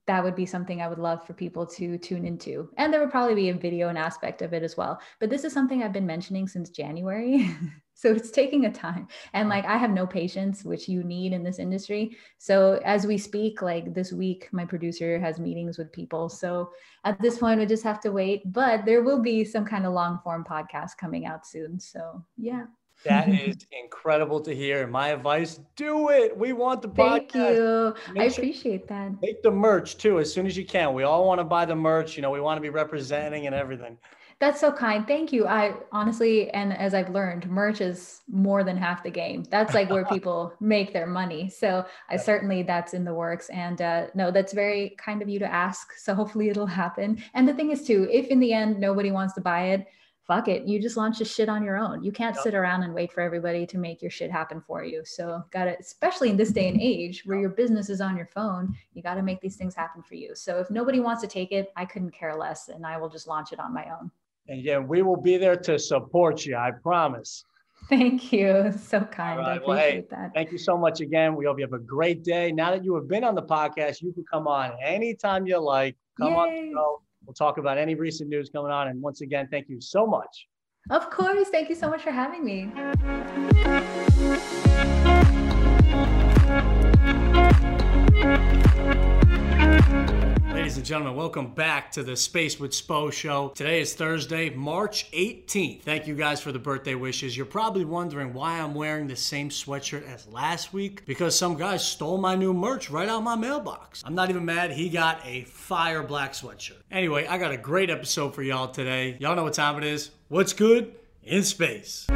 that 0.07 0.25
would 0.25 0.35
be 0.35 0.47
something 0.47 0.81
I 0.81 0.89
would 0.89 0.99
love 0.99 1.27
for 1.27 1.35
people 1.35 1.67
to 1.67 1.99
tune 1.99 2.25
into. 2.25 2.71
And 2.79 2.93
there 2.93 3.01
would 3.01 3.11
probably 3.11 3.35
be 3.35 3.51
a 3.51 3.55
video 3.55 3.89
and 3.89 3.99
aspect 3.99 4.41
of 4.41 4.55
it 4.55 4.63
as 4.63 4.77
well. 4.77 4.99
But 5.21 5.29
this 5.29 5.45
is 5.45 5.53
something 5.53 5.83
I've 5.83 5.93
been 5.93 6.07
mentioning 6.07 6.49
since 6.49 6.71
January. 6.71 7.51
so 7.99 8.13
it's 8.13 8.31
taking 8.31 8.67
a 8.67 8.73
time. 8.73 9.09
And 9.33 9.49
like 9.49 9.65
I 9.65 9.77
have 9.77 9.91
no 9.91 10.07
patience, 10.07 10.63
which 10.63 10.89
you 10.89 11.03
need 11.03 11.33
in 11.33 11.43
this 11.43 11.59
industry. 11.59 12.17
So 12.39 12.81
as 12.85 13.09
we 13.09 13.19
speak, 13.19 13.61
like 13.61 13.93
this 13.93 14.13
week, 14.13 14.49
my 14.53 14.65
producer 14.65 15.19
has 15.19 15.41
meetings 15.41 15.79
with 15.79 15.91
people. 15.91 16.29
So 16.29 16.71
at 17.05 17.21
this 17.21 17.39
point, 17.39 17.59
we 17.59 17.67
just 17.67 17.83
have 17.83 17.99
to 18.03 18.13
wait. 18.13 18.53
But 18.53 18.85
there 18.85 19.03
will 19.03 19.19
be 19.19 19.45
some 19.45 19.65
kind 19.65 19.85
of 19.85 19.95
long 19.95 20.21
form 20.23 20.47
podcast 20.49 20.97
coming 20.97 21.27
out 21.27 21.45
soon. 21.45 21.81
So 21.81 22.25
yeah. 22.37 22.67
That 23.05 23.29
is 23.49 23.67
incredible 23.73 24.41
to 24.43 24.55
hear. 24.55 24.87
My 24.87 25.09
advice: 25.09 25.59
do 25.75 26.11
it. 26.11 26.37
We 26.37 26.53
want 26.53 26.83
the 26.83 26.89
Thank 26.89 27.33
podcast. 27.33 27.55
you. 27.57 27.95
Make 28.15 28.23
I 28.23 28.29
sure 28.29 28.45
appreciate 28.45 28.87
that. 28.87 29.21
Make 29.21 29.43
the 29.43 29.51
merch 29.51 29.99
too 29.99 30.21
as 30.21 30.33
soon 30.33 30.47
as 30.47 30.57
you 30.57 30.65
can. 30.65 30.95
We 30.95 31.03
all 31.03 31.27
want 31.27 31.41
to 31.41 31.45
buy 31.45 31.65
the 31.65 31.75
merch. 31.75 32.15
You 32.17 32.23
know, 32.23 32.31
we 32.31 32.41
want 32.41 32.59
to 32.59 32.63
be 32.63 32.71
representing 32.71 33.47
and 33.47 33.57
everything. 33.57 33.99
That's 34.41 34.61
so 34.61 34.71
kind. 34.71 35.05
Thank 35.05 35.33
you. 35.33 35.49
I 35.49 35.75
honestly, 35.91 36.49
and 36.51 36.73
as 36.73 36.95
I've 36.95 37.11
learned, 37.11 37.51
merch 37.51 37.81
is 37.81 38.21
more 38.29 38.63
than 38.63 38.77
half 38.77 39.03
the 39.03 39.11
game. 39.11 39.43
That's 39.51 39.75
like 39.75 39.91
where 39.91 40.05
people 40.13 40.53
make 40.61 40.93
their 40.93 41.09
money. 41.09 41.51
So 41.51 41.85
I 42.09 42.17
certainly 42.17 42.63
that's 42.63 42.95
in 42.95 43.05
the 43.05 43.15
works. 43.15 43.49
And 43.49 43.83
uh, 43.83 44.07
no, 44.15 44.31
that's 44.31 44.53
very 44.53 44.95
kind 44.97 45.23
of 45.23 45.29
you 45.29 45.41
to 45.41 45.53
ask. 45.53 45.93
So 45.99 46.15
hopefully 46.15 46.51
it'll 46.51 46.67
happen. 46.67 47.21
And 47.35 47.49
the 47.49 47.55
thing 47.55 47.73
is 47.73 47.85
too, 47.85 48.09
if 48.13 48.29
in 48.29 48.39
the 48.39 48.53
end 48.53 48.79
nobody 48.79 49.11
wants 49.11 49.35
to 49.35 49.41
buy 49.41 49.71
it, 49.71 49.89
fuck 50.29 50.47
it 50.47 50.65
you 50.65 50.79
just 50.79 50.99
launch 50.99 51.19
the 51.19 51.25
shit 51.25 51.49
on 51.49 51.65
your 51.65 51.79
own 51.79 52.05
you 52.05 52.13
can't 52.13 52.37
yep. 52.37 52.45
sit 52.45 52.55
around 52.55 52.83
and 52.83 52.93
wait 52.93 53.11
for 53.11 53.23
everybody 53.23 53.67
to 53.67 53.79
make 53.79 54.03
your 54.03 54.11
shit 54.11 54.31
happen 54.31 54.61
for 54.61 54.85
you 54.85 55.03
so 55.03 55.43
got 55.51 55.65
to 55.65 55.75
especially 55.81 56.29
in 56.29 56.37
this 56.37 56.53
day 56.53 56.69
and 56.69 56.79
age 56.79 57.23
where 57.25 57.41
your 57.41 57.49
business 57.49 57.89
is 57.89 58.03
on 58.03 58.15
your 58.15 58.27
phone 58.27 58.77
you 58.93 59.03
got 59.03 59.15
to 59.15 59.23
make 59.23 59.41
these 59.41 59.57
things 59.57 59.75
happen 59.75 60.03
for 60.03 60.17
you 60.17 60.35
so 60.35 60.59
if 60.59 60.71
nobody 60.71 61.01
wants 61.01 61.23
to 61.23 61.27
take 61.27 61.51
it 61.51 61.73
i 61.77 61.85
couldn't 61.87 62.11
care 62.11 62.37
less 62.37 62.69
and 62.69 62.85
i 62.85 62.99
will 62.99 63.09
just 63.09 63.27
launch 63.27 63.53
it 63.53 63.59
on 63.59 63.73
my 63.73 63.87
own 63.91 64.11
and 64.49 64.63
yeah 64.63 64.79
we 64.79 65.03
will 65.03 65.21
be 65.21 65.37
there 65.37 65.57
to 65.57 65.79
support 65.79 66.45
you 66.45 66.57
i 66.57 66.71
promise 66.71 67.45
Thank 67.89 68.33
you. 68.33 68.73
So 68.79 69.01
kind. 69.01 69.39
Right. 69.39 69.47
I 69.47 69.55
appreciate 69.55 69.67
well, 69.67 69.79
hey, 69.79 70.05
that. 70.11 70.35
Thank 70.35 70.53
you 70.53 70.59
so 70.59 70.77
much 70.77 71.01
again. 71.01 71.35
We 71.35 71.47
hope 71.47 71.59
you 71.59 71.65
have 71.65 71.73
a 71.73 71.79
great 71.79 72.23
day. 72.23 72.53
Now 72.53 72.71
that 72.73 72.85
you 72.85 72.95
have 72.97 73.09
been 73.09 73.25
on 73.25 73.35
the 73.35 73.43
podcast, 73.43 74.03
you 74.03 74.13
can 74.13 74.25
come 74.31 74.47
on 74.47 74.73
anytime 74.83 75.47
you 75.47 75.59
like. 75.59 75.97
Come 76.19 76.33
Yay. 76.33 76.73
on 76.75 76.99
We'll 77.25 77.35
talk 77.35 77.59
about 77.59 77.77
any 77.77 77.95
recent 77.95 78.31
news 78.31 78.49
coming 78.49 78.73
on. 78.73 78.89
And 78.89 79.03
once 79.03 79.21
again, 79.21 79.49
thank 79.51 79.69
you 79.69 79.81
so 79.81 80.07
much. 80.07 80.49
Of 80.91 81.11
course. 81.11 81.51
Thank 81.51 81.69
you 81.69 81.75
so 81.75 81.91
much 81.91 82.03
for 82.03 82.11
having 82.11 82.43
me. 82.43 82.73
Ladies 90.59 90.77
and 90.77 90.85
gentlemen, 90.85 91.15
welcome 91.15 91.55
back 91.55 91.93
to 91.93 92.03
the 92.03 92.17
Space 92.17 92.59
with 92.59 92.73
Spo 92.73 93.13
show. 93.13 93.53
Today 93.55 93.81
is 93.81 93.95
Thursday, 93.95 94.51
March 94.51 95.09
18th. 95.13 95.83
Thank 95.83 96.09
you 96.09 96.17
guys 96.17 96.41
for 96.41 96.51
the 96.51 96.59
birthday 96.59 96.97
wishes. 96.97 97.37
You're 97.37 97.47
probably 97.47 97.85
wondering 97.85 98.35
why 98.35 98.59
I'm 98.59 98.75
wearing 98.75 99.07
the 99.07 99.15
same 99.15 99.51
sweatshirt 99.51 100.05
as 100.13 100.27
last 100.27 100.73
week 100.73 101.07
because 101.07 101.39
some 101.39 101.57
guy 101.57 101.77
stole 101.77 102.19
my 102.19 102.35
new 102.35 102.53
merch 102.53 102.91
right 102.91 103.09
out 103.09 103.19
of 103.19 103.23
my 103.23 103.37
mailbox. 103.37 104.03
I'm 104.05 104.17
not 104.17 104.31
even 104.31 104.45
mad. 104.45 104.73
He 104.73 104.89
got 104.89 105.25
a 105.25 105.45
fire 105.45 106.03
black 106.03 106.33
sweatshirt. 106.33 106.83
Anyway, 106.91 107.25
I 107.29 107.39
got 107.39 107.53
a 107.53 107.57
great 107.57 107.89
episode 107.89 108.35
for 108.35 108.43
y'all 108.43 108.69
today. 108.69 109.17
Y'all 109.21 109.37
know 109.37 109.45
what 109.45 109.55
time 109.55 109.79
it 109.79 109.85
is. 109.85 110.11
What's 110.27 110.53
good 110.53 110.93
in 111.23 111.45
space? 111.45 112.09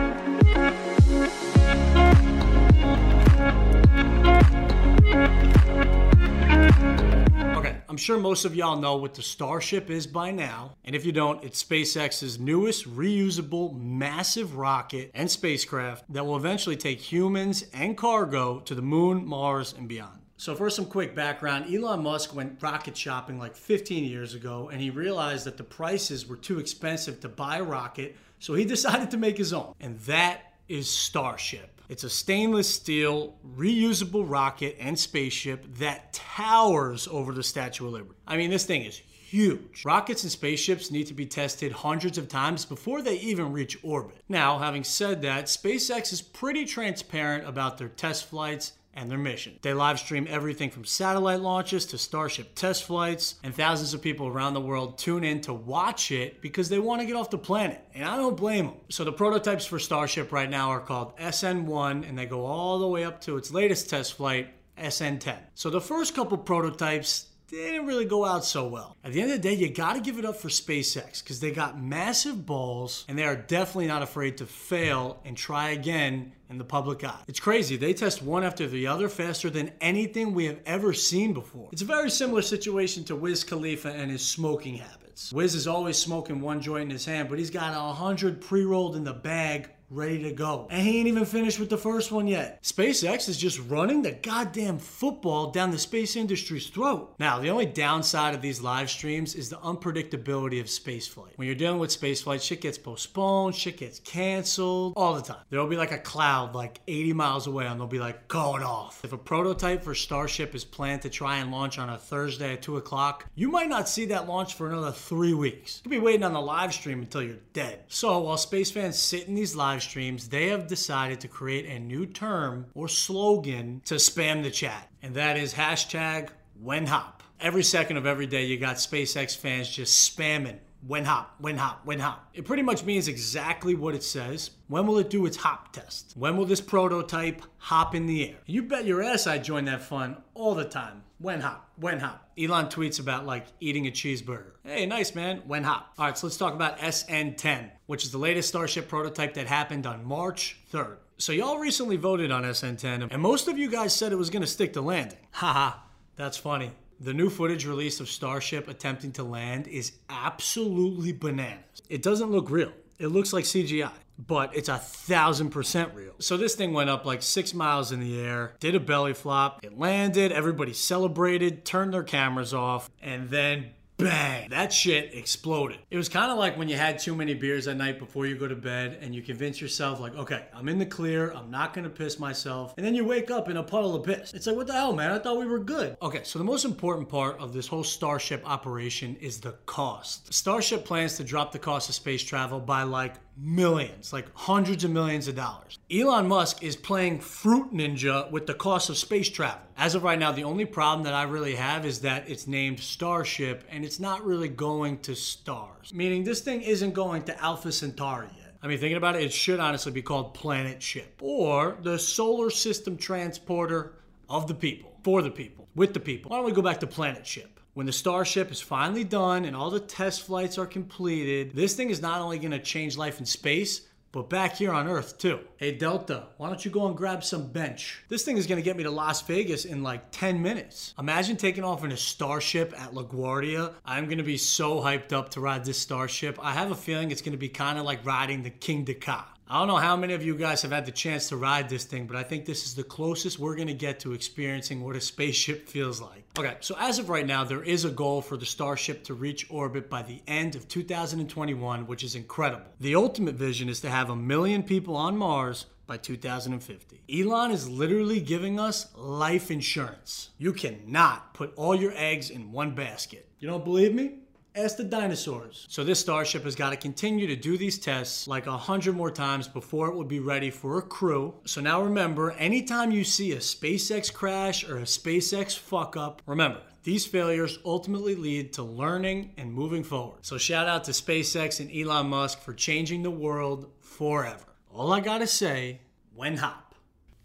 I'm 7.93 7.99
sure 7.99 8.17
most 8.17 8.47
of 8.47 8.57
y'all 8.57 8.81
know 8.81 8.97
what 8.97 9.13
the 9.13 9.21
Starship 9.21 9.91
is 9.91 10.07
by 10.07 10.31
now. 10.31 10.77
And 10.83 10.97
if 10.97 11.05
you 11.05 11.13
don't, 11.13 11.45
it's 11.45 11.63
SpaceX's 11.63 12.41
newest 12.41 12.89
reusable 12.89 13.79
massive 13.79 14.57
rocket 14.57 15.11
and 15.13 15.31
spacecraft 15.31 16.11
that 16.11 16.25
will 16.25 16.37
eventually 16.37 16.75
take 16.75 17.01
humans 17.01 17.67
and 17.75 17.95
cargo 17.95 18.61
to 18.61 18.75
the 18.75 18.81
moon, 18.81 19.27
Mars, 19.27 19.75
and 19.77 19.89
beyond. 19.89 20.23
So, 20.39 20.55
for 20.55 20.71
some 20.71 20.87
quick 20.87 21.15
background, 21.15 21.67
Elon 21.71 22.03
Musk 22.03 22.35
went 22.35 22.63
rocket 22.63 22.97
shopping 22.97 23.39
like 23.39 23.55
15 23.55 24.05
years 24.05 24.33
ago 24.33 24.71
and 24.73 24.81
he 24.81 24.89
realized 24.89 25.45
that 25.45 25.59
the 25.59 25.63
prices 25.63 26.27
were 26.27 26.37
too 26.37 26.59
expensive 26.59 27.21
to 27.21 27.29
buy 27.29 27.59
a 27.59 27.63
rocket, 27.63 28.17
so 28.39 28.55
he 28.55 28.65
decided 28.75 29.11
to 29.11 29.19
make 29.19 29.37
his 29.37 29.53
own. 29.53 29.75
And 29.81 29.99
that 30.01 30.52
is 30.73 30.89
Starship. 30.89 31.83
It's 31.91 32.03
a 32.03 32.09
stainless 32.09 32.67
steel, 32.67 33.37
reusable 33.57 34.25
rocket 34.27 34.75
and 34.81 34.99
spaceship 34.99 35.67
that 35.77 36.15
towers 36.15 37.07
over 37.09 37.35
the 37.35 37.43
Statue 37.43 37.87
of 37.87 37.93
Liberty. 37.93 38.19
I 38.27 38.39
mean, 38.39 38.49
this 38.49 38.65
thing 38.65 38.83
is 38.85 38.97
huge. 38.97 39.85
Rockets 39.85 40.23
and 40.23 40.33
spaceships 40.33 40.91
need 40.91 41.09
to 41.09 41.15
be 41.15 41.27
tested 41.27 41.73
hundreds 41.73 42.17
of 42.17 42.29
times 42.29 42.65
before 42.65 43.03
they 43.03 43.17
even 43.17 43.53
reach 43.53 43.79
orbit. 43.83 44.17
Now, 44.31 44.59
having 44.59 44.83
said 44.83 45.21
that, 45.23 45.45
SpaceX 45.45 46.11
is 46.11 46.23
pretty 46.23 46.65
transparent 46.65 47.47
about 47.47 47.77
their 47.77 47.89
test 47.89 48.31
flights 48.31 48.73
and 48.95 49.11
their 49.11 49.19
mission. 49.19 49.59
They 49.63 49.75
live 49.75 49.99
stream 49.99 50.27
everything 50.29 50.71
from 50.71 50.85
satellite 50.85 51.41
launches 51.41 51.87
to 51.87 51.99
Starship 51.99 52.55
test 52.55 52.85
flights, 52.85 53.37
and 53.43 53.55
thousands 53.55 53.95
of 53.95 54.03
people 54.03 54.27
around 54.27 54.55
the 54.55 54.61
world 54.61 54.99
tune 54.99 55.25
in 55.25 55.41
to 55.43 55.53
watch 55.53 56.11
it 56.11 56.41
because 56.43 56.69
they 56.69 56.79
want 56.79 57.01
to 57.01 57.07
get 57.07 57.17
off 57.17 57.31
the 57.31 57.39
planet, 57.39 57.81
and 57.95 58.05
I 58.05 58.17
don't 58.17 58.37
blame 58.37 58.67
them. 58.67 58.77
So 58.91 59.05
the 59.05 59.13
prototypes 59.13 59.65
for 59.65 59.79
Starship 59.79 60.33
right 60.33 60.51
now 60.51 60.71
are 60.71 60.81
called 60.81 61.17
SN1, 61.19 62.09
and 62.09 62.19
they 62.19 62.27
go 62.27 62.45
all 62.45 62.79
the 62.79 62.89
way 62.89 63.05
up 63.05 63.21
to 63.23 63.37
its 63.37 63.51
latest 63.51 63.89
test 63.89 64.15
flight, 64.15 64.49
SN10. 64.79 65.37
So 65.55 65.71
the 65.71 65.81
first 65.81 66.15
couple 66.15 66.39
prototypes 66.39 67.27
didn't 67.53 67.87
really 67.87 68.05
go 68.05 68.25
out 68.25 68.45
so 68.45 68.67
well. 68.67 68.97
At 69.05 69.13
the 69.13 69.21
end 69.21 69.31
of 69.31 69.43
the 69.43 69.49
day, 69.49 69.55
you 69.55 69.69
got 69.69 69.95
to 69.95 70.01
give 70.01 70.19
it 70.19 70.25
up 70.25 70.37
for 70.37 70.49
SpaceX 70.49 71.23
because 71.23 71.41
they 71.41 71.51
got 71.51 71.81
massive 71.81 72.47
balls 72.47 73.05
and 73.09 73.19
they 73.19 73.25
are 73.25 73.37
definitely 73.37 73.89
not 73.89 74.03
afraid 74.03 74.39
to 74.39 74.47
fail 74.47 75.21
and 75.25 75.37
try 75.37 75.71
again 75.71 76.33
in 76.49 76.59
the 76.59 76.65
public 76.65 77.05
eye. 77.05 77.21
It's 77.29 77.41
crazy. 77.41 77.77
They 77.77 77.95
test 77.95 78.23
one 78.23 78.45
after 78.45 78.67
the 78.67 78.87
other 78.87 79.09
faster 79.09 79.51
than 79.51 79.73
anything 79.81 80.35
we 80.35 80.47
have 80.47 80.61
ever 80.67 80.93
seen 80.93 81.33
before. 81.33 81.69
It's 81.73 81.83
a 81.83 81.87
very 81.87 82.11
similar 82.11 82.43
situation 82.43 83.05
to 83.05 83.17
Wiz 83.17 83.45
Khalifa 83.45 83.91
and 83.91 84.11
his 84.11 84.25
smoking 84.25 84.77
habits. 84.77 85.33
Wiz 85.33 85.55
is 85.55 85.67
always 85.67 85.99
smoking 85.99 86.41
one 86.41 86.61
joint 86.61 86.85
in 86.85 86.91
his 86.91 87.05
hand, 87.05 87.29
but 87.29 87.39
he's 87.39 87.51
got 87.51 87.75
a 87.75 87.93
hundred 87.95 88.41
pre-rolled 88.41 88.97
in 88.97 89.05
the 89.05 89.13
bag 89.13 89.71
ready 89.93 90.23
to 90.23 90.33
go. 90.33 90.67
And 90.71 90.87
he 90.87 90.99
ain't 90.99 91.09
even 91.09 91.25
finished 91.25 91.61
with 91.61 91.71
the 91.71 91.77
first 91.77 92.11
one 92.11 92.27
yet. 92.27 92.63
SpaceX 92.63 93.29
is 93.29 93.37
just 93.37 93.61
running 93.69 94.03
the 94.03 94.13
goddamn 94.13 94.79
football 94.79 95.51
down 95.51 95.71
the 95.71 95.79
space 95.79 96.17
industry's 96.17 96.69
throat. 96.69 97.15
Now, 97.19 97.39
the 97.39 97.51
only 97.51 97.67
downside 97.67 98.35
of 98.35 98.43
these 98.43 98.61
live 98.61 98.91
streams 98.91 99.35
is 99.35 99.51
the 99.51 99.57
unpredictability 99.57 100.61
of 100.61 100.67
spaceflight. 100.67 101.37
When 101.37 101.47
you're 101.47 101.55
dealing 101.55 101.79
with 101.79 101.91
spaceflight, 101.91 102.43
shit 102.43 102.63
gets 102.63 102.79
postponed, 102.79 103.55
shit 103.55 103.77
gets 103.77 104.01
canceled 104.01 104.95
all 104.97 105.15
the 105.15 105.23
time. 105.23 105.45
There'll 105.51 105.67
be 105.67 105.77
like 105.77 105.93
a 105.93 105.99
cloud 105.99 106.55
like 106.55 106.81
80 106.89 107.13
miles 107.13 107.47
away 107.47 107.67
and 107.67 107.79
they'll 107.79 107.87
be 107.87 107.99
like 107.99 108.29
going 108.29 108.63
off. 108.63 109.05
If 109.05 109.13
a 109.13 109.19
prototype 109.19 109.85
for 109.85 109.95
Starship 109.95 110.55
is 110.55 110.65
planned 110.65 111.03
to 111.03 111.11
try 111.11 111.39
and 111.39 111.51
launch 111.51 111.79
on 111.79 111.91
a 111.91 111.99
Thursday 111.99 112.55
at 112.55 112.63
2 112.63 112.79
o'clock, 112.79 113.27
you 113.35 113.51
might 113.51 113.69
not 113.69 113.89
see 113.89 114.07
that 114.07 114.27
launch 114.27 114.55
for 114.55 114.69
another 114.69 114.93
three 114.93 115.35
weeks. 115.35 115.83
You'll 115.85 115.91
be 115.91 115.99
waiting 115.99 116.25
on 116.25 116.33
the 116.33 116.41
live 116.41 116.73
stream 116.73 117.01
until 117.01 117.23
you're 117.23 117.37
dead. 117.53 117.81
So 117.89 118.19
while 118.21 118.37
space 118.37 118.71
fans 118.71 118.99
sit 118.99 119.29
in 119.29 119.35
these 119.35 119.55
live 119.55 119.82
streams, 119.83 120.29
they 120.29 120.49
have 120.49 120.67
decided 120.67 121.21
to 121.21 121.29
create 121.29 121.67
a 121.67 121.79
new 121.79 122.07
term 122.07 122.67
or 122.75 122.89
slogan 122.89 123.83
to 123.85 123.95
spam 123.95 124.43
the 124.43 124.51
chat, 124.51 124.91
and 125.03 125.15
that 125.15 125.37
is 125.37 125.55
hashtag 125.55 126.31
when 126.61 126.87
hop. 126.87 127.23
Every 127.41 127.63
second 127.63 127.97
of 127.97 128.07
every 128.07 128.27
day, 128.27 128.45
you 128.45 128.57
got 128.57 128.77
SpaceX 128.77 129.37
fans 129.37 129.69
just 129.69 130.17
spamming 130.17 130.59
when 130.87 131.05
hop, 131.05 131.35
when 131.39 131.57
hop, 131.57 131.83
when 131.85 132.01
hop. 132.01 132.29
It 132.35 132.45
pretty 132.45 132.63
much 132.63 132.85
means 132.85 133.09
exactly 133.09 133.75
what 133.75 133.95
it 133.95 134.03
says. 134.03 134.51
When 134.69 134.87
will 134.87 134.99
it 134.99 135.11
do 135.11 135.27
its 135.27 135.37
hop 135.37 135.73
test? 135.73 136.15
When 136.17 136.37
will 136.37 136.45
this 136.45 136.61
prototype 136.61 137.43
hop 137.59 137.95
in 137.95 138.07
the 138.07 138.31
air? 138.31 138.37
You 138.47 138.63
bet 138.63 138.85
your 138.85 139.03
ass 139.03 139.27
I 139.27 139.39
join 139.39 139.65
that 139.67 139.83
fun 139.83 140.17
all 140.35 140.55
the 140.55 140.65
time. 140.65 141.05
When 141.19 141.41
hop, 141.41 141.71
when 141.77 142.01
hop. 142.01 142.31
Elon 142.37 142.67
tweets 142.67 142.99
about 142.99 143.27
like 143.27 143.47
eating 143.61 143.87
a 143.87 143.91
cheeseburger. 143.91 144.53
Hey, 144.65 144.87
nice 144.87 145.15
man, 145.15 145.43
when 145.47 145.63
hop. 145.63 145.93
All 145.99 146.07
right, 146.07 146.19
so 146.19 146.27
let's 146.27 146.37
talk 146.37 146.55
about 146.55 146.79
SN10, 146.79 147.71
which 147.87 148.05
is 148.05 148.11
the 148.11 148.19
latest 148.19 148.49
Starship 148.49 148.89
prototype 148.89 149.35
that 149.35 149.47
happened 149.47 149.87
on 149.87 150.05
March 150.05 150.59
3rd. 150.73 150.97
So 151.19 151.31
y'all 151.31 151.59
recently 151.59 151.97
voted 151.97 152.33
on 152.33 152.43
SN10, 152.43 153.13
and 153.13 153.23
most 153.23 153.47
of 153.47 153.57
you 153.57 153.71
guys 153.71 153.95
said 153.95 154.11
it 154.11 154.17
was 154.17 154.31
gonna 154.31 154.47
stick 154.47 154.73
to 154.73 154.81
landing. 154.81 155.19
Haha, 155.31 155.79
that's 156.17 156.37
funny. 156.37 156.73
The 157.03 157.13
new 157.13 157.31
footage 157.31 157.67
released 157.67 158.01
of 158.01 158.09
Starship 158.09 158.69
attempting 158.69 159.11
to 159.15 159.25
land 159.25 159.67
is 159.67 159.91
absolutely 160.09 161.11
bananas. 161.11 161.83
It 161.89 162.01
doesn't 162.01 162.31
look 162.31 162.49
real. 162.49 162.71
It 163.01 163.09
looks 163.09 163.33
like 163.33 163.45
CGI, 163.45 163.91
but 164.25 164.55
it's 164.55 164.69
a 164.69 164.79
thousand 164.79 165.51
percent 165.51 165.93
real. 165.97 166.13
So 166.21 166.37
this 166.37 166.55
thing 166.55 166.73
went 166.73 166.91
up 166.91 167.05
like 167.05 167.21
six 167.21 167.55
miles 167.55 167.91
in 167.91 167.99
the 167.99 168.21
air, 168.21 168.55
did 168.61 168.77
a 168.77 168.81
belly 168.81 169.15
flop, 169.15 169.65
it 169.65 169.77
landed, 169.77 170.31
everybody 170.31 170.73
celebrated, 170.73 171.65
turned 171.65 171.93
their 171.93 172.05
cameras 172.05 172.55
off, 172.55 172.89
and 173.03 173.31
then 173.31 173.71
bang, 174.03 174.51
that 174.51 174.73
shit 174.73 175.15
exploded. 175.15 175.79
It 175.91 175.97
was 175.97 176.09
kind 176.09 176.31
of 176.31 176.39
like 176.39 176.59
when 176.59 176.69
you 176.69 176.77
had 176.77 176.99
too 176.99 177.15
many 177.15 177.35
beers 177.35 177.69
at 177.69 177.77
night 177.77 177.99
before 177.99 178.27
you 178.27 178.37
go 178.37 178.49
to 178.49 178.57
bed 178.57 178.99
and 179.01 179.15
you 179.15 179.23
convince 179.23 179.61
yourself, 179.61 180.01
like, 180.01 180.15
okay, 180.15 180.47
I'm 180.55 180.69
in 180.69 180.79
the 180.79 180.87
clear, 180.87 181.33
I'm 181.33 181.51
not 181.51 181.75
gonna 181.75 181.91
piss 181.91 182.19
myself. 182.19 182.75
And 182.77 182.85
then 182.85 182.95
you 182.95 183.05
wake 183.05 183.31
up 183.31 183.49
in 183.49 183.57
a 183.57 183.63
puddle 183.63 183.95
of 183.95 184.05
piss. 184.05 184.33
It's 184.35 184.47
like, 184.47 184.57
what 184.57 184.67
the 184.67 184.73
hell, 184.73 184.93
man? 184.93 185.11
I 185.11 185.19
thought 185.19 185.39
we 185.39 185.47
were 185.47 185.59
good. 185.59 185.97
Okay, 186.03 186.21
so 186.25 186.39
the 186.39 186.45
most 186.45 186.65
important 186.65 187.09
part 187.09 187.39
of 187.41 187.53
this 187.53 187.67
whole 187.67 187.85
Starship 187.85 188.43
operation 188.49 189.17
is 189.21 189.41
the 189.41 189.53
cost. 189.67 190.33
Starship 190.33 190.85
plans 190.85 191.17
to 191.17 191.25
drop 191.25 191.53
the 191.53 191.59
cost 191.59 191.89
of 191.89 191.95
space 191.95 192.23
travel 192.23 192.61
by 192.61 192.83
like 192.83 193.15
millions, 193.37 194.13
like 194.13 194.27
hundreds 194.35 194.85
of 194.85 194.91
millions 194.91 195.29
of 195.29 195.37
dollars. 195.37 195.79
Elon 195.91 196.29
Musk 196.29 196.63
is 196.63 196.77
playing 196.77 197.21
Fruit 197.21 197.73
Ninja 197.73 198.31
with 198.31 198.47
the 198.47 198.55
cost 198.55 198.91
of 198.91 198.97
space 198.97 199.29
travel. 199.29 199.63
As 199.77 199.95
of 199.95 200.03
right 200.03 200.19
now, 200.19 200.33
the 200.33 200.45
only 200.45 200.65
problem 200.65 201.05
that 201.05 201.15
I 201.15 201.25
really 201.25 201.55
have 201.55 201.85
is 201.85 202.01
that 202.01 202.29
it's 202.29 202.47
named 202.47 202.81
Starship 202.81 203.65
and 203.71 203.85
it's 203.85 204.01
not 204.01 204.25
really 204.25 204.49
going 204.49 204.99
to 205.01 205.15
stars, 205.15 205.93
meaning 205.95 206.25
this 206.25 206.41
thing 206.41 206.63
isn't 206.63 206.93
going 206.93 207.23
to 207.25 207.43
Alpha 207.43 207.73
Centauri 207.73 208.29
yet. 208.37 208.55
I 208.63 208.69
mean, 208.69 208.79
thinking 208.79 208.97
about 208.97 209.17
it, 209.17 209.23
it 209.23 209.33
should 209.33 209.59
honestly 209.59 209.91
be 209.91 210.03
called 210.03 210.35
Planet 210.35 210.81
Ship 210.81 211.21
or 211.21 211.79
the 211.83 211.99
solar 211.99 212.51
system 212.51 212.97
transporter 212.97 213.95
of 214.29 214.47
the 214.47 214.55
people, 214.55 214.97
for 215.03 215.21
the 215.21 215.31
people, 215.31 215.69
with 215.75 215.95
the 215.95 216.01
people. 216.01 216.31
Why 216.31 216.37
don't 216.37 216.47
we 216.47 216.53
go 216.53 216.63
back 216.63 216.81
to 216.81 216.87
Planet 216.87 217.27
Ship? 217.27 217.59
When 217.75 217.87
the 217.87 217.93
Starship 217.93 218.51
is 218.51 218.61
finally 218.61 219.03
done 219.03 219.47
and 219.47 219.57
all 219.57 219.71
the 219.71 219.81
test 219.81 220.27
flights 220.27 220.59
are 220.59 220.67
completed, 220.67 221.55
this 221.55 221.75
thing 221.75 221.89
is 221.89 222.03
not 222.03 222.21
only 222.21 222.39
going 222.39 222.51
to 222.51 222.59
change 222.59 222.99
life 222.99 223.19
in 223.19 223.25
space, 223.25 223.89
but 224.13 224.29
back 224.29 224.57
here 224.57 224.73
on 224.73 224.89
Earth 224.89 225.17
too. 225.17 225.41
Hey 225.57 225.73
Delta, 225.73 226.27
why 226.37 226.49
don't 226.49 226.63
you 226.67 226.71
go 226.71 226.87
and 226.87 226.95
grab 226.95 227.25
some 227.25 227.47
bench? 227.47 228.05
This 228.11 228.25
thing 228.25 228.37
is 228.37 228.47
gonna 228.47 228.61
get 228.61 228.77
me 228.77 228.83
to 228.83 228.91
Las 228.91 229.23
Vegas 229.23 229.65
in 229.65 229.83
like 229.83 230.11
10 230.11 230.43
minutes. 230.43 230.93
Imagine 230.99 231.39
taking 231.39 231.65
off 231.65 231.83
in 231.83 231.93
a 231.93 231.97
Starship 231.97 232.75
at 232.79 232.93
LaGuardia. 232.93 233.73
I'm 233.87 234.11
gonna 234.11 234.23
be 234.23 234.37
so 234.37 234.83
hyped 234.83 235.15
up 235.15 235.31
to 235.31 235.41
ride 235.41 235.65
this 235.65 235.79
Starship. 235.79 236.39
I 236.43 236.53
have 236.53 236.71
a 236.71 236.75
feeling 236.75 237.11
it's 237.11 237.23
gonna 237.23 237.39
be 237.39 237.49
kind 237.49 237.79
of 237.79 237.87
like 237.87 238.05
riding 238.05 238.43
the 238.43 238.51
Kingda 238.51 239.01
Ka. 239.01 239.33
I 239.53 239.59
don't 239.59 239.69
know 239.69 239.77
how 239.77 239.97
many 239.97 240.15
of 240.15 240.25
you 240.25 240.35
guys 240.35 240.63
have 240.63 240.71
had 240.71 240.87
the 240.87 240.93
chance 240.93 241.29
to 241.29 241.37
ride 241.37 241.69
this 241.69 241.85
thing, 241.85 242.07
but 242.07 242.17
I 242.17 242.23
think 242.23 242.47
this 242.47 242.65
is 242.65 242.75
the 242.75 242.83
closest 242.83 243.39
we're 243.39 243.55
to 243.57 243.75
get 243.75 244.01
to 244.01 244.15
experiencing 244.15 244.83
what 244.83 244.97
a 244.97 245.01
spaceship 245.01 245.69
feels 245.69 246.01
like. 246.01 246.25
Okay, 246.39 246.57
so 246.61 246.75
as 246.81 246.99
of 246.99 247.11
right 247.11 247.27
now, 247.27 247.45
there 247.45 247.63
is 247.63 247.85
a 247.85 247.91
goal 247.91 248.23
for 248.23 248.39
the 248.39 248.47
Starship 248.47 249.05
to 249.05 249.13
reach 249.13 249.51
orbit 249.51 249.91
by 249.91 250.01
the 250.01 250.23
end 250.27 250.57
of 250.57 250.69
2021, 250.69 251.87
which 251.87 252.03
is 252.03 252.15
incredible. 252.15 252.65
The 252.81 252.95
ultimate 252.95 253.35
vision 253.35 253.69
is 253.69 253.81
to 253.81 253.91
have 253.91 254.09
a 254.09 254.17
million 254.17 254.63
people 254.63 254.97
on 254.97 255.19
Mars 255.19 255.67
by 255.87 255.99
2050. 255.99 257.03
Elon 257.13 257.51
is 257.51 257.69
literally 257.69 258.21
giving 258.21 258.59
us 258.59 258.87
life 258.97 259.51
insurance. 259.51 260.31
You 260.39 260.55
cannot 260.55 261.35
put 261.35 261.53
all 261.57 261.75
your 261.75 261.93
eggs 261.95 262.31
in 262.31 262.53
one 262.53 262.75
basket. 262.75 263.29
You 263.39 263.49
don't 263.49 263.67
believe 263.67 263.95
me? 263.95 264.22
Ask 264.55 264.77
the 264.77 264.85
dinosaurs. 264.85 265.67
So 265.71 265.83
this 265.83 266.01
Starship 266.01 266.45
has 266.45 266.55
got 266.55 266.71
to 266.71 266.77
continue 266.77 267.27
to 267.27 267.37
do 267.37 267.57
these 267.57 267.79
tests 267.79 268.29
like 268.29 268.47
a 268.47 268.57
hundred 268.57 268.95
more 268.95 269.11
times 269.11 269.49
before 269.49 269.89
it 269.89 269.97
would 269.97 270.09
be 270.09 270.21
ready 270.21 270.51
for 270.51 270.77
a 270.77 270.83
crew. 270.83 271.33
So 271.47 271.63
now 271.63 271.81
remember, 271.81 272.33
anytime 272.33 272.91
you 272.91 273.03
see 273.03 273.33
a 273.33 273.39
SpaceX 273.39 274.13
crash 274.13 274.69
or 274.69 274.77
a 274.77 274.83
SpaceX 274.83 275.59
fuck 275.59 275.97
up, 275.97 276.21
remember, 276.27 276.61
these 276.83 277.07
failures 277.07 277.61
ultimately 277.65 278.15
lead 278.15 278.53
to 278.53 278.63
learning 278.63 279.33
and 279.39 279.51
moving 279.51 279.83
forward. 279.83 280.19
So 280.21 280.37
shout 280.37 280.69
out 280.69 280.85
to 280.85 280.91
SpaceX 280.91 281.59
and 281.61 281.75
Elon 281.75 282.09
Musk 282.09 282.41
for 282.41 282.53
changing 282.53 283.03
the 283.03 283.11
world 283.11 283.71
forever. 283.81 284.45
All 284.71 284.93
I 284.93 285.01
gotta 285.01 285.27
say, 285.27 285.81
when 286.15 286.37
hop. 286.37 286.75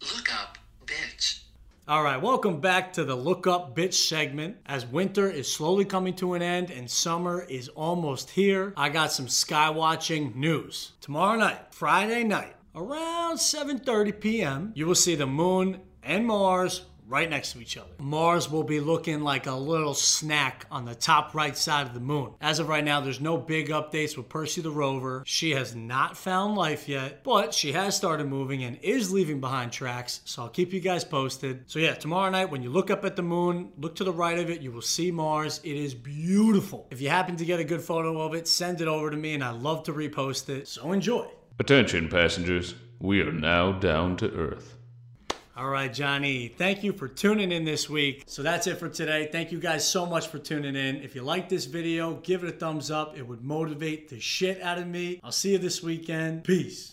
Look 0.00 0.34
up, 0.34 0.56
bitch. 0.86 1.40
All 1.88 2.02
right, 2.02 2.20
welcome 2.20 2.60
back 2.60 2.92
to 2.92 3.04
the 3.04 3.14
Look 3.14 3.46
Up 3.46 3.74
Bitch 3.74 3.94
segment. 3.94 4.58
As 4.66 4.84
winter 4.84 5.30
is 5.30 5.50
slowly 5.50 5.86
coming 5.86 6.14
to 6.16 6.34
an 6.34 6.42
end 6.42 6.70
and 6.70 6.90
summer 6.90 7.46
is 7.48 7.70
almost 7.70 8.28
here, 8.28 8.74
I 8.76 8.90
got 8.90 9.10
some 9.10 9.26
sky 9.26 9.70
watching 9.70 10.38
news. 10.38 10.92
Tomorrow 11.00 11.38
night, 11.38 11.72
Friday 11.72 12.24
night, 12.24 12.56
around 12.74 13.38
7:30 13.38 14.20
p.m., 14.20 14.72
you 14.74 14.86
will 14.86 14.94
see 14.94 15.14
the 15.14 15.26
moon 15.26 15.80
and 16.02 16.26
Mars 16.26 16.82
right 17.08 17.28
next 17.28 17.52
to 17.52 17.60
each 17.60 17.76
other. 17.76 17.88
Mars 17.98 18.50
will 18.50 18.62
be 18.62 18.80
looking 18.80 19.20
like 19.20 19.46
a 19.46 19.54
little 19.54 19.94
snack 19.94 20.66
on 20.70 20.84
the 20.84 20.94
top 20.94 21.34
right 21.34 21.56
side 21.56 21.86
of 21.86 21.94
the 21.94 22.00
moon. 22.00 22.34
As 22.40 22.58
of 22.58 22.68
right 22.68 22.84
now, 22.84 23.00
there's 23.00 23.20
no 23.20 23.36
big 23.36 23.68
updates 23.70 24.16
with 24.16 24.28
Percy 24.28 24.60
the 24.60 24.70
rover. 24.70 25.22
She 25.26 25.52
has 25.52 25.74
not 25.74 26.16
found 26.16 26.56
life 26.56 26.88
yet, 26.88 27.24
but 27.24 27.54
she 27.54 27.72
has 27.72 27.96
started 27.96 28.26
moving 28.26 28.62
and 28.64 28.78
is 28.82 29.12
leaving 29.12 29.40
behind 29.40 29.72
tracks, 29.72 30.20
so 30.24 30.42
I'll 30.42 30.48
keep 30.48 30.72
you 30.72 30.80
guys 30.80 31.04
posted. 31.04 31.64
So 31.66 31.78
yeah, 31.78 31.94
tomorrow 31.94 32.30
night 32.30 32.50
when 32.50 32.62
you 32.62 32.70
look 32.70 32.90
up 32.90 33.04
at 33.04 33.16
the 33.16 33.22
moon, 33.22 33.72
look 33.78 33.96
to 33.96 34.04
the 34.04 34.12
right 34.12 34.38
of 34.38 34.50
it, 34.50 34.60
you 34.60 34.70
will 34.70 34.82
see 34.82 35.10
Mars. 35.10 35.60
It 35.64 35.76
is 35.76 35.94
beautiful. 35.94 36.86
If 36.90 37.00
you 37.00 37.08
happen 37.08 37.36
to 37.36 37.44
get 37.44 37.60
a 37.60 37.64
good 37.64 37.82
photo 37.82 38.20
of 38.20 38.34
it, 38.34 38.46
send 38.46 38.80
it 38.80 38.88
over 38.88 39.10
to 39.10 39.16
me 39.16 39.34
and 39.34 39.42
I 39.42 39.50
love 39.50 39.84
to 39.84 39.92
repost 39.92 40.48
it. 40.48 40.68
So 40.68 40.92
enjoy. 40.92 41.26
Attention, 41.58 42.08
passengers. 42.08 42.74
We 43.00 43.20
are 43.20 43.32
now 43.32 43.72
down 43.72 44.16
to 44.18 44.30
Earth. 44.32 44.77
All 45.58 45.68
right, 45.68 45.92
Johnny, 45.92 46.46
thank 46.46 46.84
you 46.84 46.92
for 46.92 47.08
tuning 47.08 47.50
in 47.50 47.64
this 47.64 47.90
week. 47.90 48.22
So 48.28 48.44
that's 48.44 48.68
it 48.68 48.78
for 48.78 48.88
today. 48.88 49.28
Thank 49.32 49.50
you 49.50 49.58
guys 49.58 49.84
so 49.84 50.06
much 50.06 50.28
for 50.28 50.38
tuning 50.38 50.76
in. 50.76 51.02
If 51.02 51.16
you 51.16 51.22
like 51.22 51.48
this 51.48 51.64
video, 51.64 52.14
give 52.22 52.44
it 52.44 52.48
a 52.48 52.52
thumbs 52.52 52.92
up. 52.92 53.18
It 53.18 53.26
would 53.26 53.42
motivate 53.42 54.08
the 54.08 54.20
shit 54.20 54.62
out 54.62 54.78
of 54.78 54.86
me. 54.86 55.18
I'll 55.24 55.32
see 55.32 55.50
you 55.50 55.58
this 55.58 55.82
weekend. 55.82 56.44
Peace. 56.44 56.88